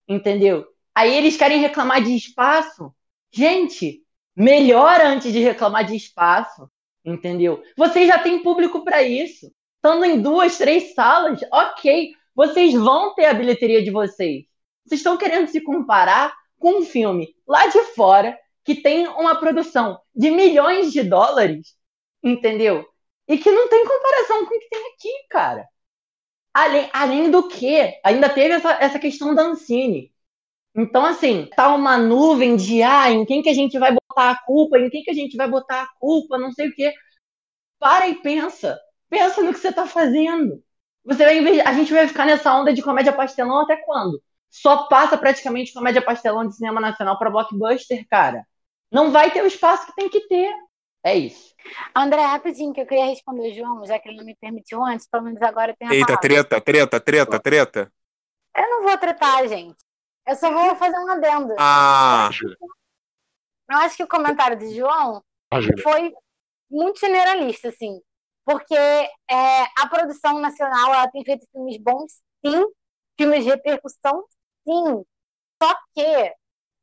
entendeu? 0.06 0.66
Aí 0.94 1.16
eles 1.16 1.36
querem 1.36 1.60
reclamar 1.60 2.02
de 2.02 2.14
espaço. 2.14 2.94
Gente, 3.32 4.02
melhora 4.36 5.08
antes 5.08 5.32
de 5.32 5.40
reclamar 5.40 5.84
de 5.84 5.96
espaço, 5.96 6.70
entendeu? 7.04 7.62
Vocês 7.76 8.06
já 8.06 8.18
têm 8.18 8.42
público 8.42 8.84
para 8.84 9.02
isso. 9.02 9.50
Estando 9.76 10.04
em 10.04 10.20
duas, 10.20 10.58
três 10.58 10.94
salas, 10.94 11.40
ok. 11.50 12.12
Vocês 12.34 12.74
vão 12.74 13.14
ter 13.14 13.24
a 13.24 13.34
bilheteria 13.34 13.82
de 13.82 13.90
vocês. 13.90 14.44
Vocês 14.84 15.00
estão 15.00 15.16
querendo 15.16 15.48
se 15.48 15.60
comparar 15.60 16.32
com 16.62 16.78
um 16.78 16.84
filme 16.84 17.34
lá 17.46 17.66
de 17.66 17.82
fora 17.94 18.38
que 18.64 18.76
tem 18.76 19.08
uma 19.08 19.34
produção 19.34 20.00
de 20.14 20.30
milhões 20.30 20.92
de 20.92 21.02
dólares, 21.02 21.76
entendeu? 22.22 22.86
E 23.26 23.36
que 23.36 23.50
não 23.50 23.68
tem 23.68 23.84
comparação 23.84 24.46
com 24.46 24.54
o 24.54 24.58
que 24.60 24.68
tem 24.68 24.92
aqui, 24.94 25.26
cara. 25.28 25.68
Além, 26.54 26.88
além 26.92 27.30
do 27.30 27.48
que, 27.48 27.98
ainda 28.04 28.28
teve 28.28 28.54
essa, 28.54 28.72
essa 28.74 28.98
questão 28.98 29.34
da 29.34 29.42
Ancine. 29.42 30.12
Então, 30.74 31.04
assim, 31.04 31.48
tá 31.56 31.74
uma 31.74 31.98
nuvem 31.98 32.56
de 32.56 32.82
ah, 32.82 33.10
em 33.10 33.24
quem 33.26 33.42
que 33.42 33.48
a 33.50 33.54
gente 33.54 33.78
vai 33.78 33.92
botar 33.92 34.30
a 34.30 34.42
culpa, 34.44 34.78
em 34.78 34.88
quem 34.90 35.02
que 35.02 35.10
a 35.10 35.14
gente 35.14 35.36
vai 35.36 35.48
botar 35.48 35.82
a 35.82 35.88
culpa, 35.98 36.38
não 36.38 36.52
sei 36.52 36.68
o 36.68 36.74
quê. 36.74 36.94
Para 37.78 38.08
e 38.08 38.16
pensa. 38.22 38.78
Pensa 39.10 39.42
no 39.42 39.52
que 39.52 39.58
você 39.60 39.72
tá 39.72 39.86
fazendo. 39.86 40.62
Você 41.04 41.24
vai, 41.24 41.60
a 41.62 41.72
gente 41.74 41.92
vai 41.92 42.06
ficar 42.08 42.26
nessa 42.26 42.54
onda 42.54 42.72
de 42.72 42.82
comédia 42.82 43.12
pastelão 43.12 43.60
até 43.62 43.76
quando? 43.76 44.22
Só 44.52 44.86
passa 44.86 45.16
praticamente 45.16 45.72
comédia 45.72 46.04
pastelão 46.04 46.46
de 46.46 46.54
cinema 46.54 46.78
nacional 46.78 47.18
pra 47.18 47.30
blockbuster, 47.30 48.06
cara. 48.06 48.46
Não 48.92 49.10
vai 49.10 49.30
ter 49.30 49.42
o 49.42 49.46
espaço 49.46 49.86
que 49.86 49.94
tem 49.94 50.10
que 50.10 50.28
ter. 50.28 50.52
É 51.02 51.16
isso. 51.16 51.54
André, 51.96 52.20
rapidinho, 52.20 52.74
que 52.74 52.82
eu 52.82 52.86
queria 52.86 53.06
responder 53.06 53.50
o 53.50 53.54
João, 53.54 53.86
já 53.86 53.98
que 53.98 54.10
ele 54.10 54.18
não 54.18 54.26
me 54.26 54.36
permitiu 54.36 54.84
antes, 54.84 55.08
pelo 55.08 55.24
menos 55.24 55.40
agora 55.40 55.74
tem 55.74 55.88
a 55.88 55.94
Eita, 55.94 56.06
palavra. 56.08 56.20
treta, 56.28 56.60
treta, 56.60 57.00
treta, 57.00 57.40
treta. 57.40 57.92
Eu 58.54 58.68
não 58.68 58.82
vou 58.82 58.98
tretar, 58.98 59.48
gente. 59.48 59.78
Eu 60.28 60.36
só 60.36 60.52
vou 60.52 60.76
fazer 60.76 60.98
um 60.98 61.10
adendo. 61.10 61.54
Ah. 61.58 62.28
Eu 63.70 63.78
acho 63.78 63.96
que 63.96 64.04
o 64.04 64.08
comentário 64.08 64.58
do 64.58 64.70
João 64.70 65.24
foi 65.82 66.12
muito 66.70 67.00
generalista, 67.00 67.70
assim. 67.70 68.02
Porque 68.44 68.74
é, 68.74 69.62
a 69.78 69.86
produção 69.88 70.38
nacional 70.40 70.92
ela 70.92 71.08
tem 71.08 71.24
feito 71.24 71.46
filmes 71.50 71.78
bons, 71.78 72.20
sim. 72.44 72.64
Filmes 73.18 73.44
de 73.44 73.50
repercussão, 73.50 74.24
sim. 74.66 75.04
Só 75.62 75.74
que 75.94 76.34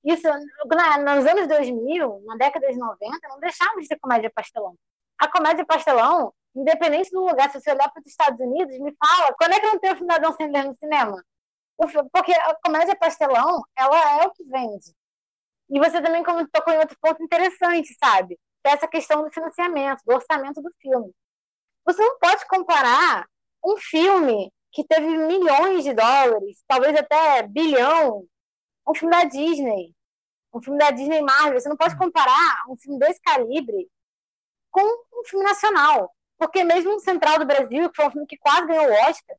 isso, 0.05 0.27
na- 0.67 0.97
nos 1.15 1.25
anos 1.27 1.47
2000, 1.47 2.21
na 2.25 2.37
década 2.37 2.67
de 2.71 2.77
90, 2.79 3.27
não 3.29 3.39
deixava 3.39 3.79
de 3.79 3.87
ser 3.87 3.99
comédia 3.99 4.31
pastelão. 4.35 4.75
A 5.19 5.29
comédia 5.31 5.65
pastelão, 5.65 6.33
independente 6.55 7.11
do 7.11 7.25
lugar, 7.25 7.51
se 7.51 7.61
você 7.61 7.71
olhar 7.71 7.89
para 7.91 8.01
os 8.01 8.07
Estados 8.07 8.39
Unidos, 8.39 8.77
me 8.79 8.95
fala, 8.97 9.33
quando 9.39 9.53
é 9.53 9.61
que 9.61 9.67
não 9.67 9.79
tem 9.79 9.93
o 9.93 9.97
filme 9.97 10.19
da 10.19 10.33
Sandler 10.33 10.67
no 10.67 10.77
cinema? 10.77 11.23
Porque 12.13 12.33
a 12.33 12.55
comédia 12.63 12.95
pastelão, 12.95 13.63
ela 13.77 14.23
é 14.23 14.27
o 14.27 14.31
que 14.31 14.43
vende. 14.45 14.93
E 15.69 15.79
você 15.79 16.01
também 16.01 16.23
tocou 16.51 16.73
em 16.73 16.79
outro 16.79 16.97
ponto 17.01 17.23
interessante, 17.23 17.95
sabe? 18.03 18.39
É 18.65 18.71
essa 18.71 18.87
questão 18.87 19.23
do 19.23 19.31
financiamento, 19.31 20.01
do 20.05 20.13
orçamento 20.15 20.61
do 20.61 20.71
filme. 20.81 21.13
Você 21.85 22.01
não 22.03 22.19
pode 22.19 22.45
comparar 22.47 23.27
um 23.65 23.77
filme 23.77 24.51
que 24.71 24.83
teve 24.83 25.07
milhões 25.07 25.83
de 25.83 25.93
dólares, 25.93 26.63
talvez 26.67 26.97
até 26.97 27.43
bilhão, 27.43 28.25
um 28.87 28.93
filme 28.93 29.15
da 29.15 29.23
Disney, 29.23 29.95
um 30.53 30.61
filme 30.61 30.79
da 30.79 30.91
Disney 30.91 31.21
Marvel. 31.21 31.59
Você 31.59 31.69
não 31.69 31.77
pode 31.77 31.97
comparar 31.97 32.63
um 32.69 32.75
filme 32.77 32.99
desse 32.99 33.21
calibre 33.21 33.89
com 34.71 34.81
um 34.81 35.23
filme 35.25 35.45
nacional. 35.45 36.13
Porque 36.37 36.63
mesmo 36.63 36.95
o 36.95 36.99
Central 36.99 37.39
do 37.39 37.45
Brasil, 37.45 37.89
que 37.89 37.95
foi 37.95 38.07
um 38.07 38.11
filme 38.11 38.27
que 38.27 38.37
quase 38.37 38.67
ganhou 38.67 38.85
o 38.85 39.09
Oscar, 39.09 39.35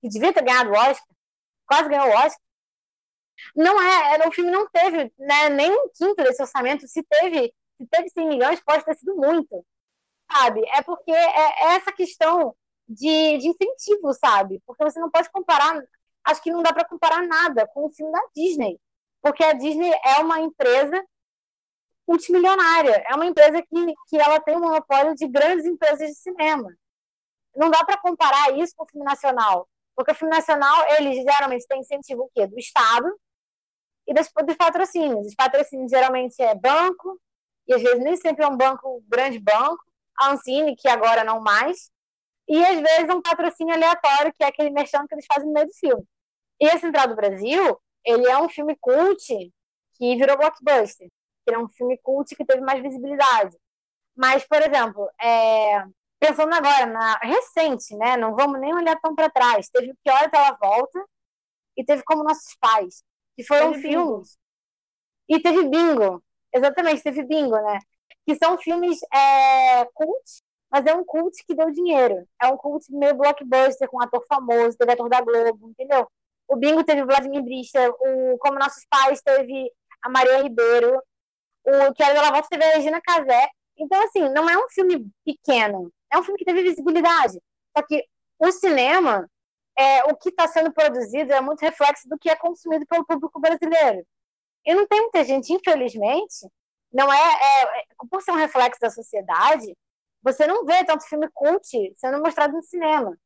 que 0.00 0.08
devia 0.08 0.32
ter 0.32 0.44
ganhado 0.44 0.70
o 0.70 0.74
Oscar, 0.74 1.16
quase 1.66 1.88
ganhou 1.88 2.08
o 2.08 2.10
Oscar, 2.10 2.40
não 3.56 3.80
é, 3.80 4.28
o 4.28 4.32
filme 4.32 4.50
não 4.50 4.68
teve 4.68 5.12
né, 5.18 5.48
nem 5.48 5.70
um 5.72 5.88
quinto 5.94 6.22
desse 6.22 6.42
orçamento. 6.42 6.86
Se 6.86 7.02
teve, 7.02 7.52
se 7.76 7.86
teve 7.86 8.10
100 8.10 8.28
milhões, 8.28 8.62
pode 8.62 8.84
ter 8.84 8.94
sido 8.96 9.16
muito, 9.16 9.64
sabe? 10.30 10.62
É 10.68 10.82
porque 10.82 11.10
é, 11.10 11.14
é 11.14 11.74
essa 11.74 11.92
questão 11.92 12.54
de, 12.92 13.38
de 13.38 13.48
incentivo, 13.48 14.12
sabe? 14.14 14.62
Porque 14.66 14.84
você 14.84 15.00
não 15.00 15.10
pode 15.10 15.30
comparar, 15.30 15.82
acho 16.24 16.42
que 16.42 16.50
não 16.50 16.62
dá 16.62 16.72
para 16.72 16.84
comparar 16.84 17.22
nada 17.26 17.66
com 17.68 17.86
o 17.86 17.90
filme 17.90 18.12
da 18.12 18.20
Disney, 18.34 18.78
porque 19.20 19.44
a 19.44 19.52
Disney 19.52 19.90
é 20.04 20.18
uma 20.18 20.40
empresa 20.40 21.02
multimilionária, 22.06 23.04
é 23.08 23.14
uma 23.14 23.26
empresa 23.26 23.62
que, 23.62 23.94
que 24.08 24.16
ela 24.18 24.40
tem 24.40 24.56
um 24.56 24.60
monopólio 24.60 25.14
de 25.14 25.26
grandes 25.28 25.64
empresas 25.64 26.08
de 26.08 26.16
cinema. 26.16 26.68
Não 27.54 27.70
dá 27.70 27.84
para 27.84 27.98
comparar 27.98 28.58
isso 28.58 28.74
com 28.76 28.84
o 28.84 28.88
filme 28.88 29.04
nacional, 29.04 29.68
porque 29.94 30.12
o 30.12 30.14
filme 30.14 30.34
nacional, 30.34 30.84
eles 30.98 31.22
geralmente 31.22 31.66
têm 31.66 31.80
incentivo 31.80 32.22
o 32.22 32.30
quê? 32.34 32.46
Do 32.46 32.58
Estado 32.58 33.08
e 34.06 34.14
dos, 34.14 34.28
dos 34.44 34.56
patrocínios. 34.56 35.26
Os 35.26 35.34
patrocínios 35.34 35.90
geralmente 35.90 36.40
é 36.42 36.54
banco, 36.54 37.20
e 37.68 37.74
às 37.74 37.82
vezes 37.82 38.02
nem 38.02 38.16
sempre 38.16 38.44
é 38.44 38.48
um 38.48 38.56
banco, 38.56 39.02
grande 39.06 39.38
banco, 39.38 39.84
a 40.18 40.32
Ancine, 40.32 40.76
que 40.76 40.88
agora 40.88 41.24
não 41.24 41.40
mais, 41.40 41.90
e 42.52 42.62
às 42.62 42.78
vezes 42.82 43.08
um 43.08 43.22
patrocínio 43.22 43.74
aleatório, 43.74 44.30
que 44.34 44.44
é 44.44 44.48
aquele 44.48 44.68
merchan 44.68 45.06
que 45.06 45.14
eles 45.14 45.24
fazem 45.24 45.48
no 45.48 45.54
meio 45.54 45.66
do 45.66 45.72
filme. 45.72 46.04
E 46.60 46.68
a 46.68 46.78
Central 46.78 47.08
do 47.08 47.16
Brasil, 47.16 47.80
ele 48.04 48.28
é 48.28 48.38
um 48.38 48.48
filme 48.50 48.76
cult 48.78 49.24
que 49.94 50.16
virou 50.16 50.36
blockbuster, 50.36 51.08
que 51.46 51.54
é 51.54 51.58
um 51.58 51.66
filme 51.70 51.96
cult 52.02 52.36
que 52.36 52.44
teve 52.44 52.60
mais 52.60 52.82
visibilidade. 52.82 53.56
Mas, 54.14 54.46
por 54.46 54.60
exemplo, 54.60 55.08
é, 55.18 55.82
pensando 56.20 56.52
agora, 56.54 56.84
na 56.84 57.16
recente, 57.22 57.96
né? 57.96 58.18
Não 58.18 58.36
vamos 58.36 58.60
nem 58.60 58.74
olhar 58.74 59.00
tão 59.00 59.14
para 59.14 59.30
trás. 59.30 59.70
Teve 59.70 59.94
Que 60.04 60.10
Horas 60.10 60.30
Ela 60.30 60.54
Volta 60.60 61.02
e 61.74 61.82
teve 61.82 62.02
Como 62.04 62.22
Nossos 62.22 62.54
Pais, 62.60 63.02
que 63.34 63.44
foram 63.44 63.72
Teve 63.72 63.88
filmes. 63.88 64.36
E 65.26 65.40
teve 65.40 65.70
Bingo. 65.70 66.22
Exatamente, 66.54 67.02
teve 67.02 67.22
Bingo, 67.24 67.56
né? 67.56 67.78
Que 68.26 68.36
são 68.36 68.58
filmes 68.58 68.98
é, 69.10 69.86
cult, 69.94 70.41
mas 70.72 70.86
é 70.86 70.94
um 70.94 71.04
cult 71.04 71.36
que 71.44 71.54
deu 71.54 71.70
dinheiro. 71.70 72.26
É 72.40 72.46
um 72.46 72.56
cult 72.56 72.90
meio 72.90 73.14
blockbuster, 73.14 73.86
com 73.90 74.02
ator 74.02 74.24
famoso, 74.26 74.78
teve 74.78 74.92
ator 74.92 75.10
da 75.10 75.20
Globo, 75.20 75.68
entendeu? 75.68 76.08
O 76.48 76.56
Bingo 76.56 76.82
teve 76.82 77.02
o 77.02 77.06
Vladimir 77.06 77.42
Brista, 77.42 77.90
o 77.90 78.38
Como 78.38 78.58
Nossos 78.58 78.86
Pais 78.88 79.20
teve 79.20 79.70
a 80.00 80.08
Maria 80.08 80.42
Ribeiro, 80.42 80.98
o 81.64 81.92
Que 81.92 82.02
Horas 82.02 82.16
Ela 82.16 82.30
Volta 82.30 82.48
teve 82.48 82.64
a 82.64 82.76
Regina 82.76 83.02
Casé. 83.02 83.50
Então, 83.76 84.02
assim, 84.02 84.28
não 84.30 84.48
é 84.48 84.56
um 84.56 84.68
filme 84.70 85.06
pequeno, 85.24 85.92
é 86.10 86.18
um 86.18 86.22
filme 86.22 86.38
que 86.38 86.44
teve 86.44 86.62
visibilidade. 86.62 87.38
Só 87.76 87.84
que 87.86 88.02
o 88.38 88.50
cinema, 88.50 89.28
é, 89.76 90.04
o 90.04 90.16
que 90.16 90.30
está 90.30 90.48
sendo 90.48 90.72
produzido 90.72 91.34
é 91.34 91.40
muito 91.42 91.60
reflexo 91.60 92.08
do 92.08 92.18
que 92.18 92.30
é 92.30 92.36
consumido 92.36 92.86
pelo 92.86 93.04
público 93.04 93.38
brasileiro. 93.38 94.06
E 94.64 94.74
não 94.74 94.86
tem 94.86 95.02
muita 95.02 95.22
gente, 95.22 95.52
infelizmente, 95.52 96.48
não 96.92 97.12
é, 97.12 97.18
é, 97.18 97.80
é 97.80 97.84
por 98.10 98.22
ser 98.22 98.32
um 98.32 98.36
reflexo 98.36 98.80
da 98.80 98.90
sociedade, 98.90 99.74
você 100.22 100.46
não 100.46 100.64
vê 100.64 100.84
tanto 100.84 101.06
filme 101.06 101.28
cult 101.32 101.66
sendo 101.96 102.20
mostrado 102.20 102.54
no 102.54 102.62
cinema. 102.62 103.16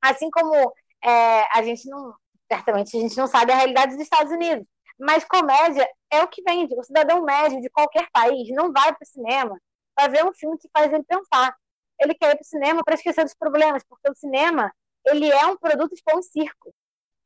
Assim 0.00 0.30
como 0.30 0.54
é, 1.02 1.58
a 1.58 1.62
gente 1.62 1.88
não, 1.88 2.14
certamente 2.50 2.96
a 2.96 3.00
gente 3.00 3.16
não 3.16 3.26
sabe 3.26 3.52
a 3.52 3.56
realidade 3.56 3.92
dos 3.92 4.02
Estados 4.02 4.32
Unidos, 4.32 4.66
mas 4.98 5.24
comédia 5.24 5.88
é 6.10 6.22
o 6.22 6.28
que 6.28 6.42
vende. 6.42 6.74
O 6.78 6.82
cidadão 6.84 7.22
médio 7.22 7.60
de 7.60 7.70
qualquer 7.70 8.08
país 8.12 8.48
não 8.50 8.72
vai 8.72 8.94
para 8.94 9.04
o 9.04 9.06
cinema 9.06 9.60
para 9.94 10.08
ver 10.08 10.24
um 10.24 10.32
filme 10.32 10.58
que 10.58 10.68
faz 10.72 10.92
ele 10.92 11.04
pensar. 11.04 11.56
Ele 11.98 12.14
quer 12.14 12.32
ir 12.32 12.36
para 12.36 12.42
o 12.42 12.46
cinema 12.46 12.82
para 12.84 12.94
esquecer 12.94 13.24
dos 13.24 13.34
problemas, 13.34 13.82
porque 13.88 14.10
o 14.10 14.14
cinema 14.14 14.72
ele 15.06 15.30
é 15.30 15.46
um 15.46 15.56
produto 15.56 15.94
de 15.94 16.02
pão 16.02 16.18
e 16.18 16.22
circo. 16.22 16.74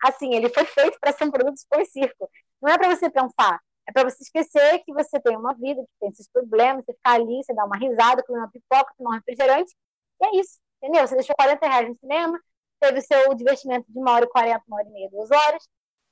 Assim, 0.02 0.34
ele 0.34 0.48
foi 0.50 0.64
feito 0.64 0.98
para 1.00 1.12
ser 1.12 1.24
um 1.24 1.30
produto 1.30 1.56
de 1.56 1.66
pão 1.68 1.80
e 1.80 1.86
circo. 1.86 2.30
Não 2.60 2.72
é 2.72 2.78
para 2.78 2.94
você 2.94 3.10
pensar, 3.10 3.60
é 3.86 3.92
para 3.92 4.08
você 4.08 4.22
esquecer 4.22 4.82
que 4.84 4.92
você 4.92 5.20
tem 5.20 5.36
uma 5.36 5.54
vida, 5.54 5.82
que 5.82 5.98
tem 6.00 6.08
esses 6.10 6.28
problemas, 6.28 6.84
você 6.84 6.94
ficar 6.94 7.14
ali, 7.14 7.42
você 7.42 7.54
dá 7.54 7.64
uma 7.64 7.76
risada, 7.76 8.22
comer 8.22 8.38
uma 8.38 8.50
pipoca, 8.50 8.94
tomar 8.96 9.10
um 9.10 9.14
refrigerante, 9.14 9.74
e 10.20 10.26
é 10.26 10.40
isso, 10.40 10.58
entendeu? 10.82 11.06
Você 11.06 11.14
deixou 11.14 11.34
40 11.36 11.66
reais 11.66 11.88
no 11.88 11.96
cinema, 11.96 12.40
teve 12.80 12.98
o 12.98 13.02
seu 13.02 13.34
divertimento 13.34 13.84
de 13.88 13.98
uma 13.98 14.12
hora 14.12 14.24
e 14.24 14.28
40, 14.28 14.64
uma 14.66 14.78
hora 14.78 14.88
e 14.88 14.92
meia, 14.92 15.10
duas 15.10 15.30
horas, 15.30 15.68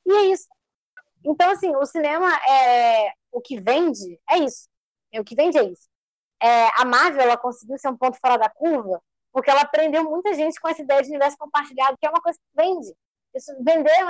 e 0.07 0.12
é 0.12 0.25
isso. 0.27 0.47
Então, 1.25 1.51
assim, 1.51 1.75
o 1.77 1.87
cinema 1.87 2.29
é 2.49 3.12
o 3.31 3.41
que 3.41 3.61
vende, 3.61 4.20
é 4.29 4.39
isso. 4.39 4.68
É, 5.12 5.20
o 5.20 5.25
que 5.25 5.35
vende 5.35 5.59
é 5.59 5.64
isso. 5.64 5.89
É, 6.43 6.68
a 6.81 6.85
Marvel, 6.85 7.23
ela 7.23 7.37
conseguiu 7.37 7.79
ser 7.79 7.89
um 7.89 7.97
ponto 7.97 8.18
fora 8.18 8.37
da 8.37 8.51
curva, 8.51 9.01
porque 9.33 9.51
ela 9.51 9.64
prendeu 9.64 10.05
muita 10.05 10.35
gente 10.35 10.61
com 10.61 10.68
essa 10.68 10.83
ideia 10.83 11.03
de 11.03 11.09
universo 11.09 11.39
compartilhado, 11.39 11.97
que 11.99 12.07
é 12.07 12.11
uma 12.11 12.20
coisa 12.20 12.39
que 12.39 12.62
vende. 12.62 12.93
Isso 13.35 13.53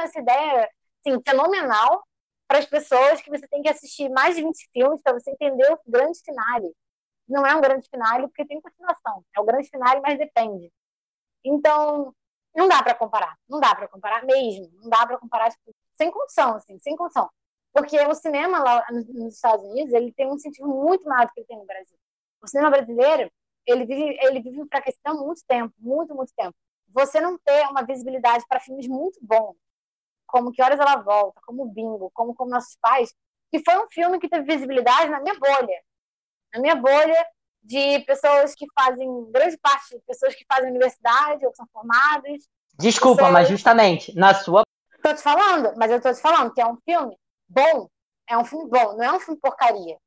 essa 0.02 0.18
ideia 0.18 0.68
assim, 1.04 1.20
fenomenal 1.26 2.02
para 2.46 2.58
as 2.58 2.66
pessoas 2.66 3.20
que 3.22 3.30
você 3.30 3.46
tem 3.48 3.62
que 3.62 3.68
assistir 3.68 4.08
mais 4.10 4.36
de 4.36 4.42
20 4.42 4.70
filmes 4.72 5.00
para 5.02 5.14
você 5.14 5.30
entender 5.30 5.72
o 5.72 5.78
grande 5.86 6.18
finale. 6.24 6.70
Não 7.28 7.46
é 7.46 7.54
um 7.54 7.60
grande 7.60 7.88
finale 7.88 8.26
porque 8.28 8.44
tem 8.44 8.60
continuação. 8.60 9.24
É 9.36 9.40
o 9.40 9.44
grande 9.44 9.68
finale, 9.68 10.00
mas 10.00 10.18
depende. 10.18 10.70
Então, 11.44 12.14
não 12.54 12.68
dá 12.68 12.82
para 12.82 12.94
comparar. 12.94 13.36
Não 13.48 13.60
dá 13.60 13.74
para 13.74 13.88
comparar 13.88 14.24
mesmo. 14.24 14.70
Não 14.74 14.90
dá 14.90 15.06
para 15.06 15.18
comparar 15.18 15.50
tipo, 15.50 15.74
sem 15.96 16.10
condição, 16.10 16.56
assim, 16.56 16.78
sem 16.78 16.96
condição. 16.96 17.28
Porque 17.72 17.98
o 18.00 18.14
cinema 18.14 18.58
lá 18.58 18.86
nos 18.90 19.34
Estados 19.34 19.64
Unidos, 19.64 19.92
ele 19.94 20.12
tem 20.12 20.26
um 20.26 20.38
sentido 20.38 20.68
muito 20.68 21.08
maior 21.08 21.26
do 21.26 21.32
que 21.32 21.40
ele 21.40 21.46
tem 21.46 21.58
no 21.58 21.64
Brasil. 21.64 21.96
O 22.42 22.46
cinema 22.46 22.70
brasileiro, 22.70 23.30
ele 23.66 23.86
vive, 23.86 24.18
ele 24.20 24.42
vive 24.42 24.60
enfraquecido 24.60 25.02
há 25.06 25.14
muito 25.14 25.42
tempo, 25.46 25.72
muito, 25.78 26.14
muito 26.14 26.32
tempo. 26.36 26.54
Você 26.88 27.20
não 27.20 27.38
ter 27.38 27.66
uma 27.68 27.82
visibilidade 27.82 28.44
para 28.46 28.60
filmes 28.60 28.86
muito 28.86 29.18
bons, 29.22 29.56
como 30.32 30.50
Que 30.50 30.62
Horas 30.62 30.80
Ela 30.80 30.96
Volta, 30.96 31.40
como 31.46 31.66
Bingo, 31.66 32.10
como 32.14 32.34
Como 32.34 32.50
Nossos 32.50 32.76
Pais, 32.80 33.14
que 33.52 33.62
foi 33.62 33.78
um 33.78 33.86
filme 33.90 34.18
que 34.18 34.28
teve 34.28 34.44
visibilidade 34.44 35.10
na 35.10 35.20
minha 35.20 35.38
bolha. 35.38 35.80
Na 36.54 36.60
minha 36.60 36.74
bolha 36.74 37.26
de 37.62 38.00
pessoas 38.00 38.54
que 38.54 38.66
fazem, 38.74 39.30
grande 39.30 39.56
parte 39.58 39.90
de 39.94 40.02
pessoas 40.06 40.34
que 40.34 40.44
fazem 40.50 40.70
universidade 40.70 41.44
ou 41.44 41.50
que 41.52 41.56
são 41.58 41.68
formadas. 41.72 42.48
Desculpa, 42.78 43.24
Você- 43.26 43.30
mas 43.30 43.48
justamente 43.48 44.14
na 44.16 44.34
sua. 44.34 44.62
Tô 45.02 45.14
te 45.14 45.20
falando, 45.22 45.74
mas 45.76 45.90
eu 45.90 46.00
tô 46.00 46.12
te 46.12 46.20
falando 46.20 46.52
que 46.52 46.60
é 46.60 46.66
um 46.66 46.78
filme 46.84 47.16
bom. 47.46 47.88
É 48.26 48.38
um 48.38 48.44
filme 48.44 48.68
bom, 48.70 48.96
não 48.96 49.04
é 49.04 49.12
um 49.12 49.20
filme 49.20 49.38
porcaria. 49.38 49.98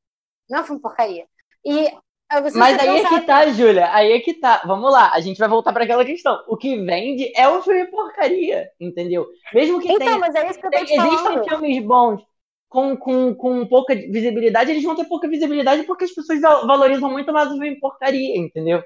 Não 0.49 0.59
é 0.59 0.61
um 0.61 0.65
filme 0.65 0.81
porcaria. 0.81 1.27
E 1.63 1.95
você 2.41 2.51
Mas 2.53 2.77
aí 2.79 2.95
é 2.97 3.05
que 3.05 3.21
tá, 3.25 3.47
Júlia. 3.51 3.93
Aí 3.93 4.11
é 4.13 4.19
que 4.19 4.33
tá. 4.35 4.61
Vamos 4.65 4.91
lá, 4.91 5.11
a 5.13 5.19
gente 5.19 5.37
vai 5.37 5.49
voltar 5.49 5.73
para 5.73 5.83
aquela 5.83 6.05
questão. 6.05 6.43
O 6.47 6.55
que 6.57 6.77
vende 6.85 7.31
é 7.35 7.49
um 7.49 7.61
filme 7.61 7.85
porcaria, 7.87 8.69
entendeu? 8.79 9.25
Mesmo 9.53 9.81
que 9.81 9.91
Então, 9.91 9.97
tenha, 9.97 10.19
mas 10.19 10.35
é 10.35 10.47
isso 10.49 10.59
que 10.59 10.67
eu 10.67 10.73
tô 10.73 10.83
te 10.83 10.93
existam 10.93 11.41
falando. 11.41 11.49
filmes 11.49 11.83
bons 11.85 12.21
com, 12.69 12.95
com, 12.97 13.35
com 13.35 13.67
pouca 13.67 13.95
visibilidade, 13.95 14.71
eles 14.71 14.83
vão 14.83 14.95
ter 14.95 15.05
pouca 15.05 15.27
visibilidade 15.29 15.83
porque 15.85 16.05
as 16.05 16.11
pessoas 16.13 16.41
val- 16.41 16.67
valorizam 16.67 17.11
muito 17.11 17.31
mais 17.33 17.49
o 17.49 17.53
filme 17.53 17.79
porcaria, 17.79 18.37
entendeu? 18.37 18.83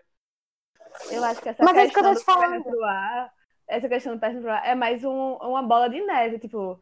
Eu 1.09 1.23
acho 1.23 1.41
que 1.41 1.49
essa 1.49 1.65
Mas 1.65 1.77
é 1.77 1.83
isso 1.83 1.93
que 1.93 1.99
eu 1.99 2.03
tô 2.03 2.13
questão 2.13 2.15
te 2.15 2.23
do 2.23 2.23
falando. 2.25 2.75
ar, 2.85 3.31
essa 3.67 3.89
questão 3.89 4.15
do 4.15 4.19
perna 4.19 4.41
pro 4.41 4.51
ar 4.51 4.65
é 4.65 4.75
mais 4.75 5.03
um- 5.03 5.35
uma 5.37 5.63
bola 5.63 5.89
de 5.89 6.01
neve, 6.01 6.39
tipo, 6.39 6.79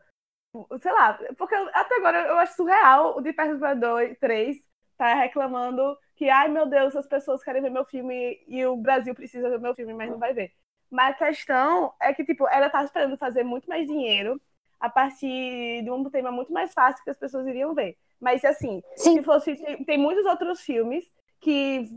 sei 0.81 0.91
lá, 0.93 1.15
porque 1.37 1.55
eu- 1.55 1.69
até 1.73 1.95
agora 1.97 2.27
eu 2.27 2.37
acho 2.39 2.55
surreal 2.55 3.17
o 3.17 3.21
de 3.21 3.33
perna 3.33 3.57
pro 3.57 3.67
ar 3.67 3.75
2, 3.75 4.17
3 4.19 4.57
tá 4.97 5.13
reclamando 5.15 5.97
que, 6.17 6.29
ai 6.29 6.47
meu 6.47 6.65
Deus, 6.65 6.95
as 6.95 7.07
pessoas 7.07 7.43
querem 7.43 7.61
ver 7.61 7.69
meu 7.69 7.85
filme 7.85 8.41
e 8.47 8.65
o 8.65 8.75
Brasil 8.75 9.13
precisa 9.13 9.49
ver 9.49 9.59
meu 9.59 9.75
filme, 9.75 9.93
mas 9.93 10.09
não 10.09 10.17
vai 10.17 10.33
ver. 10.33 10.51
Mas 10.89 11.11
a 11.11 11.17
questão 11.17 11.93
é 12.01 12.13
que, 12.13 12.25
tipo, 12.25 12.47
ela 12.47 12.69
tá 12.69 12.83
esperando 12.83 13.17
fazer 13.17 13.43
muito 13.43 13.69
mais 13.69 13.85
dinheiro 13.85 14.41
a 14.79 14.89
partir 14.89 15.83
de 15.83 15.91
um 15.91 16.03
tema 16.09 16.31
muito 16.31 16.51
mais 16.51 16.73
fácil 16.73 17.03
que 17.03 17.09
as 17.09 17.17
pessoas 17.17 17.45
iriam 17.45 17.75
ver. 17.75 17.97
Mas, 18.19 18.43
assim, 18.43 18.81
Sim. 18.95 19.17
se 19.17 19.23
fosse. 19.23 19.55
Tem, 19.55 19.83
tem 19.83 19.97
muitos 19.97 20.25
outros 20.25 20.61
filmes 20.61 21.05
que, 21.39 21.87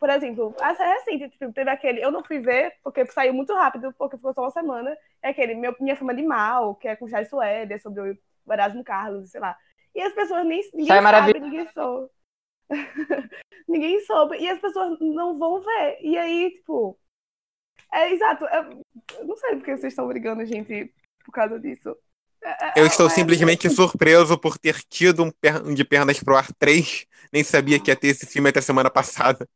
por 0.00 0.10
exemplo, 0.10 0.52
essa 0.60 0.82
é 0.82 0.94
recente, 0.94 1.28
tipo, 1.28 1.52
teve 1.52 1.70
aquele. 1.70 2.02
Eu 2.02 2.10
não 2.10 2.24
fui 2.24 2.40
ver, 2.40 2.74
porque 2.82 3.06
saiu 3.06 3.32
muito 3.32 3.54
rápido, 3.54 3.94
porque 3.96 4.16
ficou 4.16 4.34
só 4.34 4.42
uma 4.42 4.50
semana. 4.50 4.96
É 5.22 5.28
aquele 5.28 5.54
meu, 5.54 5.76
Minha 5.78 5.94
Fama 5.94 6.14
de 6.14 6.22
Mal, 6.22 6.74
que 6.74 6.88
é 6.88 6.96
com 6.96 7.06
Jai 7.06 7.24
Suéder, 7.24 7.80
sobre 7.80 8.18
o 8.46 8.52
Erasmo 8.52 8.82
Carlos, 8.82 9.30
sei 9.30 9.40
lá. 9.40 9.56
E 9.94 10.00
as 10.02 10.12
pessoas 10.12 10.44
nem. 10.44 10.60
Ninguém 10.72 10.86
Sai 10.88 11.02
sabe, 11.02 11.40
ninguém 11.40 11.66
soube. 11.68 12.10
ninguém 13.68 14.00
soube. 14.04 14.36
E 14.38 14.48
as 14.48 14.60
pessoas 14.60 14.98
não 15.00 15.38
vão 15.38 15.60
ver. 15.60 15.98
E 16.00 16.16
aí, 16.16 16.50
tipo. 16.50 16.98
É 17.92 18.12
exato. 18.12 18.44
Eu, 18.46 18.82
eu 19.18 19.26
não 19.26 19.36
sei 19.36 19.56
porque 19.56 19.76
vocês 19.76 19.92
estão 19.92 20.06
brigando, 20.06 20.44
gente, 20.46 20.92
por 21.24 21.32
causa 21.32 21.58
disso. 21.58 21.96
É- 22.42 22.66
é- 22.68 22.72
Eu 22.76 22.86
estou 22.86 23.06
é- 23.06 23.10
simplesmente 23.10 23.68
surpreso 23.68 24.38
por 24.38 24.56
ter 24.58 24.76
tido 24.88 25.24
um 25.24 25.30
per- 25.30 25.62
de 25.74 25.84
Pernas 25.84 26.22
pro 26.22 26.36
Ar 26.36 26.52
3. 26.54 27.04
Nem 27.32 27.42
sabia 27.44 27.80
que 27.80 27.90
ia 27.90 27.96
ter 27.96 28.08
esse 28.08 28.26
filme 28.26 28.48
até 28.48 28.60
semana 28.60 28.90
passada. 28.90 29.46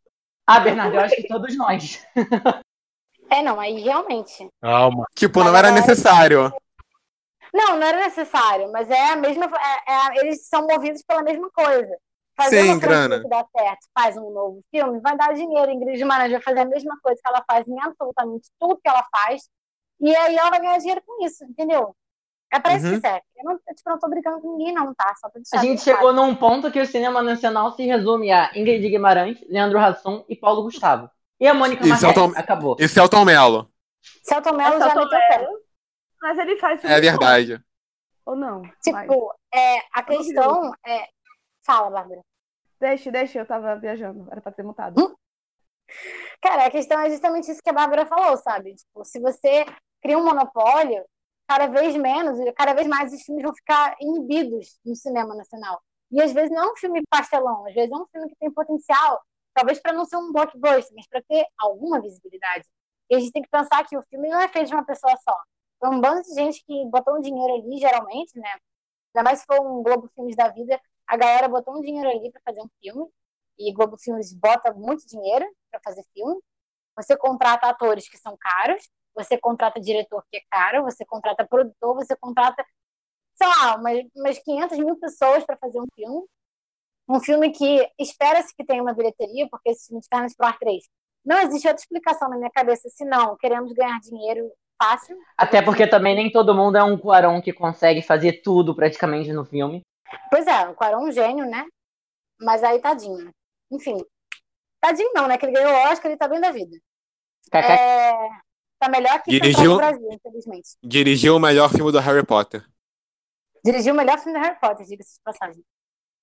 Ah, 0.47 0.61
Bernardo, 0.61 0.95
eu 0.97 1.01
acho 1.01 1.17
que 1.17 1.27
todos 1.29 1.57
nós. 1.57 2.05
É, 3.31 3.43
não, 3.43 3.59
aí 3.59 3.81
realmente. 3.81 4.47
Calma. 4.61 5.07
Tipo, 5.17 5.41
Mas 5.41 5.49
não 5.49 5.57
era 5.57 5.69
agora- 5.69 5.81
necessário. 5.81 6.53
Não, 7.53 7.77
não 7.79 7.87
era 7.87 7.99
necessário, 7.99 8.71
mas 8.71 8.89
é 8.91 9.13
a 9.13 9.17
mesma. 9.17 9.47
é- 9.47 9.93
é- 9.93 10.21
eles 10.21 10.47
são 10.47 10.67
movidos 10.67 11.03
pela 11.03 11.23
mesma 11.23 11.51
coisa. 11.51 11.97
Fazer 12.37 12.63
Sim, 12.63 12.71
uma 12.73 12.79
grana. 12.81 13.21
que 13.23 13.29
dá 13.29 13.47
certo, 13.57 13.87
faz 13.97 14.17
um 14.17 14.31
novo 14.31 14.61
filme, 14.71 14.99
vai 15.01 15.17
dar 15.17 15.33
dinheiro. 15.35 15.71
Ingrid 15.71 15.97
Guimarães 15.99 16.33
vai 16.33 16.41
fazer 16.43 16.61
a 16.61 16.65
mesma 16.65 16.99
coisa 17.01 17.21
que 17.23 17.29
ela 17.29 17.45
faz 17.47 17.67
em 17.69 17.81
absolutamente 17.81 18.49
tudo 18.59 18.77
que 18.83 18.89
ela 18.89 19.05
faz. 19.11 19.49
E 20.01 20.15
aí 20.17 20.37
ela 20.37 20.51
vai 20.51 20.61
ganhar 20.61 20.79
dinheiro 20.79 21.01
com 21.07 21.25
isso, 21.25 21.45
entendeu? 21.45 21.95
É 22.53 22.59
pra 22.59 22.75
isso 22.75 22.87
Uhum. 22.87 22.95
que 22.95 23.01
serve. 23.01 23.23
Eu 23.37 23.45
não, 23.45 23.57
tipo, 23.57 23.91
não 23.91 23.99
tô 23.99 24.09
brigando 24.09 24.41
com 24.41 24.57
ninguém, 24.57 24.75
não, 24.75 24.93
tá? 24.95 25.15
Só 25.17 25.29
pra 25.29 25.41
deixar 25.41 25.59
A 25.59 25.61
gente 25.61 25.83
claro. 25.83 25.99
chegou 25.99 26.13
num 26.13 26.35
ponto 26.35 26.71
que 26.73 26.81
o 26.81 26.87
cinema 26.87 27.23
nacional 27.23 27.71
se 27.73 27.85
resume 27.87 28.33
a 28.33 28.51
Ingrid 28.57 28.89
Guimarães, 28.89 29.39
Leandro 29.49 29.79
Hassum 29.79 30.25
e 30.29 30.35
Paulo 30.37 30.63
Gustavo. 30.65 31.09
E 31.41 31.47
a 31.47 31.55
Mônica 31.55 31.85
Marques. 31.87 32.01
Celton- 32.01 32.33
Acabou. 32.37 32.77
E 32.81 32.89
Celton 32.89 33.25
Mello. 33.25 33.69
Celton 34.25 34.53
Mello 34.57 34.79
já 34.79 34.87
meteu 34.95 35.09
pé. 35.09 35.49
Mas 36.23 36.39
ele 36.39 36.57
faz 36.59 36.85
É 36.85 36.89
bom, 36.97 37.01
verdade. 37.01 37.61
Ou 38.27 38.37
não? 38.37 38.63
Mas- 38.63 38.73
Tipo, 38.83 39.35
é, 39.53 39.79
a 39.93 40.03
questão 40.03 40.73
é. 40.87 41.09
Fala, 41.65 41.91
Bárbara. 41.91 42.21
Deixa, 42.79 43.11
deixa, 43.11 43.39
eu 43.39 43.47
tava 43.47 43.77
viajando. 43.77 44.29
Era 44.31 44.41
pra 44.41 44.53
ter 44.53 44.63
mutado. 44.63 45.01
Hum? 45.01 45.15
Cara, 46.41 46.67
a 46.67 46.71
questão 46.71 47.01
é 47.01 47.11
justamente 47.11 47.51
isso 47.51 47.63
que 47.63 47.71
a 47.71 47.73
Bárbara 47.73 48.07
falou, 48.07 48.37
sabe? 48.37 48.75
Tipo, 48.75 49.05
se 49.05 49.19
você 49.19 49.65
cria 50.03 50.19
um 50.19 50.25
monopólio, 50.25 51.05
cada 51.49 51.67
vez 51.67 51.97
menos, 51.97 52.39
cada 52.55 52.75
vez 52.75 52.87
mais 52.87 53.13
os 53.13 53.23
filmes 53.23 53.43
vão 53.43 53.55
ficar 53.55 53.97
inibidos 54.01 54.79
no 54.85 54.95
cinema 54.95 55.35
nacional. 55.35 55.81
E 56.11 56.23
às 56.23 56.33
vezes 56.33 56.51
não 56.51 56.65
é 56.65 56.73
um 56.73 56.77
filme 56.77 57.03
pastelão, 57.09 57.67
às 57.67 57.75
vezes 57.75 57.91
é 57.91 57.97
um 57.97 58.07
filme 58.07 58.29
que 58.29 58.37
tem 58.37 58.53
potencial, 58.53 59.23
talvez 59.55 59.81
para 59.81 59.93
não 59.93 60.05
ser 60.05 60.17
um 60.17 60.33
blockbuster, 60.33 60.95
mas 60.95 61.07
para 61.09 61.23
ter 61.23 61.47
alguma 61.59 62.01
visibilidade. 62.01 62.65
E 63.11 63.17
a 63.17 63.19
gente 63.19 63.33
tem 63.33 63.43
que 63.43 63.49
pensar 63.49 63.85
que 63.87 63.97
o 63.97 64.03
filme 64.11 64.29
não 64.29 64.41
é 64.41 64.49
feito 64.49 64.69
de 64.69 64.75
uma 64.75 64.85
pessoa 64.85 65.15
só. 65.23 65.37
Foi 65.81 65.89
um 65.89 66.01
bando 66.01 66.23
de 66.23 66.35
gente 66.35 66.65
que 66.65 66.85
botou 66.87 67.17
um 67.17 67.21
dinheiro 67.21 67.55
ali, 67.55 67.79
geralmente, 67.79 68.39
né? 68.39 68.51
Ainda 69.15 69.25
mais 69.25 69.41
se 69.41 69.47
for 69.47 69.61
um 69.61 69.83
Globo 69.83 70.09
Filmes 70.15 70.37
da 70.37 70.49
vida, 70.49 70.81
a 71.07 71.17
galera 71.17 71.49
botou 71.49 71.77
um 71.77 71.81
dinheiro 71.81 72.09
ali 72.09 72.31
para 72.31 72.41
fazer 72.45 72.61
um 72.61 72.69
filme. 72.81 73.09
e 73.59 73.73
Globo 73.73 73.97
Filmes 73.99 74.33
bota 74.33 74.73
muito 74.73 75.07
dinheiro 75.07 75.47
para 75.71 75.81
fazer 75.85 76.05
filme. 76.13 76.41
Você 76.97 77.17
contrata 77.17 77.69
atores 77.69 78.09
que 78.09 78.19
são 78.19 78.37
caros, 78.39 78.89
você 79.15 79.39
contrata 79.39 79.81
diretor 79.81 80.25
que 80.31 80.39
é 80.39 80.43
caro, 80.51 80.83
você 80.83 81.05
contrata 81.05 81.47
produtor, 81.47 81.95
você 81.95 82.17
contrata, 82.17 82.65
sei 83.35 83.47
lá, 83.47 83.77
umas, 83.77 84.01
umas 84.15 84.39
500 84.39 84.79
mil 84.79 84.97
pessoas 84.97 85.45
para 85.45 85.57
fazer 85.57 85.81
um 85.81 85.87
filme. 85.95 86.25
Um 87.09 87.21
filme 87.21 87.51
que 87.51 87.89
espera-se 87.99 88.55
que 88.57 88.65
tenha 88.65 88.83
uma 88.83 88.95
bilheteria, 88.95 89.47
porque 89.51 89.71
esse 89.71 89.89
filme 89.89 90.01
de 90.01 90.09
Fernandes 90.09 90.37
Pro 90.37 90.53
3 90.59 90.85
não 91.25 91.39
existe 91.41 91.67
outra 91.67 91.83
explicação 91.83 92.29
na 92.29 92.37
minha 92.37 92.51
cabeça 92.51 92.89
se 92.89 93.05
não 93.05 93.37
queremos 93.37 93.73
ganhar 93.73 93.99
dinheiro 94.01 94.51
fácil. 94.81 95.17
Até 95.39 95.63
porque 95.63 95.87
também 95.87 96.15
nem 96.15 96.31
todo 96.31 96.55
mundo 96.55 96.77
é 96.77 96.83
um 96.83 96.99
Quaron 96.99 97.41
que 97.41 97.53
consegue 97.53 98.03
fazer 98.03 98.43
tudo 98.43 98.75
praticamente 98.75 99.33
no 99.33 99.45
filme. 99.45 99.83
Pois 100.31 100.47
é, 100.47 100.69
o 100.69 100.75
Quaron 100.75 101.07
é 101.07 101.09
um 101.09 101.13
gênio, 101.13 101.47
né? 101.47 101.65
Mas 102.41 102.63
aí, 102.63 102.81
tadinho. 102.81 103.31
Enfim, 103.71 103.97
tadinho 104.81 105.11
não, 105.15 105.27
né? 105.27 105.39
Que 105.39 105.47
ele 105.47 105.53
ganhou 105.53 105.73
o 105.73 105.91
Oscar, 105.91 106.11
ele 106.11 106.19
tá 106.19 106.29
bem 106.29 106.41
da 106.41 106.51
vida. 106.51 106.77
É, 107.53 108.13
tá 108.79 108.89
melhor 108.89 109.23
que 109.23 109.31
Dirigiu- 109.31 109.73
o 109.73 109.77
Brasil, 109.77 110.09
infelizmente. 110.11 110.69
Dirigiu 110.83 111.37
o 111.37 111.41
melhor 111.41 111.71
filme 111.71 111.93
do 111.93 112.01
Harry 112.01 112.25
Potter. 112.25 112.65
Dirigiu 113.65 113.95
o 113.95 113.97
melhor 113.97 114.19
filme 114.19 114.39
do 114.39 114.43
Harry 114.45 114.59
Potter, 114.61 114.85
diga-se 114.87 115.15
de 115.15 115.21
passagem. 115.23 115.63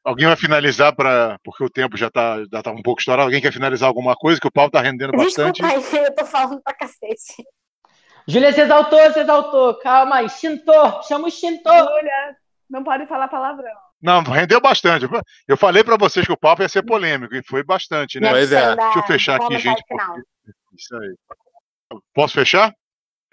Alguém 0.04 0.26
vai 0.28 0.36
finalizar 0.36 0.96
para 0.96 1.38
porque 1.44 1.64
o 1.64 1.70
tempo 1.70 1.96
já 1.96 2.10
tá, 2.10 2.38
já 2.52 2.64
tá 2.64 2.72
um 2.72 2.82
pouco 2.82 3.00
estourado. 3.00 3.28
Alguém 3.28 3.42
quer 3.42 3.54
finalizar 3.54 3.88
alguma 3.88 4.16
coisa 4.16 4.40
que 4.42 4.48
o 4.48 4.52
pau 4.52 4.70
tá 4.70 4.82
rendendo 4.82 5.12
bastante? 5.12 5.62
Desculpa 5.62 5.98
aí, 5.98 6.04
eu 6.06 6.16
tô 6.16 6.26
falando 6.26 6.62
pra 6.62 6.74
cacete. 6.74 7.44
Júlia 8.28 8.52
se 8.52 8.62
exaltou, 8.62 9.00
se 9.14 9.20
exaltou. 9.20 9.76
Calma 9.80 10.18
aí, 10.18 10.30
Shinto, 10.30 10.72
chama 11.08 11.28
o 11.28 11.32
Shinto. 11.32 11.70
Júlia, 11.70 12.38
não 12.72 12.84
pode 12.84 13.06
falar 13.06 13.28
palavrão. 13.28 13.72
Não, 14.02 14.24
rendeu 14.24 14.60
bastante. 14.62 15.06
Eu 15.48 15.58
falei 15.58 15.84
para 15.84 15.98
vocês 15.98 16.26
que 16.26 16.32
o 16.32 16.38
papo 16.38 16.62
ia 16.64 16.70
ser 16.70 16.84
polêmico 16.84 17.36
e 17.36 17.44
foi 17.44 17.64
bastante, 17.64 18.20
né? 18.20 18.30
Pois 18.32 18.52
é. 18.52 18.76
Deixa 18.76 19.00
eu 19.00 19.04
fechar 19.04 19.36
aqui, 19.36 19.60
gente. 19.60 19.84
porque- 19.88 20.22
Isso 20.76 20.96
aí. 20.96 21.16
Posso 22.14 22.34
fechar? 22.34 22.74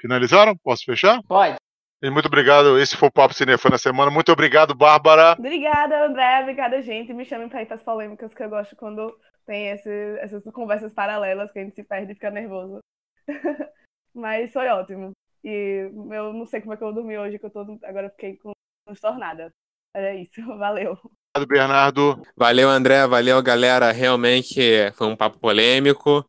Finalizaram? 0.00 0.56
Posso 0.56 0.84
fechar? 0.84 1.22
Pode. 1.22 1.56
E 2.02 2.10
muito 2.10 2.26
obrigado. 2.26 2.78
Esse 2.78 2.96
foi 2.96 3.08
o 3.08 3.12
Papo 3.12 3.34
Cinefã 3.34 3.70
na 3.70 3.78
semana. 3.78 4.10
Muito 4.10 4.30
obrigado, 4.30 4.74
Bárbara. 4.74 5.32
Obrigada, 5.38 6.04
André. 6.06 6.40
Obrigada, 6.42 6.82
gente. 6.82 7.12
Me 7.14 7.24
chamem 7.24 7.48
pra 7.48 7.62
ir 7.62 7.66
pras 7.66 7.82
polêmicas, 7.82 8.34
que 8.34 8.42
eu 8.42 8.48
gosto 8.50 8.76
quando 8.76 9.16
tem 9.46 9.68
esse- 9.70 10.18
essas 10.20 10.44
conversas 10.52 10.92
paralelas 10.92 11.50
que 11.50 11.58
a 11.58 11.64
gente 11.64 11.74
se 11.74 11.82
perde 11.82 12.12
e 12.12 12.14
fica 12.14 12.30
nervoso. 12.30 12.78
Mas 14.14 14.52
foi 14.52 14.68
ótimo. 14.68 15.12
E 15.44 15.90
eu 16.10 16.32
não 16.32 16.46
sei 16.46 16.60
como 16.60 16.74
é 16.74 16.76
que 16.76 16.82
eu 16.84 16.92
dormi 16.92 17.16
hoje, 17.18 17.38
que 17.38 17.46
eu 17.46 17.50
tô. 17.50 17.60
Agora 17.84 18.06
eu 18.06 18.10
fiquei 18.10 18.36
com 18.36 18.52
transtornada. 18.88 19.52
Era 19.94 20.14
isso. 20.14 20.40
Valeu. 20.58 20.98
Obrigado, 21.36 21.48
Bernardo. 21.48 22.22
Valeu, 22.36 22.68
André. 22.68 23.06
Valeu, 23.06 23.42
galera. 23.42 23.92
Realmente 23.92 24.60
foi 24.94 25.06
um 25.06 25.16
papo 25.16 25.38
polêmico. 25.38 26.28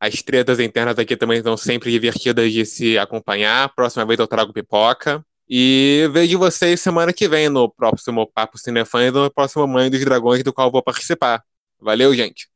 As 0.00 0.22
tretas 0.22 0.60
internas 0.60 0.98
aqui 0.98 1.16
também 1.16 1.38
estão 1.38 1.56
sempre 1.56 1.90
divertidas 1.90 2.52
de 2.52 2.64
se 2.64 2.98
acompanhar. 2.98 3.74
Próxima 3.74 4.06
vez 4.06 4.18
eu 4.18 4.28
trago 4.28 4.52
pipoca. 4.52 5.24
E 5.50 6.08
vejo 6.12 6.38
vocês 6.38 6.80
semana 6.80 7.12
que 7.12 7.26
vem 7.26 7.48
no 7.48 7.70
próximo 7.70 8.30
Papo 8.32 8.58
Cinefã 8.58 9.06
e 9.06 9.10
no 9.10 9.30
próximo 9.32 9.66
Mãe 9.66 9.90
dos 9.90 10.04
Dragões, 10.04 10.44
do 10.44 10.52
qual 10.52 10.68
eu 10.68 10.72
vou 10.72 10.82
participar. 10.82 11.42
Valeu, 11.80 12.14
gente. 12.14 12.48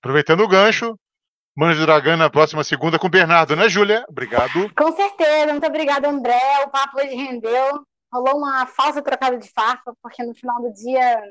Aproveitando 0.00 0.40
o 0.40 0.48
gancho, 0.48 0.98
Manos 1.56 1.78
do 1.78 1.86
Dragão 1.86 2.18
na 2.18 2.28
próxima 2.28 2.62
segunda 2.62 2.98
com 2.98 3.06
o 3.06 3.10
Bernardo, 3.10 3.56
né, 3.56 3.66
Júlia? 3.66 4.04
Obrigado. 4.10 4.70
Com 4.76 4.92
certeza, 4.92 5.52
muito 5.52 5.66
obrigada, 5.66 6.06
André. 6.06 6.38
O 6.66 6.68
papo 6.68 6.98
hoje 6.98 7.14
rendeu. 7.14 7.82
Rolou 8.12 8.38
uma 8.38 8.66
falsa 8.66 9.02
trocada 9.02 9.38
de 9.38 9.50
farpa, 9.50 9.94
porque 10.02 10.22
no 10.22 10.34
final 10.34 10.62
do 10.62 10.72
dia 10.72 11.22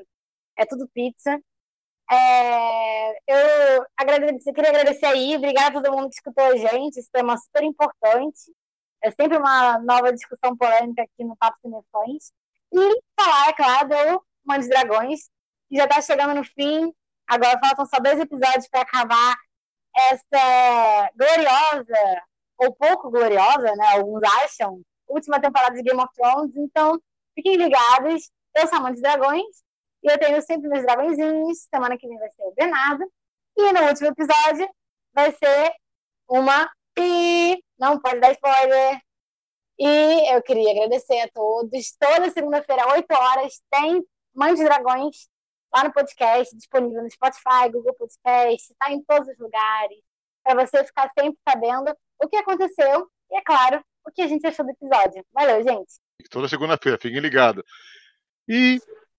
é 0.56 0.66
tudo 0.66 0.88
pizza. 0.94 1.38
É, 2.10 3.10
eu 3.26 3.86
agradecer, 3.96 4.52
queria 4.52 4.70
agradecer 4.70 5.06
aí, 5.06 5.36
obrigada 5.36 5.78
a 5.78 5.82
todo 5.82 5.92
mundo 5.96 6.08
que 6.08 6.16
escutou 6.16 6.44
a 6.44 6.56
gente. 6.56 6.98
Esse 6.98 7.10
tema 7.10 7.36
super 7.36 7.62
importante. 7.64 8.52
É 9.02 9.10
sempre 9.10 9.38
uma 9.38 9.78
nova 9.78 10.12
discussão 10.12 10.56
polêmica 10.56 11.02
aqui 11.02 11.24
no 11.24 11.36
Papo 11.36 11.58
Cinefãs. 11.60 12.32
E 12.72 13.00
falar, 13.18 13.48
é 13.48 13.52
claro, 13.52 13.88
do 13.88 14.24
Mãe 14.44 14.58
dos 14.58 14.68
Dragões, 14.68 15.20
que 15.68 15.76
já 15.76 15.84
está 15.84 16.00
chegando 16.00 16.34
no 16.34 16.44
fim. 16.44 16.92
Agora 17.26 17.58
faltam 17.58 17.86
só 17.86 17.98
dois 17.98 18.18
episódios 18.20 18.68
para 18.68 18.82
acabar 18.82 19.36
essa 19.96 21.10
gloriosa, 21.16 22.22
ou 22.58 22.74
pouco 22.74 23.10
gloriosa, 23.10 23.74
né? 23.76 23.86
Alguns 23.94 24.22
acham, 24.44 24.82
última 25.08 25.40
temporada 25.40 25.74
de 25.74 25.82
Game 25.82 26.00
of 26.00 26.12
Thrones. 26.14 26.56
Então, 26.56 27.00
fiquem 27.34 27.56
ligados. 27.56 28.30
Eu 28.54 28.66
sou 28.66 28.78
a 28.78 28.80
Mãe 28.80 28.92
dos 28.92 29.02
Dragões. 29.02 29.64
E 30.02 30.10
eu 30.10 30.18
tenho 30.18 30.40
sempre 30.42 30.68
meus 30.68 30.84
dragõezinhos. 30.84 31.66
Semana 31.72 31.96
que 31.98 32.06
vem 32.06 32.18
vai 32.18 32.30
ser 32.30 32.42
o 32.42 32.54
Bernardo. 32.54 33.04
E 33.56 33.72
no 33.72 33.82
último 33.88 34.08
episódio 34.08 34.68
vai 35.12 35.32
ser 35.32 35.72
uma 36.28 36.70
pi. 36.94 37.62
Não 37.78 38.00
pode 38.00 38.20
dar 38.20 38.32
spoiler. 38.32 39.00
E 39.78 40.34
eu 40.34 40.42
queria 40.42 40.70
agradecer 40.70 41.20
a 41.20 41.28
todos. 41.28 41.96
Toda 41.98 42.30
segunda-feira, 42.30 42.88
8 42.92 43.12
horas, 43.12 43.60
tem 43.70 44.02
Mãe 44.34 44.54
dos 44.54 44.64
Dragões 44.64 45.28
lá 45.74 45.84
no 45.84 45.92
podcast, 45.92 46.56
disponível 46.56 47.02
no 47.02 47.10
Spotify, 47.10 47.70
Google 47.70 47.94
Podcast, 47.94 48.72
está 48.72 48.90
em 48.90 49.02
todos 49.02 49.28
os 49.28 49.38
lugares, 49.38 49.98
para 50.42 50.66
você 50.66 50.82
ficar 50.84 51.10
sempre 51.18 51.38
sabendo 51.46 51.94
o 52.22 52.28
que 52.28 52.36
aconteceu 52.36 53.10
e, 53.30 53.36
é 53.36 53.42
claro, 53.42 53.84
o 54.06 54.12
que 54.12 54.22
a 54.22 54.28
gente 54.28 54.46
achou 54.46 54.64
do 54.64 54.70
episódio. 54.70 55.24
Valeu, 55.32 55.62
gente! 55.62 55.94
Toda 56.30 56.48
segunda-feira, 56.48 56.98
fiquem 57.00 57.20
ligados. 57.20 57.62
E, 58.48 58.78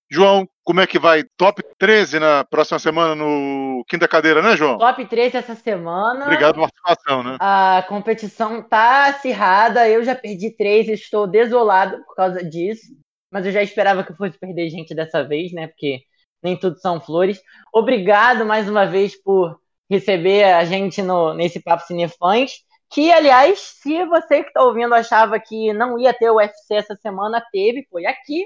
João, 0.10 0.48
como 0.64 0.82
é 0.82 0.88
que 0.88 0.98
vai? 0.98 1.24
Top 1.38 1.62
13 1.78 2.20
na 2.20 2.44
próxima 2.44 2.80
semana 2.80 3.14
no 3.16 3.84
Quinta 3.88 4.08
Cadeira, 4.08 4.42
né, 4.42 4.56
João? 4.56 4.78
Top 4.78 5.06
3 5.06 5.36
essa 5.36 5.56
semana. 5.56 6.26
Obrigado 6.26 6.56
pela 6.56 6.70
participação, 6.70 7.24
né? 7.24 7.38
A 7.40 7.86
competição 7.88 8.62
tá 8.62 9.08
acirrada. 9.08 9.88
Eu 9.88 10.04
já 10.04 10.16
perdi 10.16 10.52
três, 10.52 10.88
estou 10.88 11.28
desolado 11.28 12.04
por 12.06 12.16
causa 12.16 12.44
disso. 12.44 12.88
Mas 13.32 13.46
eu 13.46 13.52
já 13.52 13.62
esperava 13.62 14.04
que 14.04 14.12
eu 14.12 14.16
fosse 14.16 14.40
perder 14.40 14.70
gente 14.70 14.96
dessa 14.96 15.24
vez, 15.24 15.52
né? 15.52 15.68
Porque 15.68 16.02
nem 16.42 16.58
tudo 16.58 16.80
são 16.80 17.02
flores. 17.02 17.42
Obrigado 17.74 18.46
mais 18.46 18.70
uma 18.70 18.86
vez 18.86 19.22
por 19.22 19.60
receber 19.90 20.46
a 20.46 20.64
gente 20.64 21.02
no, 21.02 21.34
nesse 21.34 21.62
Papo 21.62 21.84
Cinefãs. 21.84 22.52
Que, 22.90 23.12
aliás, 23.12 23.60
se 23.60 24.06
você 24.06 24.44
que 24.44 24.50
está 24.50 24.64
ouvindo 24.64 24.94
achava 24.96 25.40
que 25.40 25.74
não 25.74 26.00
ia 26.00 26.14
ter 26.14 26.30
o 26.30 26.38
UFC 26.38 26.76
essa 26.76 26.96
semana, 26.96 27.46
teve, 27.52 27.88
foi 27.92 28.06
aqui. 28.06 28.46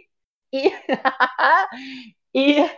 E, 0.51 0.71
e 2.33 2.69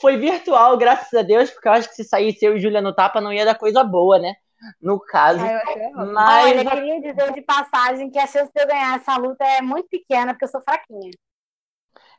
foi 0.00 0.16
virtual, 0.16 0.76
graças 0.76 1.12
a 1.12 1.22
Deus, 1.22 1.50
porque 1.50 1.68
eu 1.68 1.72
acho 1.72 1.88
que 1.88 1.94
se 1.94 2.04
saísse 2.04 2.44
eu 2.44 2.56
e 2.56 2.60
Júlia 2.60 2.80
no 2.80 2.94
tapa 2.94 3.20
não 3.20 3.32
ia 3.32 3.44
dar 3.44 3.58
coisa 3.58 3.84
boa, 3.84 4.18
né? 4.18 4.34
No 4.80 4.98
caso. 4.98 5.44
Ah, 5.44 5.62
eu. 5.76 6.06
Mas 6.06 6.56
Olha, 6.56 6.70
queria 6.70 7.00
dizer 7.00 7.32
de 7.32 7.42
passagem 7.42 8.10
que 8.10 8.18
a 8.18 8.26
chance 8.26 8.50
de 8.54 8.62
eu 8.62 8.66
ganhar 8.66 8.96
essa 8.96 9.16
luta 9.16 9.44
é 9.44 9.60
muito 9.60 9.88
pequena, 9.88 10.32
porque 10.32 10.44
eu 10.44 10.48
sou 10.48 10.62
fraquinha. 10.62 11.10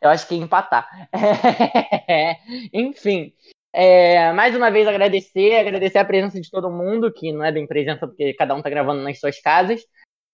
Eu 0.01 0.09
acho 0.09 0.27
que 0.27 0.35
ia 0.35 0.43
empatar. 0.43 0.87
Enfim. 2.73 3.33
É, 3.73 4.31
mais 4.33 4.55
uma 4.55 4.69
vez 4.71 4.87
agradecer, 4.87 5.55
agradecer 5.55 5.97
a 5.97 6.05
presença 6.05 6.39
de 6.39 6.49
todo 6.49 6.69
mundo, 6.71 7.11
que 7.11 7.31
não 7.31 7.43
é 7.43 7.51
bem 7.51 7.67
presença 7.67 8.07
porque 8.07 8.33
cada 8.35 8.53
um 8.55 8.61
tá 8.61 8.69
gravando 8.69 9.01
nas 9.01 9.19
suas 9.19 9.39
casas. 9.41 9.81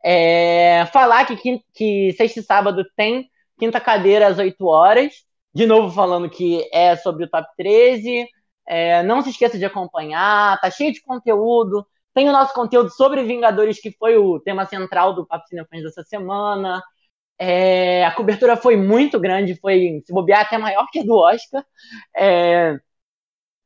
É, 0.03 0.85
falar 0.93 1.25
que, 1.25 1.35
quin- 1.37 1.63
que 1.73 2.13
sexta 2.13 2.39
e 2.39 2.43
sábado 2.43 2.85
tem 2.95 3.29
quinta 3.57 3.79
cadeira 3.79 4.27
às 4.27 4.37
8 4.37 4.65
horas. 4.67 5.13
De 5.53 5.65
novo 5.65 5.93
falando 5.93 6.29
que 6.29 6.67
é 6.71 6.95
sobre 6.95 7.25
o 7.25 7.29
top 7.29 7.47
13. 7.57 8.27
É, 8.67 9.01
não 9.03 9.21
se 9.21 9.29
esqueça 9.31 9.57
de 9.57 9.65
acompanhar, 9.65 10.59
tá 10.61 10.69
cheio 10.69 10.93
de 10.93 11.01
conteúdo. 11.01 11.85
Tem 12.13 12.29
o 12.29 12.31
nosso 12.31 12.53
conteúdo 12.53 12.89
sobre 12.91 13.23
Vingadores, 13.23 13.79
que 13.81 13.91
foi 13.91 14.17
o 14.17 14.39
tema 14.39 14.65
central 14.65 15.13
do 15.13 15.25
Papo 15.25 15.47
Cinefãs 15.47 15.83
dessa 15.83 16.03
semana. 16.03 16.83
É, 17.37 18.05
a 18.05 18.11
cobertura 18.13 18.57
foi 18.57 18.75
muito 18.75 19.19
grande, 19.19 19.55
foi, 19.55 20.01
se 20.05 20.13
bobear, 20.13 20.41
até 20.41 20.57
maior 20.57 20.87
que 20.91 20.99
a 20.99 21.03
do 21.03 21.15
Oscar. 21.15 21.65
É, 22.15 22.79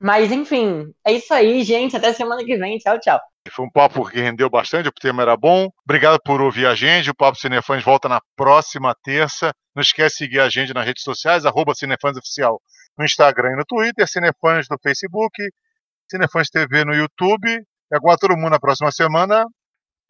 mas, 0.04 0.34
enfim, 0.34 0.94
é 1.06 1.14
isso 1.14 1.34
aí, 1.34 1.64
gente. 1.64 1.96
Até 1.96 2.12
semana 2.12 2.44
que 2.44 2.58
vem. 2.58 2.78
Tchau, 2.78 3.00
tchau. 3.00 3.22
Foi 3.50 3.66
um 3.66 3.72
papo 3.72 4.06
que 4.10 4.20
rendeu 4.20 4.50
bastante, 4.50 4.90
o 4.90 4.92
tema 4.92 5.22
era 5.22 5.38
bom. 5.38 5.70
Obrigado 5.86 6.20
por 6.26 6.42
ouvir 6.42 6.66
a 6.66 6.76
gente. 6.76 7.10
O 7.10 7.16
Papo 7.16 7.38
Cinefãs 7.38 7.82
volta 7.82 8.10
na 8.10 8.20
próxima 8.36 8.94
terça. 9.02 9.54
Não 9.74 9.82
esquece 9.82 10.16
de 10.16 10.18
seguir 10.18 10.40
a 10.42 10.50
gente 10.50 10.74
nas 10.74 10.86
redes 10.86 11.04
sociais, 11.04 11.46
arroba 11.46 11.74
Cinefãs 11.74 12.18
Oficial 12.18 12.62
no 12.98 13.06
Instagram 13.06 13.54
e 13.54 13.56
no 13.56 13.66
Twitter, 13.66 14.06
Cinefãs 14.06 14.68
no 14.70 14.78
Facebook, 14.84 15.42
Cinefãs 16.10 16.50
TV 16.50 16.84
no 16.84 16.94
YouTube. 16.94 17.50
E 17.50 17.96
agora 17.96 18.18
todo 18.18 18.36
mundo 18.36 18.52
na 18.52 18.60
próxima 18.60 18.92
semana. 18.92 19.46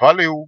Valeu! 0.01 0.47